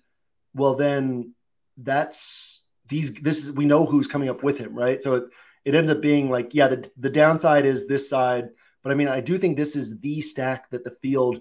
well, 0.54 0.74
then 0.74 1.34
that's 1.78 2.64
these. 2.88 3.14
This 3.14 3.44
is 3.44 3.52
we 3.52 3.64
know 3.64 3.86
who's 3.86 4.06
coming 4.06 4.28
up 4.28 4.42
with 4.42 4.58
him, 4.58 4.74
right? 4.74 5.02
So 5.02 5.14
it 5.14 5.24
it 5.64 5.74
ends 5.74 5.90
up 5.90 6.00
being 6.00 6.30
like, 6.30 6.54
yeah, 6.54 6.68
the 6.68 6.90
the 6.96 7.10
downside 7.10 7.64
is 7.64 7.86
this 7.86 8.08
side, 8.08 8.50
but 8.82 8.92
I 8.92 8.94
mean, 8.94 9.08
I 9.08 9.20
do 9.20 9.38
think 9.38 9.56
this 9.56 9.76
is 9.76 10.00
the 10.00 10.20
stack 10.20 10.70
that 10.70 10.84
the 10.84 10.96
field 11.02 11.40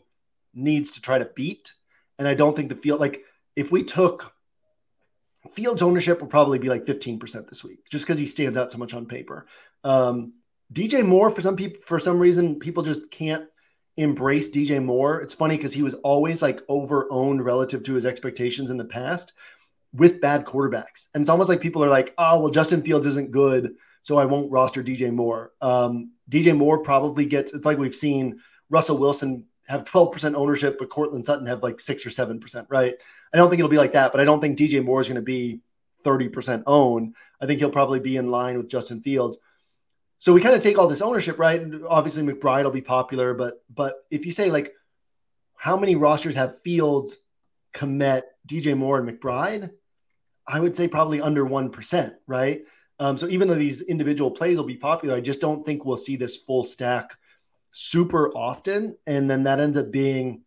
needs 0.53 0.91
to 0.91 1.01
try 1.01 1.17
to 1.17 1.29
beat. 1.35 1.73
And 2.19 2.27
I 2.27 2.33
don't 2.33 2.55
think 2.55 2.69
the 2.69 2.75
field 2.75 2.99
like 2.99 3.23
if 3.55 3.71
we 3.71 3.83
took 3.83 4.33
Fields 5.53 5.81
ownership 5.81 6.19
will 6.19 6.27
probably 6.27 6.59
be 6.59 6.69
like 6.69 6.85
15% 6.85 7.47
this 7.47 7.63
week, 7.63 7.89
just 7.89 8.05
because 8.05 8.19
he 8.19 8.25
stands 8.25 8.57
out 8.57 8.71
so 8.71 8.77
much 8.77 8.93
on 8.93 9.05
paper. 9.05 9.47
Um, 9.83 10.33
DJ 10.73 11.05
Moore, 11.05 11.29
for 11.29 11.41
some 11.41 11.55
people, 11.55 11.81
for 11.81 11.99
some 11.99 12.19
reason, 12.19 12.59
people 12.59 12.83
just 12.83 13.09
can't 13.11 13.45
embrace 13.95 14.49
DJ 14.49 14.83
Moore. 14.83 15.21
It's 15.21 15.33
funny 15.33 15.55
because 15.55 15.73
he 15.73 15.83
was 15.83 15.93
always 15.95 16.41
like 16.41 16.61
over 16.67 17.07
owned 17.11 17.43
relative 17.43 17.83
to 17.83 17.93
his 17.93 18.05
expectations 18.05 18.69
in 18.69 18.77
the 18.77 18.85
past 18.85 19.33
with 19.97 20.21
bad 20.21 20.45
quarterbacks. 20.45 21.07
And 21.13 21.21
it's 21.21 21.29
almost 21.29 21.49
like 21.49 21.61
people 21.61 21.83
are 21.83 21.89
like, 21.89 22.13
oh, 22.17 22.39
well, 22.39 22.51
Justin 22.51 22.81
Fields 22.81 23.05
isn't 23.05 23.31
good, 23.31 23.75
so 24.03 24.17
I 24.17 24.25
won't 24.25 24.51
roster 24.51 24.83
DJ 24.83 25.11
Moore. 25.11 25.51
Um, 25.61 26.11
DJ 26.29 26.55
Moore 26.55 26.79
probably 26.79 27.25
gets, 27.25 27.53
it's 27.53 27.65
like 27.65 27.77
we've 27.77 27.95
seen 27.95 28.39
Russell 28.69 28.97
Wilson 28.97 29.45
have 29.67 29.83
12% 29.83 30.35
ownership, 30.35 30.77
but 30.79 30.89
Courtland 30.89 31.25
Sutton 31.25 31.47
have 31.47 31.63
like 31.63 31.79
six 31.79 32.05
or 32.05 32.09
7%, 32.09 32.65
right? 32.69 32.95
I 33.33 33.37
don't 33.37 33.49
think 33.49 33.59
it'll 33.59 33.69
be 33.69 33.77
like 33.77 33.91
that, 33.91 34.11
but 34.11 34.21
I 34.21 34.23
don't 34.23 34.39
think 34.39 34.57
DJ 34.57 34.83
Moore 34.83 35.01
is 35.01 35.07
going 35.07 35.15
to 35.15 35.21
be 35.21 35.61
30% 36.05 36.63
owned. 36.67 37.15
I 37.41 37.45
think 37.45 37.59
he'll 37.59 37.69
probably 37.69 37.99
be 37.99 38.17
in 38.17 38.31
line 38.31 38.57
with 38.57 38.69
Justin 38.69 39.01
Fields. 39.01 39.37
So 40.19 40.33
we 40.33 40.41
kind 40.41 40.55
of 40.55 40.61
take 40.61 40.77
all 40.77 40.87
this 40.87 41.01
ownership, 41.01 41.37
right? 41.37 41.61
And 41.61 41.85
obviously 41.85 42.23
McBride 42.23 42.63
will 42.63 42.71
be 42.71 42.81
popular, 42.81 43.33
but 43.33 43.63
but 43.69 44.05
if 44.09 44.25
you 44.25 44.31
say 44.31 44.49
like 44.49 44.73
how 45.55 45.77
many 45.77 45.95
rosters 45.95 46.35
have 46.35 46.61
Fields, 46.61 47.17
Kmet, 47.73 48.23
DJ 48.47 48.75
Moore, 48.75 48.99
and 48.99 49.07
McBride, 49.07 49.71
I 50.47 50.59
would 50.59 50.75
say 50.75 50.87
probably 50.87 51.21
under 51.21 51.45
one 51.45 51.69
percent, 51.69 52.13
right? 52.25 52.63
Um, 52.99 53.17
so 53.17 53.27
even 53.27 53.47
though 53.47 53.55
these 53.55 53.81
individual 53.81 54.31
plays 54.31 54.57
will 54.57 54.63
be 54.63 54.77
popular, 54.77 55.15
I 55.15 55.21
just 55.21 55.41
don't 55.41 55.65
think 55.65 55.85
we'll 55.85 55.97
see 55.97 56.15
this 56.15 56.37
full 56.37 56.63
stack 56.63 57.15
super 57.71 58.29
often, 58.29 58.97
and 59.05 59.29
then 59.29 59.43
that 59.43 59.59
ends 59.59 59.77
up 59.77 59.91
being 59.91 60.41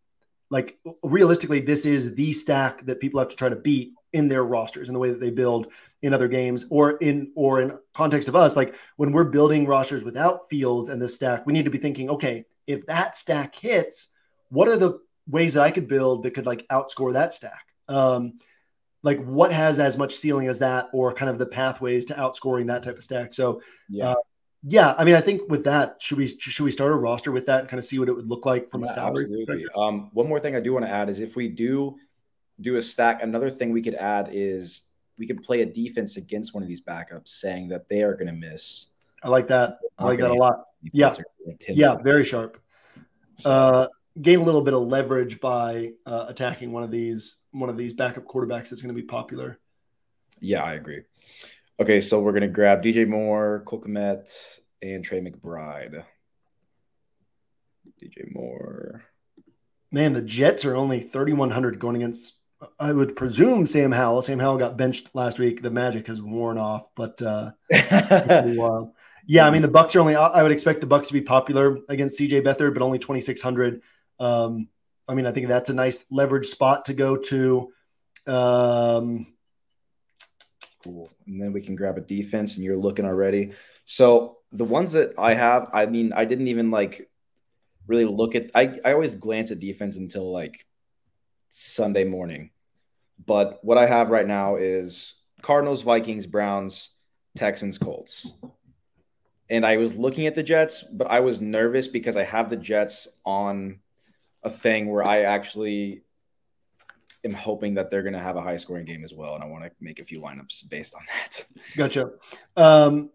like 0.50 0.78
realistically, 1.02 1.60
this 1.60 1.86
is 1.86 2.14
the 2.14 2.32
stack 2.32 2.84
that 2.86 3.00
people 3.00 3.20
have 3.20 3.28
to 3.28 3.36
try 3.36 3.48
to 3.48 3.56
beat 3.56 3.92
in 4.12 4.28
their 4.28 4.42
rosters 4.42 4.88
in 4.88 4.94
the 4.94 4.98
way 4.98 5.10
that 5.10 5.20
they 5.20 5.30
build 5.30 5.68
in 6.02 6.12
other 6.12 6.26
games 6.28 6.66
or 6.70 6.92
in 6.98 7.30
or 7.36 7.62
in 7.62 7.78
context 7.94 8.28
of 8.28 8.34
us. 8.34 8.56
Like 8.56 8.74
when 8.96 9.12
we're 9.12 9.24
building 9.24 9.66
rosters 9.66 10.02
without 10.02 10.50
fields 10.50 10.88
and 10.88 11.00
this 11.00 11.14
stack 11.14 11.46
we 11.46 11.52
need 11.52 11.64
to 11.64 11.70
be 11.70 11.78
thinking 11.78 12.10
okay 12.10 12.44
if 12.66 12.84
that 12.86 13.16
stack 13.16 13.54
hits 13.54 14.08
what 14.48 14.68
are 14.68 14.76
the 14.76 14.98
ways 15.28 15.54
that 15.54 15.62
i 15.62 15.70
could 15.70 15.86
build 15.86 16.24
that 16.24 16.32
could 16.32 16.46
like 16.46 16.66
outscore 16.68 17.12
that 17.12 17.32
stack? 17.32 17.66
Um 17.88 18.40
like 19.02 19.22
what 19.24 19.52
has 19.52 19.78
as 19.78 19.96
much 19.96 20.16
ceiling 20.16 20.48
as 20.48 20.58
that 20.58 20.88
or 20.92 21.12
kind 21.12 21.30
of 21.30 21.38
the 21.38 21.46
pathways 21.46 22.04
to 22.04 22.14
outscoring 22.14 22.66
that 22.66 22.82
type 22.82 22.96
of 22.96 23.02
stack 23.02 23.32
so 23.32 23.60
yeah 23.88 24.10
uh, 24.10 24.14
yeah 24.62 24.94
i 24.98 25.04
mean 25.04 25.14
i 25.14 25.20
think 25.20 25.40
with 25.48 25.64
that 25.64 25.96
should 26.00 26.18
we 26.18 26.26
should 26.26 26.64
we 26.64 26.70
start 26.70 26.92
a 26.92 26.94
roster 26.94 27.32
with 27.32 27.46
that 27.46 27.60
and 27.60 27.68
kind 27.68 27.78
of 27.78 27.84
see 27.84 27.98
what 27.98 28.08
it 28.08 28.12
would 28.12 28.28
look 28.28 28.44
like 28.44 28.70
from 28.70 28.82
yeah, 28.82 28.90
a 28.90 28.94
salary 28.94 29.24
absolutely. 29.24 29.64
um 29.76 30.10
one 30.12 30.28
more 30.28 30.38
thing 30.38 30.54
i 30.54 30.60
do 30.60 30.72
want 30.72 30.84
to 30.84 30.90
add 30.90 31.08
is 31.08 31.20
if 31.20 31.34
we 31.34 31.48
do 31.48 31.96
do 32.60 32.76
a 32.76 32.82
stack 32.82 33.22
another 33.22 33.48
thing 33.48 33.70
we 33.72 33.80
could 33.80 33.94
add 33.94 34.28
is 34.32 34.82
we 35.20 35.26
could 35.26 35.42
play 35.42 35.60
a 35.60 35.66
defense 35.66 36.16
against 36.16 36.54
one 36.54 36.62
of 36.62 36.68
these 36.68 36.80
backups, 36.80 37.28
saying 37.28 37.68
that 37.68 37.88
they 37.88 38.02
are 38.02 38.14
going 38.14 38.26
to 38.26 38.32
miss. 38.32 38.86
I 39.22 39.28
like 39.28 39.46
that. 39.48 39.78
I 39.98 40.06
like 40.06 40.18
that 40.18 40.30
a 40.30 40.34
lot. 40.34 40.64
Yeah, 40.92 41.14
yeah, 41.68 41.96
very 41.96 42.24
sharp. 42.24 42.58
So. 43.36 43.50
Uh, 43.50 43.86
gain 44.20 44.40
a 44.40 44.42
little 44.42 44.62
bit 44.62 44.74
of 44.74 44.82
leverage 44.82 45.40
by 45.40 45.92
uh, 46.06 46.26
attacking 46.28 46.72
one 46.72 46.82
of 46.82 46.90
these 46.90 47.38
one 47.52 47.70
of 47.70 47.76
these 47.76 47.94
backup 47.94 48.24
quarterbacks 48.24 48.70
that's 48.70 48.82
going 48.82 48.94
to 48.94 49.00
be 49.00 49.06
popular. 49.06 49.58
Yeah, 50.40 50.62
I 50.62 50.74
agree. 50.74 51.02
Okay, 51.80 52.00
so 52.00 52.20
we're 52.20 52.32
going 52.32 52.42
to 52.42 52.48
grab 52.48 52.82
DJ 52.82 53.06
Moore, 53.08 53.62
Cole 53.66 53.80
Kmet, 53.80 54.58
and 54.82 55.04
Trey 55.04 55.20
McBride. 55.20 56.04
DJ 58.02 58.32
Moore. 58.32 59.02
Man, 59.90 60.12
the 60.12 60.22
Jets 60.22 60.64
are 60.64 60.76
only 60.76 61.00
3,100 61.00 61.78
going 61.78 61.96
against 61.96 62.40
I 62.78 62.92
would 62.92 63.16
presume 63.16 63.66
Sam 63.66 63.90
Howell. 63.90 64.22
Sam 64.22 64.38
Howell 64.38 64.58
got 64.58 64.76
benched 64.76 65.14
last 65.14 65.38
week. 65.38 65.62
The 65.62 65.70
magic 65.70 66.06
has 66.08 66.20
worn 66.20 66.58
off, 66.58 66.90
but 66.94 67.20
uh, 67.22 67.52
yeah, 67.70 69.46
I 69.46 69.50
mean 69.50 69.62
the 69.62 69.68
Bucs 69.68 69.96
are 69.96 70.00
only. 70.00 70.14
I 70.14 70.42
would 70.42 70.52
expect 70.52 70.80
the 70.80 70.86
Bucs 70.86 71.06
to 71.06 71.12
be 71.12 71.22
popular 71.22 71.78
against 71.88 72.18
CJ 72.18 72.44
Beathard, 72.44 72.74
but 72.74 72.82
only 72.82 72.98
twenty 72.98 73.20
six 73.20 73.40
hundred. 73.40 73.82
Um, 74.20 74.68
I 75.08 75.14
mean, 75.14 75.26
I 75.26 75.32
think 75.32 75.48
that's 75.48 75.70
a 75.70 75.74
nice 75.74 76.04
leverage 76.10 76.46
spot 76.46 76.84
to 76.84 76.94
go 76.94 77.16
to. 77.16 77.72
Um, 78.26 79.26
cool, 80.84 81.10
and 81.26 81.42
then 81.42 81.52
we 81.52 81.62
can 81.62 81.74
grab 81.74 81.98
a 81.98 82.02
defense, 82.02 82.54
and 82.54 82.64
you're 82.64 82.76
looking 82.76 83.06
already. 83.06 83.52
So 83.86 84.38
the 84.52 84.64
ones 84.64 84.92
that 84.92 85.14
I 85.18 85.34
have, 85.34 85.70
I 85.72 85.86
mean, 85.86 86.12
I 86.12 86.26
didn't 86.26 86.48
even 86.48 86.70
like 86.70 87.10
really 87.88 88.04
look 88.04 88.36
at. 88.36 88.50
I 88.54 88.78
I 88.84 88.92
always 88.92 89.16
glance 89.16 89.50
at 89.50 89.58
defense 89.58 89.96
until 89.96 90.30
like 90.30 90.64
Sunday 91.48 92.04
morning. 92.04 92.50
But 93.26 93.58
what 93.62 93.78
I 93.78 93.86
have 93.86 94.10
right 94.10 94.26
now 94.26 94.56
is 94.56 95.14
Cardinals, 95.42 95.82
Vikings, 95.82 96.26
Browns, 96.26 96.90
Texans, 97.36 97.78
Colts. 97.78 98.32
And 99.48 99.66
I 99.66 99.78
was 99.78 99.96
looking 99.96 100.26
at 100.26 100.36
the 100.36 100.42
Jets, 100.44 100.82
but 100.82 101.10
I 101.10 101.20
was 101.20 101.40
nervous 101.40 101.88
because 101.88 102.16
I 102.16 102.22
have 102.22 102.48
the 102.48 102.56
Jets 102.56 103.08
on 103.24 103.80
a 104.42 104.50
thing 104.50 104.88
where 104.88 105.06
I 105.06 105.22
actually 105.22 106.02
am 107.24 107.32
hoping 107.32 107.74
that 107.74 107.90
they're 107.90 108.02
going 108.02 108.14
to 108.14 108.20
have 108.20 108.36
a 108.36 108.40
high 108.40 108.56
scoring 108.56 108.86
game 108.86 109.04
as 109.04 109.12
well. 109.12 109.34
And 109.34 109.44
I 109.44 109.46
want 109.46 109.64
to 109.64 109.70
make 109.80 110.00
a 110.00 110.04
few 110.04 110.20
lineups 110.20 110.68
based 110.68 110.94
on 110.94 111.02
that. 111.06 111.44
Gotcha. 111.76 112.12
Um, 112.56 113.10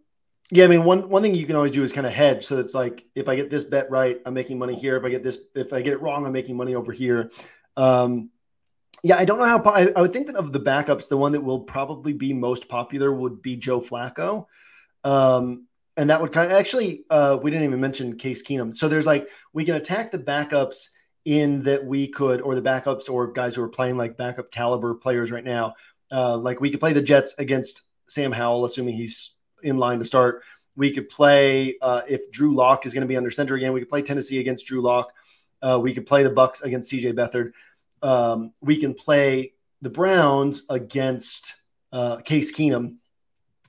yeah, 0.51 0.65
I 0.65 0.67
mean, 0.67 0.83
one 0.83 1.09
one 1.09 1.23
thing 1.23 1.33
you 1.33 1.47
can 1.47 1.55
always 1.55 1.71
do 1.71 1.81
is 1.81 1.91
kind 1.91 2.05
of 2.05 2.13
hedge. 2.13 2.45
So 2.45 2.59
it's 2.59 2.75
like 2.75 3.03
if 3.15 3.27
I 3.27 3.35
get 3.35 3.49
this 3.49 3.63
bet 3.63 3.89
right, 3.89 4.19
I'm 4.25 4.35
making 4.35 4.59
money 4.59 4.75
here. 4.75 4.95
If 4.95 5.03
I 5.03 5.09
get 5.09 5.23
this, 5.23 5.39
if 5.55 5.73
I 5.73 5.81
get 5.81 5.93
it 5.93 6.01
wrong, 6.01 6.25
I'm 6.25 6.31
making 6.33 6.55
money 6.55 6.75
over 6.75 6.91
here. 6.91 7.31
Um, 7.75 8.29
yeah, 9.01 9.17
I 9.17 9.25
don't 9.25 9.39
know 9.39 9.45
how. 9.45 9.59
I, 9.63 9.91
I, 9.95 10.01
would 10.01 10.13
think 10.13 10.27
that 10.27 10.35
of 10.35 10.53
the 10.53 10.59
backups, 10.59 11.09
the 11.09 11.17
one 11.17 11.31
that 11.31 11.41
will 11.41 11.61
probably 11.61 12.13
be 12.13 12.31
most 12.31 12.69
popular 12.69 13.11
would 13.11 13.41
be 13.41 13.55
Joe 13.55 13.81
Flacco. 13.81 14.45
Um, 15.03 15.67
and 15.97 16.09
that 16.09 16.21
would 16.21 16.31
kind 16.31 16.51
of 16.51 16.57
actually, 16.57 17.05
uh, 17.09 17.37
we 17.41 17.51
didn't 17.51 17.65
even 17.65 17.79
mention 17.79 18.17
Case 18.17 18.43
Keenum. 18.43 18.75
So 18.75 18.87
there's 18.87 19.05
like, 19.05 19.29
we 19.53 19.63
can 19.63 19.75
attack 19.75 20.11
the 20.11 20.19
backups 20.19 20.89
in 21.25 21.63
that 21.63 21.83
we 21.83 22.07
could, 22.07 22.41
or 22.41 22.55
the 22.55 22.61
backups 22.61 23.09
or 23.09 23.31
guys 23.31 23.55
who 23.55 23.63
are 23.63 23.69
playing 23.69 23.97
like 23.97 24.15
backup 24.15 24.51
caliber 24.51 24.93
players 24.93 25.31
right 25.31 25.43
now. 25.43 25.73
Uh, 26.11 26.37
like 26.37 26.61
we 26.61 26.69
could 26.69 26.79
play 26.79 26.93
the 26.93 27.01
Jets 27.01 27.33
against 27.39 27.81
Sam 28.07 28.31
Howell, 28.31 28.65
assuming 28.65 28.95
he's 28.95 29.31
in 29.63 29.77
line 29.77 29.99
to 29.99 30.05
start. 30.05 30.43
We 30.75 30.91
could 30.91 31.09
play 31.09 31.77
uh, 31.81 32.01
if 32.07 32.31
Drew 32.31 32.53
Lock 32.53 32.85
is 32.85 32.93
going 32.93 33.01
to 33.01 33.07
be 33.07 33.17
under 33.17 33.31
center 33.31 33.55
again. 33.55 33.73
We 33.73 33.79
could 33.79 33.89
play 33.89 34.03
Tennessee 34.03 34.39
against 34.39 34.67
Drew 34.67 34.81
Lock. 34.81 35.11
Uh, 35.61 35.79
we 35.81 35.93
could 35.93 36.05
play 36.05 36.21
the 36.21 36.29
Bucs 36.29 36.63
against 36.63 36.91
CJ 36.91 37.13
Beathard. 37.13 37.53
Um, 38.03 38.53
we 38.61 38.77
can 38.77 38.93
play 38.93 39.53
the 39.81 39.89
Browns 39.89 40.63
against 40.69 41.55
uh, 41.91 42.17
Case 42.17 42.55
Keenum. 42.55 42.97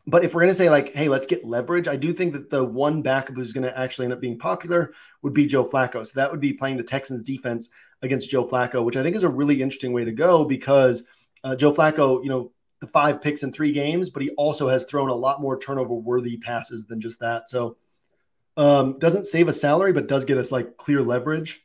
But 0.08 0.24
if 0.24 0.34
we're 0.34 0.42
going 0.42 0.52
to 0.52 0.54
say 0.54 0.70
like, 0.70 0.92
hey, 0.92 1.08
let's 1.08 1.26
get 1.26 1.44
leverage, 1.44 1.88
I 1.88 1.96
do 1.96 2.12
think 2.12 2.32
that 2.34 2.48
the 2.48 2.62
one 2.64 3.02
backup 3.02 3.34
who's 3.34 3.52
going 3.52 3.66
to 3.66 3.76
actually 3.76 4.04
end 4.04 4.12
up 4.12 4.20
being 4.20 4.38
popular 4.38 4.92
would 5.22 5.34
be 5.34 5.46
Joe 5.46 5.64
Flacco. 5.64 6.06
So 6.06 6.12
that 6.14 6.30
would 6.30 6.40
be 6.40 6.52
playing 6.52 6.76
the 6.76 6.84
Texans 6.84 7.24
defense 7.24 7.70
against 8.02 8.30
Joe 8.30 8.46
Flacco, 8.46 8.84
which 8.84 8.96
I 8.96 9.02
think 9.02 9.16
is 9.16 9.24
a 9.24 9.28
really 9.28 9.60
interesting 9.60 9.92
way 9.92 10.04
to 10.04 10.12
go 10.12 10.44
because 10.44 11.04
uh, 11.42 11.56
Joe 11.56 11.72
Flacco, 11.72 12.22
you 12.22 12.28
know, 12.28 12.52
the 12.80 12.86
five 12.86 13.20
picks 13.22 13.42
in 13.42 13.52
three 13.52 13.72
games, 13.72 14.10
but 14.10 14.22
he 14.22 14.30
also 14.30 14.68
has 14.68 14.84
thrown 14.84 15.08
a 15.08 15.14
lot 15.14 15.40
more 15.40 15.58
turnover 15.58 15.94
worthy 15.94 16.36
passes 16.36 16.86
than 16.86 17.00
just 17.00 17.18
that. 17.20 17.48
So 17.48 17.76
um, 18.56 18.98
doesn't 18.98 19.26
save 19.26 19.48
a 19.48 19.52
salary, 19.52 19.92
but 19.92 20.08
does 20.08 20.24
get 20.24 20.38
us 20.38 20.52
like 20.52 20.76
clear 20.76 21.02
leverage. 21.02 21.62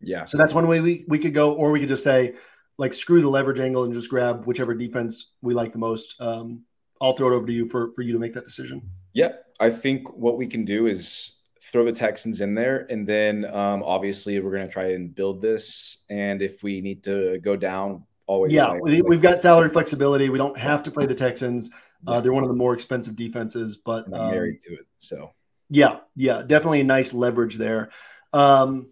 Yeah. 0.00 0.24
So 0.24 0.38
that's 0.38 0.54
one 0.54 0.68
way 0.68 0.80
we, 0.80 1.04
we 1.08 1.18
could 1.18 1.34
go, 1.34 1.52
or 1.54 1.70
we 1.70 1.80
could 1.80 1.88
just 1.88 2.04
say, 2.04 2.34
like, 2.78 2.92
screw 2.92 3.20
the 3.20 3.28
leverage 3.28 3.60
angle 3.60 3.84
and 3.84 3.94
just 3.94 4.10
grab 4.10 4.46
whichever 4.46 4.74
defense 4.74 5.32
we 5.42 5.54
like 5.54 5.72
the 5.72 5.78
most. 5.78 6.20
Um, 6.20 6.62
I'll 7.00 7.14
throw 7.16 7.32
it 7.32 7.36
over 7.36 7.46
to 7.46 7.52
you 7.52 7.68
for, 7.68 7.92
for 7.94 8.02
you 8.02 8.12
to 8.12 8.18
make 8.18 8.34
that 8.34 8.44
decision. 8.44 8.82
Yeah. 9.12 9.32
I 9.60 9.70
think 9.70 10.12
what 10.16 10.36
we 10.36 10.46
can 10.46 10.64
do 10.64 10.86
is 10.86 11.32
throw 11.62 11.84
the 11.84 11.92
Texans 11.92 12.40
in 12.40 12.54
there. 12.54 12.86
And 12.90 13.06
then 13.06 13.44
um, 13.46 13.82
obviously 13.82 14.38
we're 14.40 14.52
going 14.52 14.66
to 14.66 14.72
try 14.72 14.92
and 14.92 15.14
build 15.14 15.42
this. 15.42 15.98
And 16.08 16.42
if 16.42 16.62
we 16.62 16.80
need 16.80 17.02
to 17.04 17.38
go 17.38 17.56
down, 17.56 18.04
always. 18.26 18.52
Yeah. 18.52 18.66
Like, 18.66 18.82
we, 18.82 18.96
have 18.96 19.22
got 19.22 19.42
salary 19.42 19.70
flexibility. 19.70 20.28
We 20.28 20.38
don't 20.38 20.58
have 20.58 20.82
to 20.84 20.90
play 20.90 21.06
the 21.06 21.14
Texans. 21.14 21.70
Uh, 22.06 22.20
they're 22.20 22.32
one 22.34 22.44
of 22.44 22.50
the 22.50 22.54
more 22.54 22.74
expensive 22.74 23.16
defenses, 23.16 23.78
but 23.78 24.04
I'm 24.06 24.30
married 24.30 24.56
um, 24.56 24.60
to 24.62 24.74
it. 24.74 24.86
So, 24.98 25.30
yeah, 25.70 26.00
yeah, 26.16 26.42
definitely 26.42 26.80
a 26.80 26.84
nice 26.84 27.14
leverage 27.14 27.56
there. 27.56 27.90
Um, 28.34 28.90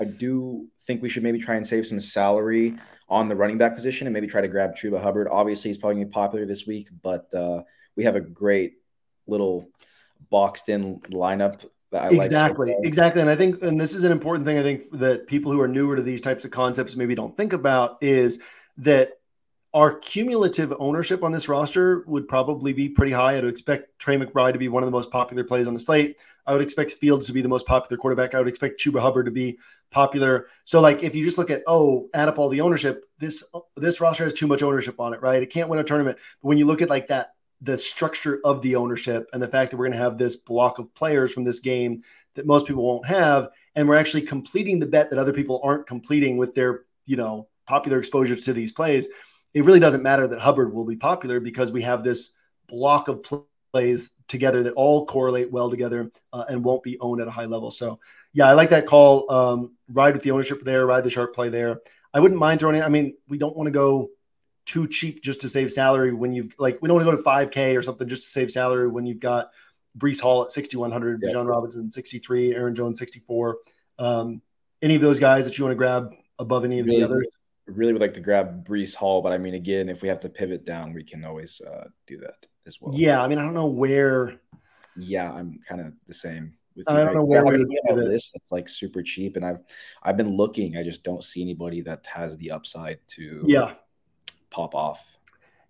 I 0.00 0.04
do 0.04 0.68
think 0.86 1.02
we 1.02 1.08
should 1.08 1.22
maybe 1.22 1.38
try 1.38 1.56
and 1.56 1.66
save 1.66 1.86
some 1.86 2.00
salary 2.00 2.76
on 3.10 3.28
the 3.28 3.36
running 3.36 3.58
back 3.58 3.74
position 3.74 4.06
and 4.06 4.14
maybe 4.14 4.26
try 4.26 4.40
to 4.40 4.48
grab 4.48 4.74
Chuba 4.74 5.00
Hubbard. 5.02 5.28
Obviously, 5.30 5.68
he's 5.68 5.76
probably 5.76 5.96
going 5.96 6.06
to 6.06 6.10
be 6.10 6.14
popular 6.14 6.46
this 6.46 6.66
week, 6.66 6.88
but 7.02 7.32
uh, 7.34 7.62
we 7.96 8.04
have 8.04 8.16
a 8.16 8.20
great 8.20 8.74
little 9.26 9.68
boxed 10.30 10.68
in 10.68 11.00
lineup 11.00 11.64
exactly, 11.92 12.68
like 12.68 12.76
exactly. 12.84 13.20
And 13.20 13.30
I 13.30 13.36
think, 13.36 13.62
and 13.62 13.80
this 13.80 13.94
is 13.94 14.04
an 14.04 14.12
important 14.12 14.46
thing 14.46 14.58
I 14.58 14.62
think 14.62 14.90
that 14.92 15.26
people 15.26 15.50
who 15.52 15.60
are 15.60 15.68
newer 15.68 15.96
to 15.96 16.02
these 16.02 16.20
types 16.20 16.44
of 16.44 16.50
concepts 16.50 16.96
maybe 16.96 17.14
don't 17.14 17.36
think 17.36 17.52
about 17.52 17.98
is 18.00 18.40
that 18.78 19.18
our 19.72 19.94
cumulative 19.94 20.74
ownership 20.78 21.22
on 21.22 21.32
this 21.32 21.48
roster 21.48 22.04
would 22.06 22.28
probably 22.28 22.72
be 22.72 22.88
pretty 22.88 23.12
high. 23.12 23.36
I'd 23.36 23.44
expect 23.44 23.98
Trey 23.98 24.16
McBride 24.16 24.52
to 24.52 24.58
be 24.58 24.68
one 24.68 24.82
of 24.82 24.86
the 24.86 24.92
most 24.92 25.10
popular 25.10 25.44
plays 25.44 25.66
on 25.66 25.74
the 25.74 25.80
slate. 25.80 26.16
I 26.46 26.52
would 26.52 26.62
expect 26.62 26.92
Fields 26.92 27.26
to 27.26 27.32
be 27.32 27.42
the 27.42 27.48
most 27.48 27.66
popular 27.66 27.96
quarterback. 27.96 28.34
I 28.34 28.38
would 28.38 28.48
expect 28.48 28.80
Chuba 28.80 29.00
Hubbard 29.00 29.26
to 29.26 29.30
be 29.30 29.58
popular. 29.90 30.46
So, 30.64 30.80
like, 30.80 31.02
if 31.02 31.14
you 31.14 31.24
just 31.24 31.38
look 31.38 31.50
at 31.50 31.62
oh, 31.66 32.08
add 32.14 32.28
up 32.28 32.38
all 32.38 32.48
the 32.48 32.60
ownership, 32.60 33.04
this 33.18 33.44
this 33.76 34.00
roster 34.00 34.24
has 34.24 34.34
too 34.34 34.46
much 34.46 34.62
ownership 34.62 35.00
on 35.00 35.14
it, 35.14 35.22
right? 35.22 35.42
It 35.42 35.50
can't 35.50 35.68
win 35.68 35.78
a 35.78 35.84
tournament. 35.84 36.18
But 36.42 36.48
when 36.48 36.58
you 36.58 36.66
look 36.66 36.82
at 36.82 36.90
like 36.90 37.08
that, 37.08 37.34
the 37.60 37.76
structure 37.78 38.40
of 38.44 38.62
the 38.62 38.76
ownership 38.76 39.28
and 39.32 39.42
the 39.42 39.48
fact 39.48 39.70
that 39.70 39.76
we're 39.76 39.86
going 39.86 39.98
to 39.98 40.02
have 40.02 40.18
this 40.18 40.36
block 40.36 40.78
of 40.78 40.94
players 40.94 41.32
from 41.32 41.44
this 41.44 41.60
game 41.60 42.02
that 42.34 42.46
most 42.46 42.66
people 42.66 42.84
won't 42.84 43.06
have, 43.06 43.48
and 43.74 43.88
we're 43.88 43.96
actually 43.96 44.22
completing 44.22 44.78
the 44.78 44.86
bet 44.86 45.10
that 45.10 45.18
other 45.18 45.32
people 45.32 45.60
aren't 45.62 45.86
completing 45.86 46.36
with 46.36 46.54
their 46.54 46.84
you 47.06 47.16
know 47.16 47.48
popular 47.66 47.98
exposures 47.98 48.44
to 48.44 48.52
these 48.52 48.72
plays 48.72 49.08
it 49.54 49.64
really 49.64 49.80
doesn't 49.80 50.02
matter 50.02 50.26
that 50.28 50.38
Hubbard 50.38 50.72
will 50.72 50.84
be 50.84 50.96
popular 50.96 51.40
because 51.40 51.72
we 51.72 51.82
have 51.82 52.04
this 52.04 52.34
block 52.68 53.08
of 53.08 53.24
plays 53.72 54.12
together 54.28 54.62
that 54.64 54.74
all 54.74 55.06
correlate 55.06 55.50
well 55.50 55.70
together 55.70 56.10
uh, 56.32 56.44
and 56.48 56.64
won't 56.64 56.82
be 56.82 56.98
owned 57.00 57.20
at 57.20 57.28
a 57.28 57.32
high 57.32 57.46
level. 57.46 57.70
So, 57.70 57.98
yeah, 58.32 58.48
I 58.48 58.52
like 58.52 58.70
that 58.70 58.86
call. 58.86 59.30
Um, 59.30 59.76
ride 59.92 60.14
with 60.14 60.22
the 60.22 60.30
ownership 60.30 60.64
there, 60.64 60.86
ride 60.86 61.04
the 61.04 61.10
sharp 61.10 61.34
play 61.34 61.48
there. 61.48 61.80
I 62.12 62.20
wouldn't 62.20 62.40
mind 62.40 62.60
throwing 62.60 62.76
it. 62.76 62.82
I 62.82 62.88
mean, 62.88 63.14
we 63.28 63.38
don't 63.38 63.56
want 63.56 63.66
to 63.66 63.72
go 63.72 64.10
too 64.66 64.86
cheap 64.86 65.22
just 65.22 65.40
to 65.40 65.48
save 65.48 65.72
salary 65.72 66.12
when 66.12 66.32
you've 66.32 66.54
like 66.58 66.80
we 66.80 66.88
don't 66.88 66.96
want 66.96 67.08
to 67.08 67.16
go 67.16 67.16
to 67.16 67.50
5K 67.50 67.76
or 67.76 67.82
something 67.82 68.08
just 68.08 68.24
to 68.24 68.28
save 68.28 68.50
salary 68.50 68.88
when 68.88 69.06
you've 69.06 69.20
got 69.20 69.50
Breece 69.98 70.20
Hall 70.20 70.44
at 70.44 70.52
6,100, 70.52 71.20
yeah. 71.22 71.32
John 71.32 71.46
Robinson 71.46 71.90
63, 71.90 72.54
Aaron 72.54 72.74
Jones 72.74 72.98
64. 72.98 73.58
Um, 73.98 74.42
any 74.82 74.94
of 74.94 75.02
those 75.02 75.18
guys 75.18 75.44
that 75.44 75.58
you 75.58 75.64
want 75.64 75.72
to 75.72 75.76
grab 75.76 76.14
above 76.38 76.64
any 76.64 76.78
of 76.78 76.86
really, 76.86 77.00
the 77.00 77.04
others? 77.04 77.26
really 77.66 77.92
would 77.92 78.02
like 78.02 78.14
to 78.14 78.20
grab 78.20 78.66
Breece 78.66 78.94
Hall, 78.94 79.22
but 79.22 79.32
I 79.32 79.38
mean, 79.38 79.54
again, 79.54 79.88
if 79.88 80.02
we 80.02 80.08
have 80.08 80.20
to 80.20 80.28
pivot 80.28 80.64
down, 80.64 80.92
we 80.92 81.04
can 81.04 81.24
always 81.24 81.60
uh, 81.60 81.88
do 82.06 82.18
that 82.18 82.46
as 82.66 82.80
well. 82.80 82.94
Yeah, 82.94 83.22
I 83.22 83.28
mean, 83.28 83.38
I 83.38 83.42
don't 83.42 83.54
know 83.54 83.66
where. 83.66 84.40
Yeah, 84.96 85.32
I'm 85.32 85.60
kind 85.68 85.80
of 85.80 85.92
the 86.06 86.14
same. 86.14 86.54
With 86.86 86.96
I 86.96 87.04
don't 87.04 87.14
know 87.14 87.24
where 87.24 87.44
we 87.44 87.80
have 87.88 87.98
a 87.98 88.02
list 88.02 88.32
that's 88.34 88.50
like 88.52 88.68
super 88.68 89.02
cheap, 89.02 89.36
and 89.36 89.44
I've 89.44 89.60
I've 90.02 90.16
been 90.16 90.36
looking. 90.36 90.76
I 90.76 90.82
just 90.82 91.02
don't 91.02 91.24
see 91.24 91.42
anybody 91.42 91.80
that 91.82 92.06
has 92.06 92.36
the 92.36 92.50
upside 92.50 92.98
to 93.08 93.44
yeah 93.46 93.74
pop 94.50 94.74
off. 94.74 95.06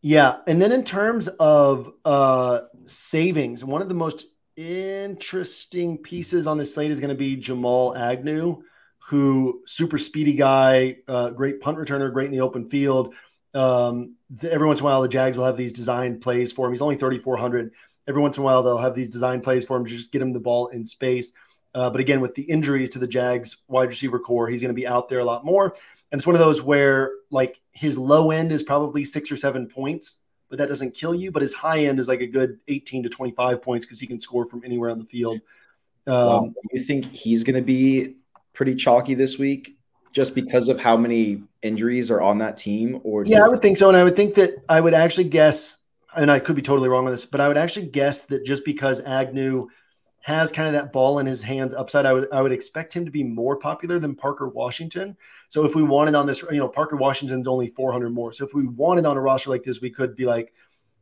Yeah, 0.02 0.38
and 0.46 0.60
then 0.60 0.72
in 0.72 0.84
terms 0.84 1.28
of 1.28 1.92
uh 2.04 2.60
savings, 2.86 3.64
one 3.64 3.82
of 3.82 3.88
the 3.88 3.94
most 3.94 4.26
interesting 4.56 5.98
pieces 5.98 6.46
on 6.46 6.58
this 6.58 6.74
slate 6.74 6.90
is 6.90 7.00
going 7.00 7.10
to 7.10 7.14
be 7.14 7.36
Jamal 7.36 7.96
Agnew 7.96 8.62
who 9.10 9.60
super 9.66 9.98
speedy 9.98 10.34
guy, 10.34 10.98
uh, 11.08 11.30
great 11.30 11.60
punt 11.60 11.76
returner, 11.76 12.12
great 12.12 12.26
in 12.26 12.30
the 12.30 12.40
open 12.40 12.68
field. 12.68 13.12
Um, 13.52 14.14
the, 14.30 14.52
every 14.52 14.68
once 14.68 14.78
in 14.78 14.86
a 14.86 14.88
while, 14.88 15.02
the 15.02 15.08
Jags 15.08 15.36
will 15.36 15.46
have 15.46 15.56
these 15.56 15.72
design 15.72 16.20
plays 16.20 16.52
for 16.52 16.64
him. 16.64 16.72
He's 16.72 16.80
only 16.80 16.94
3,400. 16.94 17.72
Every 18.10 18.20
once 18.20 18.36
in 18.36 18.42
a 18.42 18.44
while, 18.44 18.64
they'll 18.64 18.76
have 18.76 18.96
these 18.96 19.08
design 19.08 19.40
plays 19.40 19.64
for 19.64 19.76
him 19.76 19.84
to 19.84 19.90
just 19.90 20.10
get 20.10 20.20
him 20.20 20.32
the 20.32 20.40
ball 20.40 20.66
in 20.66 20.84
space. 20.84 21.32
Uh, 21.76 21.88
but 21.88 22.00
again, 22.00 22.20
with 22.20 22.34
the 22.34 22.42
injuries 22.42 22.88
to 22.90 22.98
the 22.98 23.06
Jags 23.06 23.58
wide 23.68 23.88
receiver 23.88 24.18
core, 24.18 24.48
he's 24.48 24.60
going 24.60 24.74
to 24.74 24.74
be 24.74 24.84
out 24.84 25.08
there 25.08 25.20
a 25.20 25.24
lot 25.24 25.44
more. 25.44 25.76
And 26.10 26.18
it's 26.18 26.26
one 26.26 26.34
of 26.34 26.40
those 26.40 26.60
where 26.60 27.12
like 27.30 27.60
his 27.70 27.96
low 27.96 28.32
end 28.32 28.50
is 28.50 28.64
probably 28.64 29.04
six 29.04 29.30
or 29.30 29.36
seven 29.36 29.68
points, 29.68 30.18
but 30.48 30.58
that 30.58 30.66
doesn't 30.66 30.96
kill 30.96 31.14
you. 31.14 31.30
But 31.30 31.42
his 31.42 31.54
high 31.54 31.84
end 31.84 32.00
is 32.00 32.08
like 32.08 32.20
a 32.20 32.26
good 32.26 32.58
18 32.66 33.04
to 33.04 33.08
25 33.08 33.62
points 33.62 33.86
because 33.86 34.00
he 34.00 34.08
can 34.08 34.18
score 34.18 34.44
from 34.44 34.64
anywhere 34.64 34.90
on 34.90 34.98
the 34.98 35.04
field. 35.04 35.40
Um, 36.08 36.52
you 36.72 36.82
think 36.82 37.04
he's 37.12 37.44
going 37.44 37.54
to 37.54 37.62
be 37.62 38.16
pretty 38.54 38.74
chalky 38.74 39.14
this 39.14 39.38
week 39.38 39.76
just 40.12 40.34
because 40.34 40.68
of 40.68 40.80
how 40.80 40.96
many 40.96 41.44
injuries 41.62 42.10
are 42.10 42.20
on 42.20 42.38
that 42.38 42.56
team 42.56 43.00
or 43.04 43.24
yeah 43.24 43.44
i 43.44 43.48
would 43.48 43.62
think 43.62 43.76
so 43.76 43.88
and 43.88 43.96
i 43.96 44.02
would 44.02 44.16
think 44.16 44.34
that 44.34 44.62
i 44.68 44.80
would 44.80 44.94
actually 44.94 45.24
guess 45.24 45.79
and 46.16 46.30
i 46.30 46.38
could 46.38 46.56
be 46.56 46.62
totally 46.62 46.88
wrong 46.88 47.06
on 47.06 47.10
this 47.10 47.26
but 47.26 47.40
i 47.40 47.48
would 47.48 47.56
actually 47.56 47.86
guess 47.86 48.22
that 48.22 48.44
just 48.44 48.64
because 48.64 49.00
agnew 49.02 49.68
has 50.22 50.52
kind 50.52 50.68
of 50.68 50.74
that 50.74 50.92
ball 50.92 51.18
in 51.18 51.26
his 51.26 51.42
hands 51.42 51.74
upside 51.74 52.06
i 52.06 52.12
would 52.12 52.28
i 52.32 52.42
would 52.42 52.52
expect 52.52 52.94
him 52.94 53.04
to 53.04 53.10
be 53.10 53.24
more 53.24 53.56
popular 53.56 53.98
than 53.98 54.14
parker 54.14 54.48
washington 54.48 55.16
so 55.48 55.64
if 55.64 55.74
we 55.74 55.82
wanted 55.82 56.14
on 56.14 56.26
this 56.26 56.42
you 56.50 56.58
know 56.58 56.68
parker 56.68 56.96
washington's 56.96 57.48
only 57.48 57.68
400 57.68 58.10
more 58.10 58.32
so 58.32 58.44
if 58.44 58.54
we 58.54 58.66
wanted 58.66 59.06
on 59.06 59.16
a 59.16 59.20
roster 59.20 59.50
like 59.50 59.62
this 59.62 59.80
we 59.80 59.90
could 59.90 60.14
be 60.14 60.26
like 60.26 60.52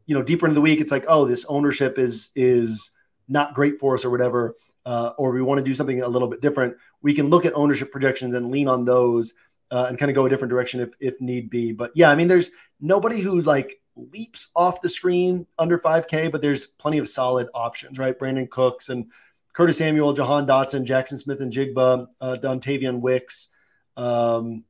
you 0.06 0.14
know 0.14 0.22
deeper 0.22 0.46
into 0.46 0.54
the 0.54 0.60
week 0.60 0.80
it's 0.80 0.92
like 0.92 1.04
oh 1.08 1.24
this 1.24 1.44
ownership 1.46 1.98
is 1.98 2.30
is 2.36 2.90
not 3.28 3.54
great 3.54 3.78
for 3.78 3.94
us 3.94 4.04
or 4.04 4.10
whatever 4.10 4.56
uh, 4.88 5.12
or 5.18 5.32
we 5.32 5.42
want 5.42 5.58
to 5.58 5.64
do 5.64 5.74
something 5.74 6.00
a 6.00 6.08
little 6.08 6.28
bit 6.28 6.40
different, 6.40 6.74
we 7.02 7.12
can 7.12 7.28
look 7.28 7.44
at 7.44 7.52
ownership 7.52 7.92
projections 7.92 8.32
and 8.32 8.50
lean 8.50 8.66
on 8.68 8.86
those 8.86 9.34
uh, 9.70 9.84
and 9.86 9.98
kind 9.98 10.10
of 10.10 10.14
go 10.14 10.24
a 10.24 10.30
different 10.30 10.48
direction 10.48 10.80
if 10.80 10.94
if 10.98 11.20
need 11.20 11.50
be. 11.50 11.72
But 11.72 11.92
yeah, 11.94 12.10
I 12.10 12.14
mean, 12.14 12.26
there's 12.26 12.50
nobody 12.80 13.20
who's 13.20 13.46
like 13.46 13.82
leaps 13.98 14.48
off 14.54 14.80
the 14.80 14.88
screen 14.88 15.46
under 15.58 15.78
5K, 15.78 16.30
but 16.30 16.42
there's 16.42 16.66
plenty 16.66 16.98
of 16.98 17.08
solid 17.08 17.48
options, 17.54 17.98
right? 17.98 18.18
Brandin 18.18 18.48
Cooks 18.48 18.88
and 18.88 19.06
Curtis 19.52 19.78
Samuel, 19.78 20.12
Jahan 20.12 20.46
Dotson, 20.46 20.84
Jackson 20.84 21.18
Smith-Njigba, 21.18 22.08
uh, 22.20 22.36
Dontayvion 22.40 23.00
Wicks. 23.00 23.48
Um, 23.96 24.64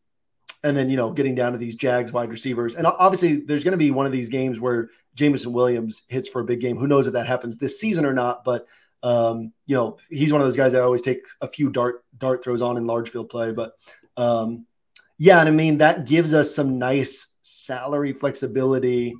and 0.65 0.77
then, 0.77 0.91
you 0.91 0.97
know, 0.97 1.13
getting 1.13 1.35
down 1.35 1.53
to 1.53 1.59
these 1.59 1.77
Jags 1.77 2.13
wide 2.13 2.31
receivers. 2.31 2.75
And 2.75 2.87
obviously, 2.87 3.37
there's 3.37 3.63
going 3.63 3.73
to 3.73 3.79
be 3.79 3.91
one 3.91 4.07
of 4.07 4.13
these 4.13 4.29
games 4.29 4.59
where 4.59 4.91
Jameson 5.15 5.53
Williams 5.53 6.03
hits 6.09 6.29
for 6.29 6.41
a 6.41 6.45
big 6.45 6.61
game. 6.61 6.77
Who 6.77 6.87
knows 6.87 7.07
if 7.07 7.13
that 7.13 7.27
happens 7.27 7.57
this 7.57 7.79
season 7.79 8.05
or 8.05 8.13
not? 8.13 8.45
But 8.45 8.67
um, 9.03 9.53
you 9.67 9.77
know, 9.77 9.99
he's 10.11 10.33
one 10.33 10.41
of 10.41 10.47
those 10.47 10.57
guys 10.57 10.73
that 10.73 10.83
always 10.83 11.03
take 11.03 11.27
a 11.41 11.49
few 11.49 11.71
dart 11.71 12.05
dart 12.17 12.43
throws 12.43 12.63
on 12.63 12.77
in 12.77 12.87
large 12.87 13.11
field 13.11 13.29
play. 13.29 13.53
But 13.53 13.75
um, 14.17 14.67
yeah, 15.19 15.41
and 15.41 15.49
I 15.49 15.53
mean 15.53 15.79
that 15.79 16.07
gives 16.07 16.35
us 16.35 16.55
some 16.55 16.79
nice 16.79 17.29
salary 17.49 18.13
flexibility 18.13 19.17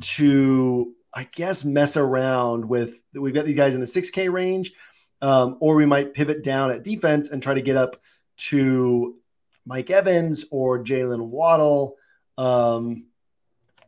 to, 0.00 0.92
I 1.14 1.24
guess, 1.24 1.64
mess 1.64 1.96
around 1.96 2.68
with. 2.68 3.00
We've 3.14 3.34
got 3.34 3.46
these 3.46 3.56
guys 3.56 3.74
in 3.74 3.80
the 3.80 3.86
6K 3.86 4.32
range, 4.32 4.72
um, 5.20 5.56
or 5.60 5.74
we 5.74 5.86
might 5.86 6.14
pivot 6.14 6.42
down 6.42 6.70
at 6.70 6.84
defense 6.84 7.30
and 7.30 7.42
try 7.42 7.54
to 7.54 7.62
get 7.62 7.76
up 7.76 8.00
to 8.36 9.16
Mike 9.66 9.90
Evans 9.90 10.46
or 10.50 10.82
Jalen 10.82 11.26
Waddle. 11.26 11.96
Um, 12.38 13.06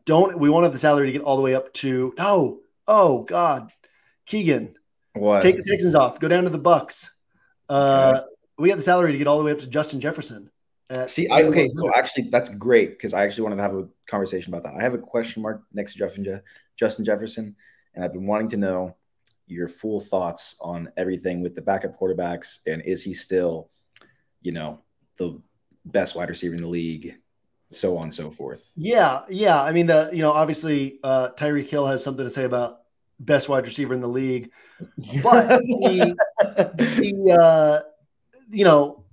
don't 0.04 0.38
we 0.38 0.50
wanted 0.50 0.72
the 0.72 0.78
salary 0.78 1.06
to 1.06 1.12
get 1.12 1.22
all 1.22 1.37
the 1.37 1.42
way 1.42 1.54
up 1.54 1.72
to 1.74 2.14
no? 2.18 2.60
Oh 2.87 3.22
God, 3.22 3.72
Keegan, 4.26 4.76
what? 5.14 5.42
Take 5.42 5.56
the 5.56 5.64
Texans 5.64 5.94
off. 5.94 6.20
Go 6.20 6.28
down 6.28 6.44
to 6.44 6.50
the 6.50 6.58
Bucs. 6.58 7.10
Uh, 7.68 8.14
okay. 8.16 8.26
We 8.58 8.68
got 8.68 8.76
the 8.76 8.82
salary 8.82 9.12
to 9.12 9.18
get 9.18 9.26
all 9.26 9.38
the 9.38 9.44
way 9.44 9.52
up 9.52 9.60
to 9.60 9.66
Justin 9.66 10.00
Jefferson. 10.00 10.50
See, 11.07 11.28
I 11.28 11.42
okay. 11.44 11.68
So 11.72 11.92
actually, 11.94 12.28
that's 12.30 12.48
great 12.48 12.90
because 12.90 13.14
I 13.14 13.22
actually 13.22 13.44
wanted 13.44 13.57
to 13.57 13.62
have 13.62 13.74
a 13.74 13.88
conversation 14.07 14.52
about 14.52 14.64
that. 14.64 14.78
I 14.78 14.83
have 14.83 14.94
a 14.94 14.98
question 14.98 15.42
mark 15.42 15.62
next 15.72 15.92
to 15.92 15.98
Justin, 15.98 16.40
Justin 16.76 17.04
Jefferson, 17.04 17.57
and 17.94 18.04
I've 18.04 18.12
been 18.12 18.26
wanting 18.26 18.48
to 18.48 18.57
know 18.57 18.96
your 19.46 19.68
full 19.68 20.00
thoughts 20.00 20.57
on 20.61 20.90
everything 20.96 21.42
with 21.42 21.54
the 21.54 21.62
backup 21.62 21.98
quarterbacks 21.98 22.61
and 22.66 22.83
is 22.83 23.02
he 23.02 23.12
still, 23.12 23.68
you 24.42 24.52
know, 24.52 24.81
the 25.16 25.40
best 25.85 26.16
wide 26.16 26.29
receiver 26.29 26.54
in 26.54 26.62
the 26.62 26.68
league, 26.68 27.16
so 27.71 27.96
on 27.96 28.04
and 28.04 28.14
so 28.14 28.31
forth. 28.31 28.71
Yeah, 28.77 29.23
yeah. 29.29 29.62
I 29.62 29.73
mean, 29.73 29.87
the 29.87 30.10
you 30.12 30.23
know, 30.23 30.33
obviously, 30.33 30.98
uh, 31.02 31.31
Tyreek 31.31 31.68
Hill 31.68 31.87
has 31.87 32.02
something 32.02 32.25
to 32.25 32.31
say 32.31 32.44
about 32.44 32.81
best 33.21 33.48
wide 33.48 33.64
receiver 33.64 33.94
in 33.94 34.00
the 34.00 34.08
league. 34.08 34.50
But 35.23 35.48
the, 35.60 36.16
the 36.98 37.38
uh, 37.40 37.83
you 38.50 38.64
know, 38.64 39.04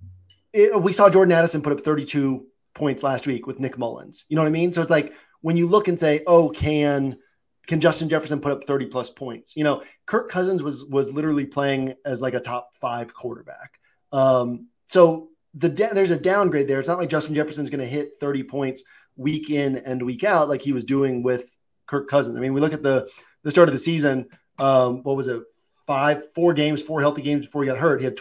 it, 0.54 0.82
we 0.82 0.91
saw 0.91 1.10
Jordan 1.10 1.32
Addison 1.32 1.62
put 1.62 1.74
up 1.74 1.82
32 1.82 2.45
points 2.74 3.04
last 3.04 3.28
week 3.28 3.47
with 3.47 3.60
Nick 3.60 3.78
Mullens. 3.78 4.26
You 4.30 4.36
know 4.36 4.41
what 4.41 4.47
I 4.47 4.52
mean? 4.52 4.74
So 4.74 4.82
it's 4.82 4.91
like 4.91 5.14
when 5.41 5.58
you 5.58 5.68
look 5.68 5.88
and 5.88 5.99
say, 5.99 6.24
"Oh, 6.28 6.49
can 6.49 7.18
can 7.68 7.80
Justin 7.80 8.10
Jefferson 8.10 8.41
put 8.41 8.52
up 8.52 8.66
30 8.66 8.88
plus 8.88 9.10
points?" 9.10 9.56
You 9.56 9.64
know, 9.64 9.84
Kirk 10.06 10.30
Cousins 10.30 10.64
was 10.64 10.86
was 10.86 11.12
literally 11.12 11.45
playing 11.45 11.95
as 12.06 12.22
like 12.22 12.34
a 12.34 12.39
top 12.39 12.70
5 12.80 13.14
quarterback. 13.14 13.80
Um, 14.12 14.68
so 14.88 15.30
the 15.54 15.70
there's 15.70 16.12
a 16.12 16.18
downgrade 16.18 16.68
there. 16.68 16.80
It's 16.80 16.88
not 16.88 16.99
like 16.99 17.10
Justin 17.10 17.36
Jefferson's 17.36 17.70
going 17.70 17.82
to 17.82 17.88
hit 17.88 18.14
30 18.20 18.43
points 18.43 18.84
week 19.18 19.49
in 19.49 19.78
and 19.78 20.04
week 20.04 20.24
out 20.24 20.49
like 20.49 20.62
he 20.62 20.72
was 20.72 20.84
doing 20.84 21.24
with 21.24 21.49
Kirk 21.86 22.10
Cousins. 22.10 22.38
I 22.38 22.39
mean, 22.39 22.54
we 22.54 22.62
look 22.62 22.74
at 22.74 22.84
the 22.84 23.10
the 23.43 23.52
start 23.52 23.70
of 23.70 23.74
the 23.74 23.80
season. 23.80 24.28
Um, 24.58 25.04
what 25.04 25.18
was 25.18 25.28
it? 25.28 25.41
Five, 25.88 26.32
four 26.34 26.54
games, 26.54 26.82
four 26.82 27.02
healthy 27.02 27.22
games 27.22 27.45
before 27.45 27.64
he 27.64 27.68
got 27.68 27.78
hurt. 27.78 27.99
He 27.99 28.06
had 28.06 28.16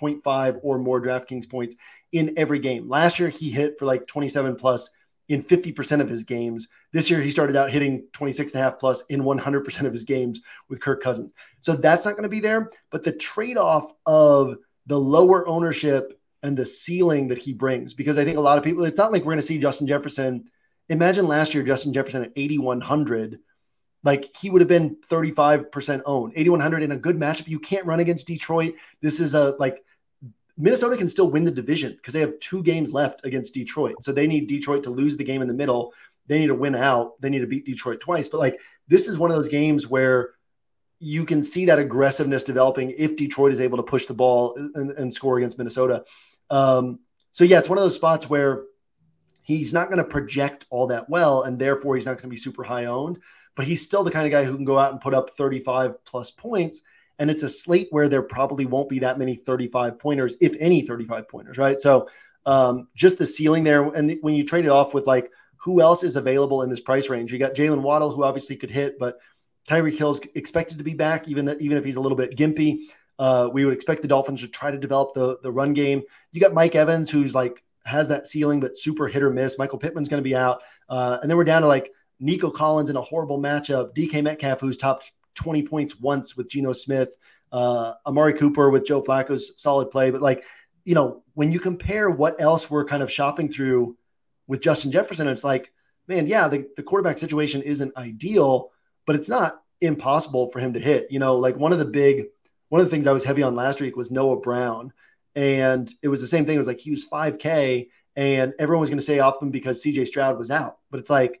26.5 0.00 0.60
or 0.62 0.78
more 0.78 1.00
DraftKings 1.00 1.48
points 1.48 1.76
in 2.12 2.34
every 2.36 2.58
game. 2.58 2.88
Last 2.88 3.18
year, 3.18 3.28
he 3.28 3.50
hit 3.50 3.78
for 3.78 3.86
like 3.86 4.06
27 4.06 4.56
plus 4.56 4.90
in 5.28 5.42
50% 5.44 6.00
of 6.00 6.08
his 6.08 6.24
games. 6.24 6.68
This 6.92 7.08
year, 7.08 7.20
he 7.20 7.30
started 7.30 7.54
out 7.54 7.70
hitting 7.70 8.08
26 8.12 8.52
and 8.52 8.60
a 8.60 8.64
half 8.64 8.80
plus 8.80 9.06
in 9.06 9.22
100% 9.22 9.86
of 9.86 9.92
his 9.92 10.04
games 10.04 10.40
with 10.68 10.80
Kirk 10.80 11.02
Cousins. 11.02 11.32
So 11.60 11.76
that's 11.76 12.04
not 12.04 12.12
going 12.12 12.24
to 12.24 12.28
be 12.28 12.40
there. 12.40 12.70
But 12.90 13.04
the 13.04 13.12
trade 13.12 13.56
off 13.56 13.92
of 14.06 14.56
the 14.86 14.98
lower 14.98 15.46
ownership 15.46 16.20
and 16.42 16.56
the 16.56 16.66
ceiling 16.66 17.28
that 17.28 17.38
he 17.38 17.52
brings, 17.52 17.94
because 17.94 18.18
I 18.18 18.24
think 18.24 18.38
a 18.38 18.40
lot 18.40 18.58
of 18.58 18.64
people, 18.64 18.84
it's 18.84 18.98
not 18.98 19.12
like 19.12 19.22
we're 19.22 19.32
going 19.32 19.38
to 19.38 19.46
see 19.46 19.58
Justin 19.58 19.86
Jefferson. 19.86 20.46
Imagine 20.88 21.28
last 21.28 21.54
year, 21.54 21.62
Justin 21.62 21.92
Jefferson 21.92 22.24
at 22.24 22.32
8,100. 22.34 23.38
Like 24.02 24.34
he 24.36 24.50
would 24.50 24.62
have 24.62 24.68
been 24.68 24.96
35% 25.08 26.02
owned, 26.06 26.32
8,100 26.34 26.82
in 26.82 26.92
a 26.92 26.96
good 26.96 27.16
matchup. 27.16 27.46
You 27.46 27.60
can't 27.60 27.86
run 27.86 28.00
against 28.00 28.26
Detroit. 28.26 28.74
This 29.02 29.20
is 29.20 29.34
a 29.34 29.54
like 29.58 29.84
Minnesota 30.60 30.96
can 30.96 31.08
still 31.08 31.30
win 31.30 31.44
the 31.44 31.50
division 31.50 31.92
because 31.92 32.12
they 32.12 32.20
have 32.20 32.38
two 32.40 32.62
games 32.62 32.92
left 32.92 33.24
against 33.24 33.54
Detroit. 33.54 33.96
So 34.02 34.12
they 34.12 34.26
need 34.26 34.46
Detroit 34.46 34.82
to 34.84 34.90
lose 34.90 35.16
the 35.16 35.24
game 35.24 35.42
in 35.42 35.48
the 35.48 35.54
middle. 35.54 35.92
They 36.26 36.38
need 36.38 36.48
to 36.48 36.54
win 36.54 36.74
out. 36.74 37.20
They 37.20 37.30
need 37.30 37.40
to 37.40 37.46
beat 37.46 37.64
Detroit 37.64 38.00
twice. 38.00 38.28
But 38.28 38.38
like 38.38 38.58
this 38.86 39.08
is 39.08 39.18
one 39.18 39.30
of 39.30 39.36
those 39.36 39.48
games 39.48 39.88
where 39.88 40.30
you 40.98 41.24
can 41.24 41.42
see 41.42 41.64
that 41.64 41.78
aggressiveness 41.78 42.44
developing 42.44 42.90
if 42.98 43.16
Detroit 43.16 43.52
is 43.52 43.60
able 43.60 43.78
to 43.78 43.82
push 43.82 44.04
the 44.06 44.14
ball 44.14 44.54
and, 44.74 44.90
and 44.90 45.12
score 45.12 45.38
against 45.38 45.56
Minnesota. 45.56 46.04
Um, 46.50 47.00
so 47.32 47.44
yeah, 47.44 47.58
it's 47.58 47.68
one 47.68 47.78
of 47.78 47.84
those 47.84 47.94
spots 47.94 48.28
where 48.28 48.64
he's 49.42 49.72
not 49.72 49.88
going 49.88 49.98
to 49.98 50.04
project 50.04 50.66
all 50.68 50.88
that 50.88 51.08
well, 51.08 51.42
and 51.42 51.58
therefore 51.58 51.96
he's 51.96 52.04
not 52.04 52.12
going 52.12 52.24
to 52.24 52.28
be 52.28 52.36
super 52.36 52.62
high 52.62 52.84
owned. 52.84 53.18
But 53.56 53.66
he's 53.66 53.82
still 53.82 54.04
the 54.04 54.10
kind 54.10 54.26
of 54.26 54.30
guy 54.30 54.44
who 54.44 54.54
can 54.54 54.64
go 54.64 54.78
out 54.78 54.92
and 54.92 55.00
put 55.00 55.14
up 55.14 55.30
35 55.30 56.04
plus 56.04 56.30
points 56.30 56.82
and 57.20 57.30
it's 57.30 57.42
a 57.42 57.48
slate 57.48 57.88
where 57.90 58.08
there 58.08 58.22
probably 58.22 58.64
won't 58.64 58.88
be 58.88 58.98
that 59.00 59.18
many 59.18 59.36
35 59.36 59.98
pointers, 59.98 60.36
if 60.40 60.56
any 60.58 60.80
35 60.80 61.28
pointers, 61.28 61.58
right? 61.58 61.78
So 61.78 62.08
um, 62.46 62.88
just 62.94 63.18
the 63.18 63.26
ceiling 63.26 63.62
there. 63.62 63.84
And 63.90 64.16
when 64.22 64.34
you 64.34 64.44
trade 64.44 64.64
it 64.64 64.70
off 64.70 64.94
with 64.94 65.06
like 65.06 65.30
who 65.58 65.82
else 65.82 66.02
is 66.02 66.16
available 66.16 66.62
in 66.62 66.70
this 66.70 66.80
price 66.80 67.10
range, 67.10 67.30
you 67.30 67.38
got 67.38 67.54
Jalen 67.54 67.82
Waddle, 67.82 68.10
who 68.10 68.24
obviously 68.24 68.56
could 68.56 68.70
hit, 68.70 68.98
but 68.98 69.18
Tyreek 69.68 69.98
Hill's 69.98 70.20
expected 70.34 70.78
to 70.78 70.84
be 70.84 70.94
back, 70.94 71.28
even 71.28 71.54
even 71.60 71.76
if 71.76 71.84
he's 71.84 71.96
a 71.96 72.00
little 72.00 72.16
bit 72.16 72.36
gimpy. 72.36 72.78
Uh, 73.18 73.50
we 73.52 73.66
would 73.66 73.74
expect 73.74 74.00
the 74.00 74.08
Dolphins 74.08 74.40
to 74.40 74.48
try 74.48 74.70
to 74.70 74.78
develop 74.78 75.12
the 75.12 75.38
the 75.42 75.52
run 75.52 75.74
game. 75.74 76.02
You 76.32 76.40
got 76.40 76.54
Mike 76.54 76.74
Evans, 76.74 77.10
who's 77.10 77.34
like 77.34 77.62
has 77.84 78.08
that 78.08 78.26
ceiling, 78.26 78.60
but 78.60 78.76
super 78.76 79.06
hit 79.08 79.22
or 79.22 79.30
miss. 79.30 79.58
Michael 79.58 79.78
Pittman's 79.78 80.08
going 80.08 80.22
to 80.22 80.28
be 80.28 80.34
out, 80.34 80.62
uh, 80.88 81.18
and 81.20 81.30
then 81.30 81.36
we're 81.36 81.44
down 81.44 81.60
to 81.60 81.68
like 81.68 81.92
Nico 82.18 82.50
Collins 82.50 82.88
in 82.88 82.96
a 82.96 83.02
horrible 83.02 83.38
matchup. 83.38 83.94
DK 83.94 84.22
Metcalf, 84.24 84.60
who's 84.60 84.78
top 84.78 85.02
20 85.34 85.62
points 85.64 85.98
once 85.98 86.36
with 86.36 86.48
Geno 86.48 86.72
Smith, 86.72 87.16
uh, 87.52 87.94
Amari 88.06 88.34
Cooper 88.34 88.70
with 88.70 88.86
Joe 88.86 89.02
Flacco's 89.02 89.60
solid 89.60 89.90
play. 89.90 90.10
But 90.10 90.22
like, 90.22 90.44
you 90.84 90.94
know, 90.94 91.22
when 91.34 91.52
you 91.52 91.60
compare 91.60 92.10
what 92.10 92.40
else 92.40 92.70
we're 92.70 92.84
kind 92.84 93.02
of 93.02 93.10
shopping 93.10 93.50
through 93.50 93.96
with 94.46 94.60
Justin 94.60 94.92
Jefferson, 94.92 95.28
it's 95.28 95.44
like, 95.44 95.72
man, 96.08 96.26
yeah, 96.26 96.48
the, 96.48 96.66
the 96.76 96.82
quarterback 96.82 97.18
situation 97.18 97.62
isn't 97.62 97.96
ideal, 97.96 98.70
but 99.06 99.16
it's 99.16 99.28
not 99.28 99.62
impossible 99.80 100.48
for 100.48 100.58
him 100.58 100.72
to 100.74 100.80
hit. 100.80 101.08
You 101.10 101.18
know, 101.18 101.36
like 101.36 101.56
one 101.56 101.72
of 101.72 101.78
the 101.78 101.84
big, 101.84 102.26
one 102.68 102.80
of 102.80 102.86
the 102.86 102.90
things 102.90 103.06
I 103.06 103.12
was 103.12 103.24
heavy 103.24 103.42
on 103.42 103.54
last 103.54 103.80
week 103.80 103.96
was 103.96 104.10
Noah 104.10 104.40
Brown. 104.40 104.92
And 105.34 105.92
it 106.02 106.08
was 106.08 106.20
the 106.20 106.26
same 106.26 106.44
thing. 106.44 106.56
It 106.56 106.58
was 106.58 106.66
like 106.66 106.80
he 106.80 106.90
was 106.90 107.08
5K 107.08 107.88
and 108.16 108.52
everyone 108.58 108.80
was 108.80 108.90
going 108.90 108.98
to 108.98 109.02
stay 109.02 109.20
off 109.20 109.40
him 109.40 109.50
because 109.50 109.82
CJ 109.82 110.06
Stroud 110.06 110.38
was 110.38 110.50
out. 110.50 110.78
But 110.90 111.00
it's 111.00 111.10
like, 111.10 111.40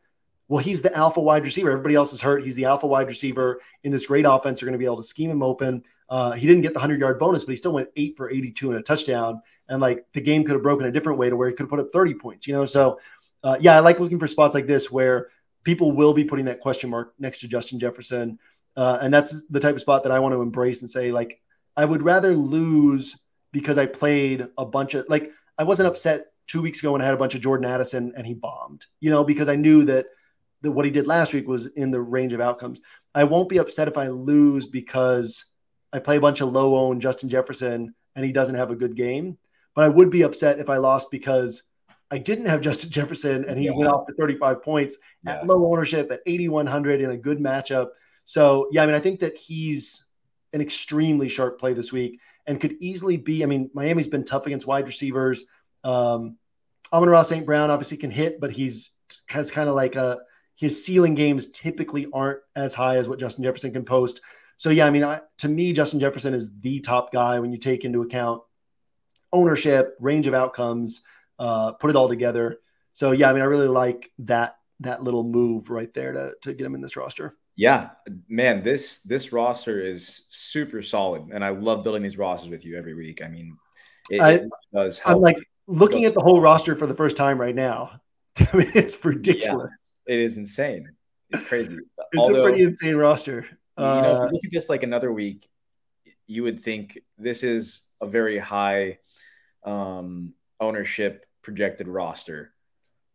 well, 0.50 0.62
he's 0.62 0.82
the 0.82 0.92
alpha 0.96 1.20
wide 1.20 1.44
receiver. 1.44 1.70
Everybody 1.70 1.94
else 1.94 2.12
is 2.12 2.20
hurt. 2.20 2.42
He's 2.42 2.56
the 2.56 2.64
alpha 2.64 2.84
wide 2.84 3.06
receiver 3.06 3.60
in 3.84 3.92
this 3.92 4.06
great 4.06 4.24
offense. 4.28 4.60
You're 4.60 4.66
going 4.66 4.78
to 4.78 4.80
be 4.80 4.84
able 4.84 4.96
to 4.96 5.04
scheme 5.04 5.30
him 5.30 5.44
open. 5.44 5.84
Uh, 6.08 6.32
he 6.32 6.44
didn't 6.44 6.62
get 6.62 6.72
the 6.72 6.80
100 6.80 6.98
yard 6.98 7.20
bonus, 7.20 7.44
but 7.44 7.52
he 7.52 7.56
still 7.56 7.72
went 7.72 7.88
eight 7.94 8.16
for 8.16 8.28
82 8.28 8.70
and 8.72 8.80
a 8.80 8.82
touchdown. 8.82 9.40
And 9.68 9.80
like 9.80 10.04
the 10.12 10.20
game 10.20 10.42
could 10.42 10.54
have 10.54 10.62
broken 10.64 10.88
a 10.88 10.90
different 10.90 11.20
way 11.20 11.30
to 11.30 11.36
where 11.36 11.48
he 11.48 11.54
could 11.54 11.62
have 11.62 11.70
put 11.70 11.78
up 11.78 11.92
30 11.92 12.14
points, 12.14 12.48
you 12.48 12.52
know? 12.52 12.64
So, 12.64 12.98
uh, 13.44 13.58
yeah, 13.60 13.76
I 13.76 13.78
like 13.78 14.00
looking 14.00 14.18
for 14.18 14.26
spots 14.26 14.52
like 14.52 14.66
this 14.66 14.90
where 14.90 15.28
people 15.62 15.92
will 15.92 16.12
be 16.12 16.24
putting 16.24 16.46
that 16.46 16.58
question 16.58 16.90
mark 16.90 17.14
next 17.20 17.38
to 17.40 17.48
Justin 17.48 17.78
Jefferson. 17.78 18.36
Uh, 18.76 18.98
and 19.00 19.14
that's 19.14 19.46
the 19.50 19.60
type 19.60 19.76
of 19.76 19.80
spot 19.80 20.02
that 20.02 20.10
I 20.10 20.18
want 20.18 20.34
to 20.34 20.42
embrace 20.42 20.80
and 20.80 20.90
say, 20.90 21.12
like, 21.12 21.40
I 21.76 21.84
would 21.84 22.02
rather 22.02 22.34
lose 22.34 23.20
because 23.52 23.78
I 23.78 23.86
played 23.86 24.48
a 24.58 24.66
bunch 24.66 24.94
of, 24.94 25.06
like, 25.08 25.30
I 25.56 25.62
wasn't 25.62 25.86
upset 25.86 26.32
two 26.48 26.60
weeks 26.60 26.80
ago 26.80 26.90
when 26.90 27.02
I 27.02 27.04
had 27.04 27.14
a 27.14 27.18
bunch 27.18 27.36
of 27.36 27.40
Jordan 27.40 27.70
Addison 27.70 28.12
and 28.16 28.26
he 28.26 28.34
bombed, 28.34 28.86
you 28.98 29.10
know, 29.10 29.22
because 29.22 29.48
I 29.48 29.54
knew 29.54 29.84
that 29.84 30.06
that 30.62 30.72
what 30.72 30.84
he 30.84 30.90
did 30.90 31.06
last 31.06 31.32
week 31.32 31.48
was 31.48 31.66
in 31.66 31.90
the 31.90 32.00
range 32.00 32.32
of 32.32 32.40
outcomes. 32.40 32.80
I 33.14 33.24
won't 33.24 33.48
be 33.48 33.58
upset 33.58 33.88
if 33.88 33.96
I 33.96 34.08
lose 34.08 34.66
because 34.66 35.44
I 35.92 35.98
play 35.98 36.16
a 36.16 36.20
bunch 36.20 36.40
of 36.40 36.52
low 36.52 36.76
owned 36.76 37.00
Justin 37.00 37.28
Jefferson 37.28 37.94
and 38.14 38.24
he 38.24 38.32
doesn't 38.32 38.54
have 38.54 38.70
a 38.70 38.76
good 38.76 38.94
game. 38.94 39.38
But 39.74 39.84
I 39.84 39.88
would 39.88 40.10
be 40.10 40.22
upset 40.22 40.58
if 40.58 40.68
I 40.68 40.76
lost 40.76 41.10
because 41.10 41.62
I 42.10 42.18
didn't 42.18 42.46
have 42.46 42.60
Justin 42.68 42.90
Jefferson 42.90 43.44
and 43.44 43.58
he 43.58 43.66
yeah. 43.66 43.72
went 43.72 43.90
off 43.90 44.06
to 44.06 44.14
35 44.14 44.62
points 44.62 44.98
yeah. 45.24 45.36
at 45.36 45.46
low 45.46 45.70
ownership 45.72 46.10
at 46.10 46.20
8,100 46.26 47.00
in 47.00 47.10
a 47.10 47.16
good 47.16 47.38
matchup. 47.38 47.88
So, 48.24 48.68
yeah, 48.70 48.82
I 48.82 48.86
mean, 48.86 48.94
I 48.94 49.00
think 49.00 49.20
that 49.20 49.36
he's 49.36 50.06
an 50.52 50.60
extremely 50.60 51.28
sharp 51.28 51.58
play 51.58 51.72
this 51.72 51.92
week 51.92 52.20
and 52.46 52.60
could 52.60 52.76
easily 52.80 53.16
be. 53.16 53.42
I 53.42 53.46
mean, 53.46 53.70
Miami's 53.74 54.08
been 54.08 54.24
tough 54.24 54.46
against 54.46 54.66
wide 54.66 54.86
receivers. 54.86 55.44
Um, 55.84 56.36
Amon-Ra 56.92 57.22
St. 57.22 57.46
Brown 57.46 57.70
obviously 57.70 57.96
can 57.96 58.10
hit, 58.10 58.40
but 58.40 58.50
he's 58.50 58.90
has 59.28 59.50
kind 59.50 59.68
of 59.68 59.74
like 59.74 59.96
a 59.96 60.20
his 60.60 60.84
ceiling 60.84 61.14
games 61.14 61.50
typically 61.52 62.06
aren't 62.12 62.40
as 62.54 62.74
high 62.74 62.96
as 62.96 63.08
what 63.08 63.18
Justin 63.18 63.42
Jefferson 63.42 63.72
can 63.72 63.82
post. 63.82 64.20
So 64.58 64.68
yeah, 64.68 64.84
I 64.84 64.90
mean, 64.90 65.02
I, 65.02 65.22
to 65.38 65.48
me, 65.48 65.72
Justin 65.72 66.00
Jefferson 66.00 66.34
is 66.34 66.60
the 66.60 66.80
top 66.80 67.14
guy 67.14 67.40
when 67.40 67.50
you 67.50 67.56
take 67.56 67.86
into 67.86 68.02
account 68.02 68.42
ownership, 69.32 69.96
range 70.00 70.26
of 70.26 70.34
outcomes, 70.34 71.02
uh, 71.38 71.72
put 71.72 71.88
it 71.88 71.96
all 71.96 72.10
together. 72.10 72.58
So 72.92 73.12
yeah, 73.12 73.30
I 73.30 73.32
mean, 73.32 73.40
I 73.40 73.46
really 73.46 73.68
like 73.68 74.10
that 74.18 74.58
that 74.80 75.02
little 75.02 75.24
move 75.24 75.70
right 75.70 75.92
there 75.94 76.12
to 76.12 76.34
to 76.42 76.52
get 76.52 76.66
him 76.66 76.74
in 76.74 76.82
this 76.82 76.94
roster. 76.94 77.38
Yeah, 77.56 77.90
man, 78.28 78.62
this 78.62 78.98
this 78.98 79.32
roster 79.32 79.80
is 79.80 80.26
super 80.28 80.82
solid, 80.82 81.30
and 81.32 81.42
I 81.42 81.48
love 81.48 81.84
building 81.84 82.02
these 82.02 82.18
rosters 82.18 82.50
with 82.50 82.66
you 82.66 82.76
every 82.76 82.92
week. 82.92 83.22
I 83.22 83.28
mean, 83.28 83.56
it, 84.10 84.20
I, 84.20 84.32
it 84.32 84.48
does. 84.74 84.98
Help. 84.98 85.16
I'm 85.16 85.22
like 85.22 85.38
looking 85.66 86.04
at 86.04 86.12
the 86.12 86.20
whole 86.20 86.42
roster 86.42 86.76
for 86.76 86.86
the 86.86 86.94
first 86.94 87.16
time 87.16 87.40
right 87.40 87.54
now. 87.54 88.02
I 88.52 88.56
mean, 88.58 88.72
it's 88.74 89.02
ridiculous. 89.02 89.70
Yeah, 89.70 89.89
it 90.06 90.18
is 90.18 90.36
insane. 90.36 90.90
It's 91.30 91.42
crazy. 91.42 91.76
it's 91.98 92.18
Although, 92.18 92.40
a 92.40 92.42
pretty 92.42 92.62
insane 92.62 92.96
roster. 92.96 93.46
Uh, 93.76 93.94
you 93.96 94.02
know, 94.02 94.14
if 94.14 94.18
you 94.18 94.24
uh, 94.26 94.30
look 94.32 94.44
at 94.44 94.52
this 94.52 94.68
like 94.68 94.82
another 94.82 95.12
week, 95.12 95.48
you 96.26 96.42
would 96.42 96.60
think 96.62 96.98
this 97.18 97.42
is 97.42 97.82
a 98.00 98.06
very 98.06 98.38
high 98.38 98.98
um, 99.64 100.34
ownership 100.60 101.26
projected 101.42 101.88
roster. 101.88 102.52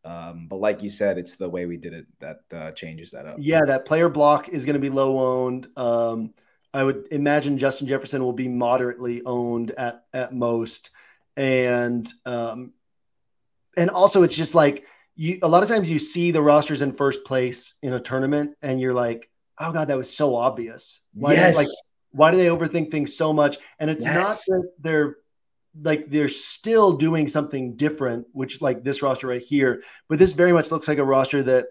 Um, 0.03 0.47
but 0.47 0.57
like 0.57 0.83
you 0.83 0.89
said, 0.89 1.17
it's 1.17 1.35
the 1.35 1.49
way 1.49 1.65
we 1.65 1.77
did 1.77 1.93
it 1.93 2.05
that 2.19 2.41
uh, 2.53 2.71
changes 2.71 3.11
that 3.11 3.25
up. 3.25 3.37
Yeah, 3.39 3.61
that 3.65 3.85
player 3.85 4.07
block 4.07 4.49
is 4.49 4.65
going 4.65 4.75
to 4.75 4.79
be 4.79 4.89
low 4.89 5.19
owned. 5.19 5.67
Um, 5.75 6.33
I 6.73 6.83
would 6.83 7.07
imagine 7.09 7.57
Justin 7.57 7.87
Jefferson 7.87 8.21
will 8.21 8.33
be 8.33 8.47
moderately 8.47 9.23
owned 9.25 9.71
at 9.71 10.03
at 10.13 10.33
most, 10.33 10.91
and 11.35 12.07
um, 12.25 12.73
and 13.77 13.89
also 13.89 14.23
it's 14.23 14.35
just 14.35 14.53
like 14.53 14.85
you. 15.15 15.39
A 15.41 15.47
lot 15.47 15.63
of 15.63 15.69
times 15.69 15.89
you 15.89 15.99
see 15.99 16.31
the 16.31 16.41
rosters 16.41 16.81
in 16.81 16.93
first 16.93 17.25
place 17.25 17.73
in 17.81 17.93
a 17.93 17.99
tournament, 17.99 18.55
and 18.61 18.79
you're 18.79 18.93
like, 18.93 19.29
oh 19.59 19.71
god, 19.71 19.87
that 19.87 19.97
was 19.97 20.15
so 20.15 20.35
obvious. 20.35 21.01
Why 21.13 21.33
yes. 21.33 21.55
like 21.55 21.67
why 22.11 22.31
do 22.31 22.37
they 22.37 22.47
overthink 22.47 22.91
things 22.91 23.15
so 23.15 23.33
much? 23.33 23.57
And 23.77 23.89
it's 23.89 24.05
yes. 24.05 24.15
not 24.15 24.37
that 24.47 24.71
they're 24.79 25.17
like 25.81 26.09
they're 26.09 26.29
still 26.29 26.93
doing 26.93 27.27
something 27.27 27.75
different, 27.75 28.27
which 28.31 28.61
like 28.61 28.83
this 28.83 29.01
roster 29.01 29.27
right 29.27 29.41
here, 29.41 29.83
but 30.07 30.19
this 30.19 30.31
very 30.31 30.53
much 30.53 30.71
looks 30.71 30.87
like 30.87 30.97
a 30.97 31.03
roster 31.03 31.43
that 31.43 31.67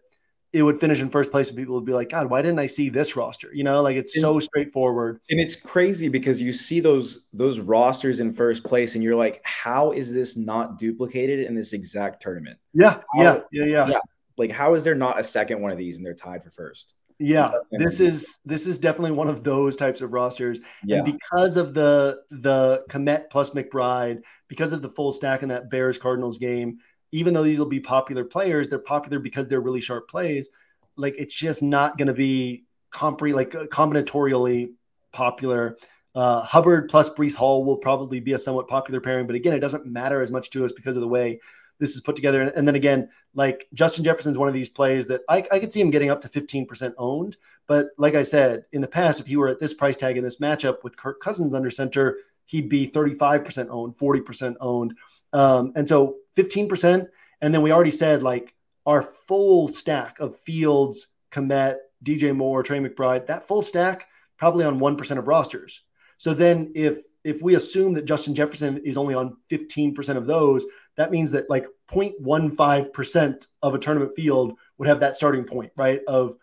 it 0.54 0.62
would 0.62 0.78
finish 0.78 1.00
in 1.00 1.10
first 1.10 1.32
place 1.32 1.48
and 1.48 1.58
people 1.58 1.74
would 1.74 1.84
be 1.84 1.92
like, 1.92 2.10
God, 2.10 2.30
why 2.30 2.40
didn't 2.40 2.60
I 2.60 2.66
see 2.66 2.88
this 2.88 3.16
roster? 3.16 3.50
You 3.52 3.64
know, 3.64 3.82
like 3.82 3.96
it's 3.96 4.18
so 4.18 4.38
straightforward. 4.38 5.20
And 5.28 5.40
it's 5.40 5.56
crazy 5.56 6.08
because 6.08 6.40
you 6.40 6.52
see 6.52 6.78
those 6.78 7.26
those 7.32 7.58
rosters 7.58 8.20
in 8.20 8.32
first 8.32 8.62
place 8.62 8.94
and 8.94 9.02
you're 9.02 9.16
like, 9.16 9.40
how 9.42 9.90
is 9.90 10.14
this 10.14 10.36
not 10.36 10.78
duplicated 10.78 11.40
in 11.44 11.56
this 11.56 11.72
exact 11.72 12.22
tournament? 12.22 12.56
Yeah, 12.72 13.00
how, 13.14 13.22
yeah, 13.22 13.40
yeah, 13.50 13.64
yeah, 13.64 13.88
yeah. 13.88 13.98
Like, 14.36 14.52
how 14.52 14.74
is 14.74 14.84
there 14.84 14.94
not 14.94 15.18
a 15.18 15.24
second 15.24 15.60
one 15.60 15.72
of 15.72 15.78
these 15.78 15.96
and 15.96 16.06
they're 16.06 16.14
tied 16.14 16.44
for 16.44 16.50
first? 16.50 16.94
Yeah, 17.18 17.48
this 17.72 17.98
is 17.98 18.38
this 18.44 18.68
is 18.68 18.78
definitely 18.78 19.12
one 19.12 19.28
of 19.28 19.42
those 19.42 19.76
types 19.76 20.02
of 20.02 20.12
rosters. 20.12 20.60
Yeah. 20.84 20.98
And 20.98 21.04
because 21.04 21.56
of 21.56 21.74
the 21.74 22.20
the 22.30 22.84
Kmet 22.90 23.28
plus 23.28 23.50
McBride, 23.50 24.22
because 24.46 24.72
of 24.72 24.82
the 24.82 24.90
full 24.90 25.10
stack 25.10 25.42
in 25.42 25.48
that 25.48 25.68
Bears 25.68 25.98
Cardinals 25.98 26.38
game, 26.38 26.78
even 27.14 27.32
though 27.32 27.44
these 27.44 27.60
will 27.60 27.66
be 27.66 27.78
popular 27.78 28.24
players, 28.24 28.68
they're 28.68 28.80
popular 28.80 29.20
because 29.20 29.46
they're 29.46 29.60
really 29.60 29.80
sharp 29.80 30.08
plays. 30.08 30.50
Like 30.96 31.14
it's 31.16 31.32
just 31.32 31.62
not 31.62 31.96
going 31.96 32.08
to 32.08 32.12
be 32.12 32.64
compre 32.92 33.32
like 33.32 33.54
uh, 33.54 33.66
combinatorially 33.66 34.72
popular. 35.12 35.78
Uh, 36.16 36.42
Hubbard 36.42 36.88
plus 36.88 37.08
Breece 37.08 37.36
Hall 37.36 37.64
will 37.64 37.76
probably 37.76 38.18
be 38.18 38.32
a 38.32 38.38
somewhat 38.38 38.66
popular 38.66 39.00
pairing, 39.00 39.28
but 39.28 39.36
again, 39.36 39.52
it 39.52 39.60
doesn't 39.60 39.86
matter 39.86 40.22
as 40.22 40.32
much 40.32 40.50
to 40.50 40.64
us 40.64 40.72
because 40.72 40.96
of 40.96 41.02
the 41.02 41.08
way 41.08 41.38
this 41.78 41.94
is 41.94 42.00
put 42.00 42.16
together. 42.16 42.42
And 42.42 42.66
then 42.66 42.74
again, 42.74 43.08
like 43.32 43.68
Justin 43.74 44.02
Jefferson 44.02 44.32
is 44.32 44.38
one 44.38 44.48
of 44.48 44.54
these 44.54 44.68
plays 44.68 45.06
that 45.06 45.20
I, 45.28 45.46
I 45.52 45.60
could 45.60 45.72
see 45.72 45.80
him 45.80 45.90
getting 45.90 46.10
up 46.10 46.20
to 46.22 46.28
15% 46.28 46.94
owned. 46.98 47.36
But 47.68 47.90
like 47.96 48.16
I 48.16 48.24
said, 48.24 48.64
in 48.72 48.80
the 48.80 48.88
past, 48.88 49.20
if 49.20 49.26
he 49.28 49.36
were 49.36 49.48
at 49.48 49.60
this 49.60 49.74
price 49.74 49.96
tag 49.96 50.16
in 50.16 50.24
this 50.24 50.40
matchup 50.40 50.82
with 50.82 50.96
Kirk 50.96 51.20
Cousins 51.20 51.54
under 51.54 51.70
center, 51.70 52.16
he'd 52.46 52.68
be 52.68 52.88
35% 52.88 53.68
owned, 53.70 53.96
40% 53.96 54.54
owned. 54.60 54.94
Um, 55.32 55.72
and 55.76 55.88
so 55.88 56.16
15%. 56.36 57.08
And 57.40 57.54
then 57.54 57.62
we 57.62 57.72
already 57.72 57.90
said 57.90 58.22
like 58.22 58.54
our 58.86 59.02
full 59.02 59.68
stack 59.68 60.20
of 60.20 60.38
Fields, 60.40 61.08
Kmet, 61.32 61.76
DJ 62.04 62.34
Moore, 62.34 62.62
Trey 62.62 62.78
McBride, 62.78 63.26
that 63.26 63.48
full 63.48 63.62
stack 63.62 64.08
probably 64.38 64.64
on 64.64 64.78
1% 64.78 65.18
of 65.18 65.28
rosters. 65.28 65.82
So 66.18 66.34
then 66.34 66.72
if 66.74 66.98
if 67.24 67.40
we 67.40 67.54
assume 67.54 67.94
that 67.94 68.04
Justin 68.04 68.34
Jefferson 68.34 68.76
is 68.84 68.98
only 68.98 69.14
on 69.14 69.38
15% 69.50 70.16
of 70.16 70.26
those, 70.26 70.66
that 70.96 71.10
means 71.10 71.30
that 71.30 71.48
like 71.48 71.66
0.15% 71.90 73.46
of 73.62 73.74
a 73.74 73.78
tournament 73.78 74.14
field 74.14 74.58
would 74.76 74.88
have 74.88 75.00
that 75.00 75.16
starting 75.16 75.44
point, 75.44 75.72
right? 75.74 76.00
Of 76.06 76.36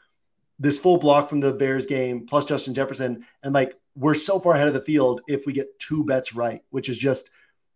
this 0.57 0.79
full 0.79 0.97
block 0.97 1.29
from 1.29 1.39
the 1.39 1.53
Bears 1.53 1.85
game 1.85 2.25
plus 2.25 2.45
Justin 2.45 2.73
Jefferson. 2.73 3.25
And 3.43 3.53
like 3.53 3.75
we're 3.95 4.13
so 4.13 4.39
far 4.39 4.53
ahead 4.53 4.67
of 4.67 4.73
the 4.73 4.81
field 4.81 5.21
if 5.27 5.45
we 5.45 5.53
get 5.53 5.77
two 5.79 6.03
bets 6.03 6.33
right, 6.33 6.63
which 6.69 6.89
is 6.89 6.97
just, 6.97 7.29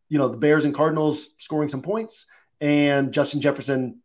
you 0.10 0.18
know, 0.18 0.30
the 0.30 0.38
Bears 0.38 0.66
and 0.66 0.74
Cardinals 0.74 1.34
scoring 1.38 1.70
some 1.70 1.82
points 1.82 2.26
and 2.62 3.12
Justin 3.12 3.42
Jefferson 3.42 4.02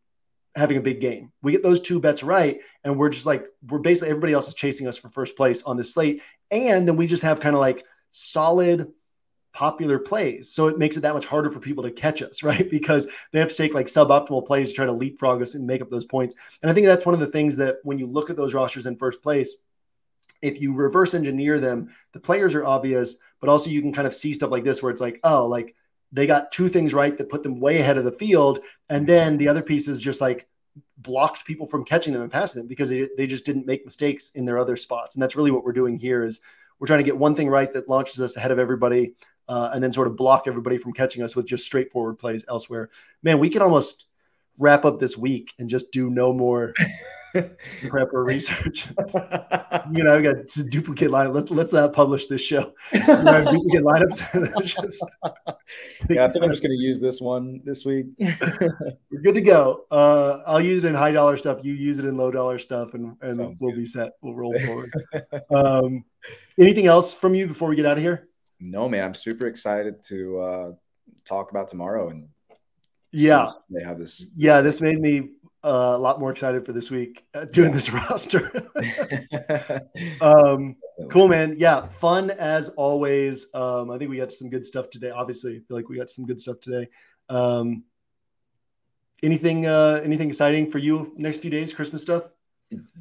having 0.55 0.77
a 0.77 0.81
big 0.81 1.01
game. 1.01 1.33
We 1.43 1.53
get 1.53 1.63
those 1.63 1.81
two 1.81 2.01
bets 2.01 2.23
right, 2.23 2.61
and 2.85 2.99
we're 2.99 3.11
just 3.11 3.27
like 3.27 3.47
we're 3.69 3.79
basically 3.79 4.11
everybody 4.11 4.33
else 4.33 4.49
is 4.49 4.55
chasing 4.55 4.87
us 4.87 4.97
for 4.97 5.09
first 5.09 5.37
place 5.37 5.63
on 5.63 5.77
this 5.77 5.95
slate, 5.95 6.23
and 6.51 6.87
then 6.87 6.97
we 6.97 7.07
just 7.07 7.23
have 7.23 7.41
kind 7.41 7.55
of 7.55 7.61
like 7.61 7.85
solid 8.11 8.93
popular 9.53 9.99
plays. 9.99 10.53
So 10.53 10.69
it 10.69 10.79
makes 10.79 10.97
it 10.97 11.01
that 11.01 11.15
much 11.15 11.27
harder 11.27 11.51
for 11.51 11.61
people 11.61 11.83
to 11.85 11.91
catch 11.91 12.23
us, 12.23 12.43
right? 12.45 12.69
Because 12.71 13.09
they 13.33 13.39
have 13.39 13.51
to 13.51 13.57
take 13.57 13.75
like 13.75 13.87
suboptimal 13.87 14.47
plays 14.47 14.71
to 14.71 14.75
try 14.75 14.87
to 14.87 14.93
leapfrog 14.93 15.43
us 15.43 15.55
and 15.55 15.67
make 15.67 15.83
up 15.83 15.91
those 15.91 16.05
points. 16.05 16.35
And 16.63 16.71
I 16.71 16.75
think 16.75 16.87
that's 16.87 17.07
one 17.07 17.15
of 17.15 17.21
the 17.21 17.27
things 17.27 17.57
that 17.57 17.77
when 17.83 17.99
you 17.99 18.07
look 18.07 18.31
at 18.31 18.37
those 18.37 18.55
rosters 18.55 18.87
in 18.87 18.97
first 18.97 19.23
place, 19.23 19.57
if 20.43 20.61
you 20.61 20.73
reverse 20.73 21.15
engineer 21.15 21.59
them, 21.59 21.91
the 22.13 22.21
players 22.21 22.55
are 22.55 22.65
obvious, 22.65 23.17
but 23.41 23.49
also 23.49 23.71
you 23.71 23.83
can 23.83 23.93
kind 23.93 24.07
of 24.07 24.15
see 24.15 24.33
stuff 24.33 24.51
like 24.51 24.65
this 24.65 24.83
where 24.83 24.91
it's 24.91 25.01
like, 25.01 25.21
oh, 25.25 25.47
like 25.47 25.75
they 26.13 26.27
got 26.27 26.53
two 26.53 26.69
things 26.69 26.93
right 26.93 27.17
that 27.17 27.29
put 27.29 27.43
them 27.43 27.61
way 27.61 27.79
ahead 27.79 27.99
of 27.99 28.05
the 28.05 28.13
field. 28.13 28.61
And 28.89 29.07
then 29.07 29.37
the 29.37 29.49
other 29.49 29.63
piece 29.63 29.89
is 29.89 30.01
just 30.01 30.21
like 30.21 30.49
blocked 30.99 31.45
people 31.45 31.67
from 31.67 31.85
catching 31.85 32.13
them 32.13 32.23
and 32.23 32.33
passing 32.33 32.61
them 32.61 32.69
because 32.69 32.89
they, 32.89 33.09
they 33.17 33.27
just 33.27 33.45
didn't 33.45 33.67
make 33.67 33.85
mistakes 33.85 34.31
in 34.35 34.45
their 34.45 34.59
other 34.59 34.77
spots. 34.77 35.15
And 35.15 35.23
that's 35.23 35.37
really 35.37 35.51
what 35.51 35.65
we're 35.65 35.73
doing 35.73 35.97
here 35.97 36.23
is 36.23 36.41
we're 36.79 36.87
trying 36.87 37.01
to 37.01 37.05
get 37.05 37.17
one 37.17 37.35
thing 37.35 37.49
right 37.49 37.73
that 37.73 37.89
launches 37.89 38.21
us 38.21 38.37
ahead 38.37 38.51
of 38.51 38.59
everybody 38.59 39.15
uh, 39.49 39.71
and 39.75 39.83
then 39.83 39.93
sort 39.93 40.07
of 40.07 40.17
block 40.17 40.45
everybody 40.47 40.79
from 40.79 40.93
catching 40.93 41.23
us 41.23 41.37
with 41.37 41.47
just 41.47 41.65
straightforward 41.65 42.19
plays 42.19 42.45
elsewhere. 42.49 42.91
Man, 43.23 43.39
we 43.39 43.51
could 43.51 43.63
almost 43.63 44.07
wrap 44.59 44.85
up 44.85 44.99
this 44.99 45.17
week 45.17 45.53
and 45.59 45.69
just 45.69 45.93
do 45.93 46.11
no 46.11 46.33
more 46.33 46.75
prep 47.89 48.13
or 48.13 48.25
research. 48.25 48.89
you 49.93 50.05
know, 50.05 50.17
I've 50.17 50.23
got 50.23 50.47
duplicate 50.71 51.11
lineup. 51.11 51.35
Let's 51.35 51.51
let's 51.51 51.73
not 51.73 51.93
publish 51.93 52.27
this 52.27 52.41
show. 52.41 52.73
You 52.93 53.01
know, 53.07 53.53
duplicate 53.53 53.83
lineups. 53.83 54.65
just, 54.65 55.05
yeah, 56.09 56.25
I 56.25 56.29
think 56.29 56.45
I'm 56.45 56.51
just 56.51 56.63
going 56.63 56.73
to 56.77 56.83
use 56.83 57.01
this 57.01 57.21
one 57.21 57.61
this 57.65 57.85
week. 57.85 58.07
We're 58.19 59.21
good 59.23 59.35
to 59.35 59.41
go. 59.41 59.85
Uh, 59.91 60.43
I'll 60.47 60.61
use 60.61 60.85
it 60.85 60.89
in 60.89 60.95
high 60.95 61.13
dollar 61.13 61.37
stuff. 61.37 61.61
You 61.63 61.75
use 61.75 61.99
it 61.99 62.05
in 62.05 62.17
low 62.17 62.31
dollar 62.31 62.59
stuff, 62.59 62.95
and 62.95 63.17
and 63.23 63.37
Sounds 63.37 63.61
we'll 63.61 63.73
good. 63.73 63.79
be 63.81 63.87
set. 63.87 64.13
We'll 64.23 64.35
roll 64.35 64.59
forward. 64.61 64.93
um, 65.55 66.05
anything 66.59 66.87
else 66.87 67.15
from 67.15 67.35
you 67.35 67.47
before 67.47 67.69
we 67.69 67.77
get 67.77 67.87
out 67.87 67.97
of 67.97 68.03
here? 68.03 68.29
No, 68.59 68.89
man. 68.89 69.05
I'm 69.05 69.15
super 69.15 69.47
excited 69.47 70.03
to 70.09 70.41
uh, 70.41 70.73
talk 71.25 71.51
about 71.51 71.69
tomorrow 71.69 72.09
and 72.09 72.29
yeah 73.13 73.45
they 73.71 73.83
have 73.83 73.99
this 73.99 74.31
yeah 74.37 74.61
this 74.61 74.81
made 74.81 75.01
me 75.01 75.31
uh, 75.63 75.93
a 75.95 75.99
lot 75.99 76.21
more 76.21 76.31
excited 76.31 76.65
for 76.65 76.73
this 76.73 76.91
week 76.91 77.25
uh, 77.35 77.45
doing 77.45 77.69
yeah. 77.69 77.75
this 77.75 77.91
roster. 77.93 78.71
um, 80.21 80.77
cool, 81.11 81.29
man. 81.29 81.57
Yeah, 81.59 81.87
fun 81.89 82.31
as 82.31 82.71
always. 82.71 83.47
Um, 83.55 83.91
I 83.91 83.99
think 83.99 84.11
we 84.11 84.17
got 84.17 84.33
some 84.33 84.49
good 84.49 84.65
stuff 84.65 84.91
today. 84.91 85.11
Obviously, 85.11 85.57
I 85.57 85.61
feel 85.61 85.77
like 85.77 85.89
we 85.89 85.97
got 85.97 86.09
some 86.09 86.25
good 86.25 86.41
stuff 86.41 86.61
today. 86.61 86.89
Um, 87.29 87.85
anything, 89.23 89.67
uh, 89.67 90.01
anything 90.03 90.29
exciting 90.29 90.71
for 90.71 90.79
you 90.79 91.13
next 91.17 91.39
few 91.39 91.51
days? 91.51 91.73
Christmas 91.73 92.03
stuff? 92.03 92.31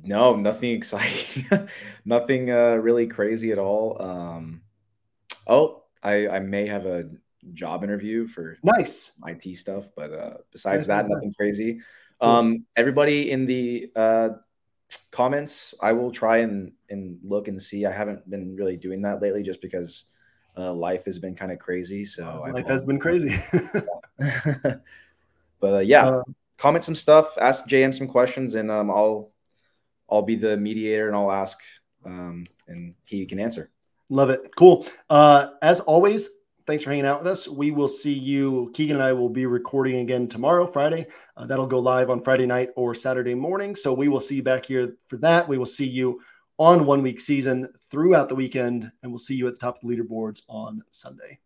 No, 0.04 0.36
nothing 0.36 0.72
exciting. 0.72 1.68
nothing 2.06 2.52
uh, 2.52 2.76
really 2.76 3.08
crazy 3.08 3.52
at 3.52 3.60
all. 3.60 4.02
Um, 4.02 4.62
oh, 5.48 5.84
I, 6.04 6.28
I 6.28 6.40
may 6.40 6.68
have 6.68 6.86
a 6.86 7.10
job 7.54 7.84
interview 7.84 8.28
for 8.28 8.58
nice 8.64 9.12
IT 9.26 9.58
stuff, 9.58 9.90
but 9.96 10.12
uh, 10.12 10.38
besides 10.52 10.88
that, 10.88 11.08
nothing 11.08 11.34
crazy. 11.34 11.80
Um, 12.22 12.66
everybody 12.76 13.32
in 13.32 13.46
the 13.46 13.92
uh, 13.96 14.30
comments, 15.12 15.74
I 15.82 15.94
will 15.94 16.12
try 16.12 16.38
and 16.38 16.72
and 16.90 17.20
look 17.24 17.48
and 17.48 17.62
see. 17.62 17.86
I 17.86 17.92
haven't 17.92 18.30
been 18.30 18.56
really 18.56 18.78
doing 18.78 19.02
that 19.04 19.22
lately, 19.22 19.44
just 19.44 19.62
because 19.62 20.06
uh, 20.58 20.74
life 20.74 21.06
has 21.06 21.20
been 21.20 21.36
kind 21.36 21.52
of 21.52 21.60
crazy. 21.60 22.04
So 22.06 22.42
life 22.54 22.68
has 22.68 22.84
been 22.84 23.00
crazy. 23.00 23.38
but 25.60 25.74
uh, 25.74 25.80
yeah, 25.80 26.08
uh, 26.08 26.24
comment 26.58 26.84
some 26.84 26.96
stuff, 26.96 27.38
ask 27.40 27.68
JM 27.68 27.94
some 27.96 28.08
questions, 28.08 28.56
and 28.56 28.70
um, 28.70 28.90
I'll 28.90 29.32
I'll 30.10 30.22
be 30.22 30.36
the 30.36 30.58
mediator 30.58 31.08
and 31.08 31.16
I'll 31.16 31.32
ask, 31.32 31.58
um, 32.06 32.46
and 32.68 32.96
he 33.06 33.26
can 33.26 33.40
answer. 33.40 33.72
Love 34.10 34.32
it. 34.32 34.50
Cool. 34.58 34.88
Uh, 35.10 35.52
as 35.62 35.82
always, 35.82 36.30
thanks 36.70 36.84
for 36.84 36.92
hanging 36.92 37.08
out 37.08 37.24
with 37.24 37.32
us. 37.32 37.48
We 37.48 37.72
will 37.72 37.88
see 37.88 38.14
you. 38.14 38.70
Keegan 38.76 38.98
and 38.98 39.04
I 39.04 39.12
will 39.12 39.28
be 39.28 39.48
recording 39.48 40.02
again 40.02 40.28
tomorrow, 40.28 40.68
Friday. 40.68 41.08
Uh, 41.36 41.48
that'll 41.48 41.66
go 41.66 41.80
live 41.80 42.12
on 42.12 42.24
Friday 42.24 42.46
night 42.46 42.70
or 42.76 42.94
Saturday 42.94 43.34
morning. 43.34 43.76
So 43.76 43.92
we 43.92 44.08
will 44.08 44.20
see 44.20 44.36
you 44.36 44.44
back 44.44 44.68
here 44.68 44.96
for 45.08 45.18
that. 45.18 45.48
We 45.48 45.58
will 45.58 45.66
see 45.66 45.88
you 45.88 46.22
on 46.60 46.86
one 46.86 47.02
week 47.02 47.22
season 47.22 47.70
throughout 47.90 48.30
the 48.30 48.36
weekend, 48.36 48.92
and 49.02 49.12
we'll 49.12 49.18
see 49.18 49.34
you 49.34 49.48
at 49.48 49.56
the 49.56 49.60
top 49.60 49.78
of 49.78 49.82
the 49.82 49.96
leaderboards 49.96 50.44
on 50.48 50.84
Sunday. 50.92 51.40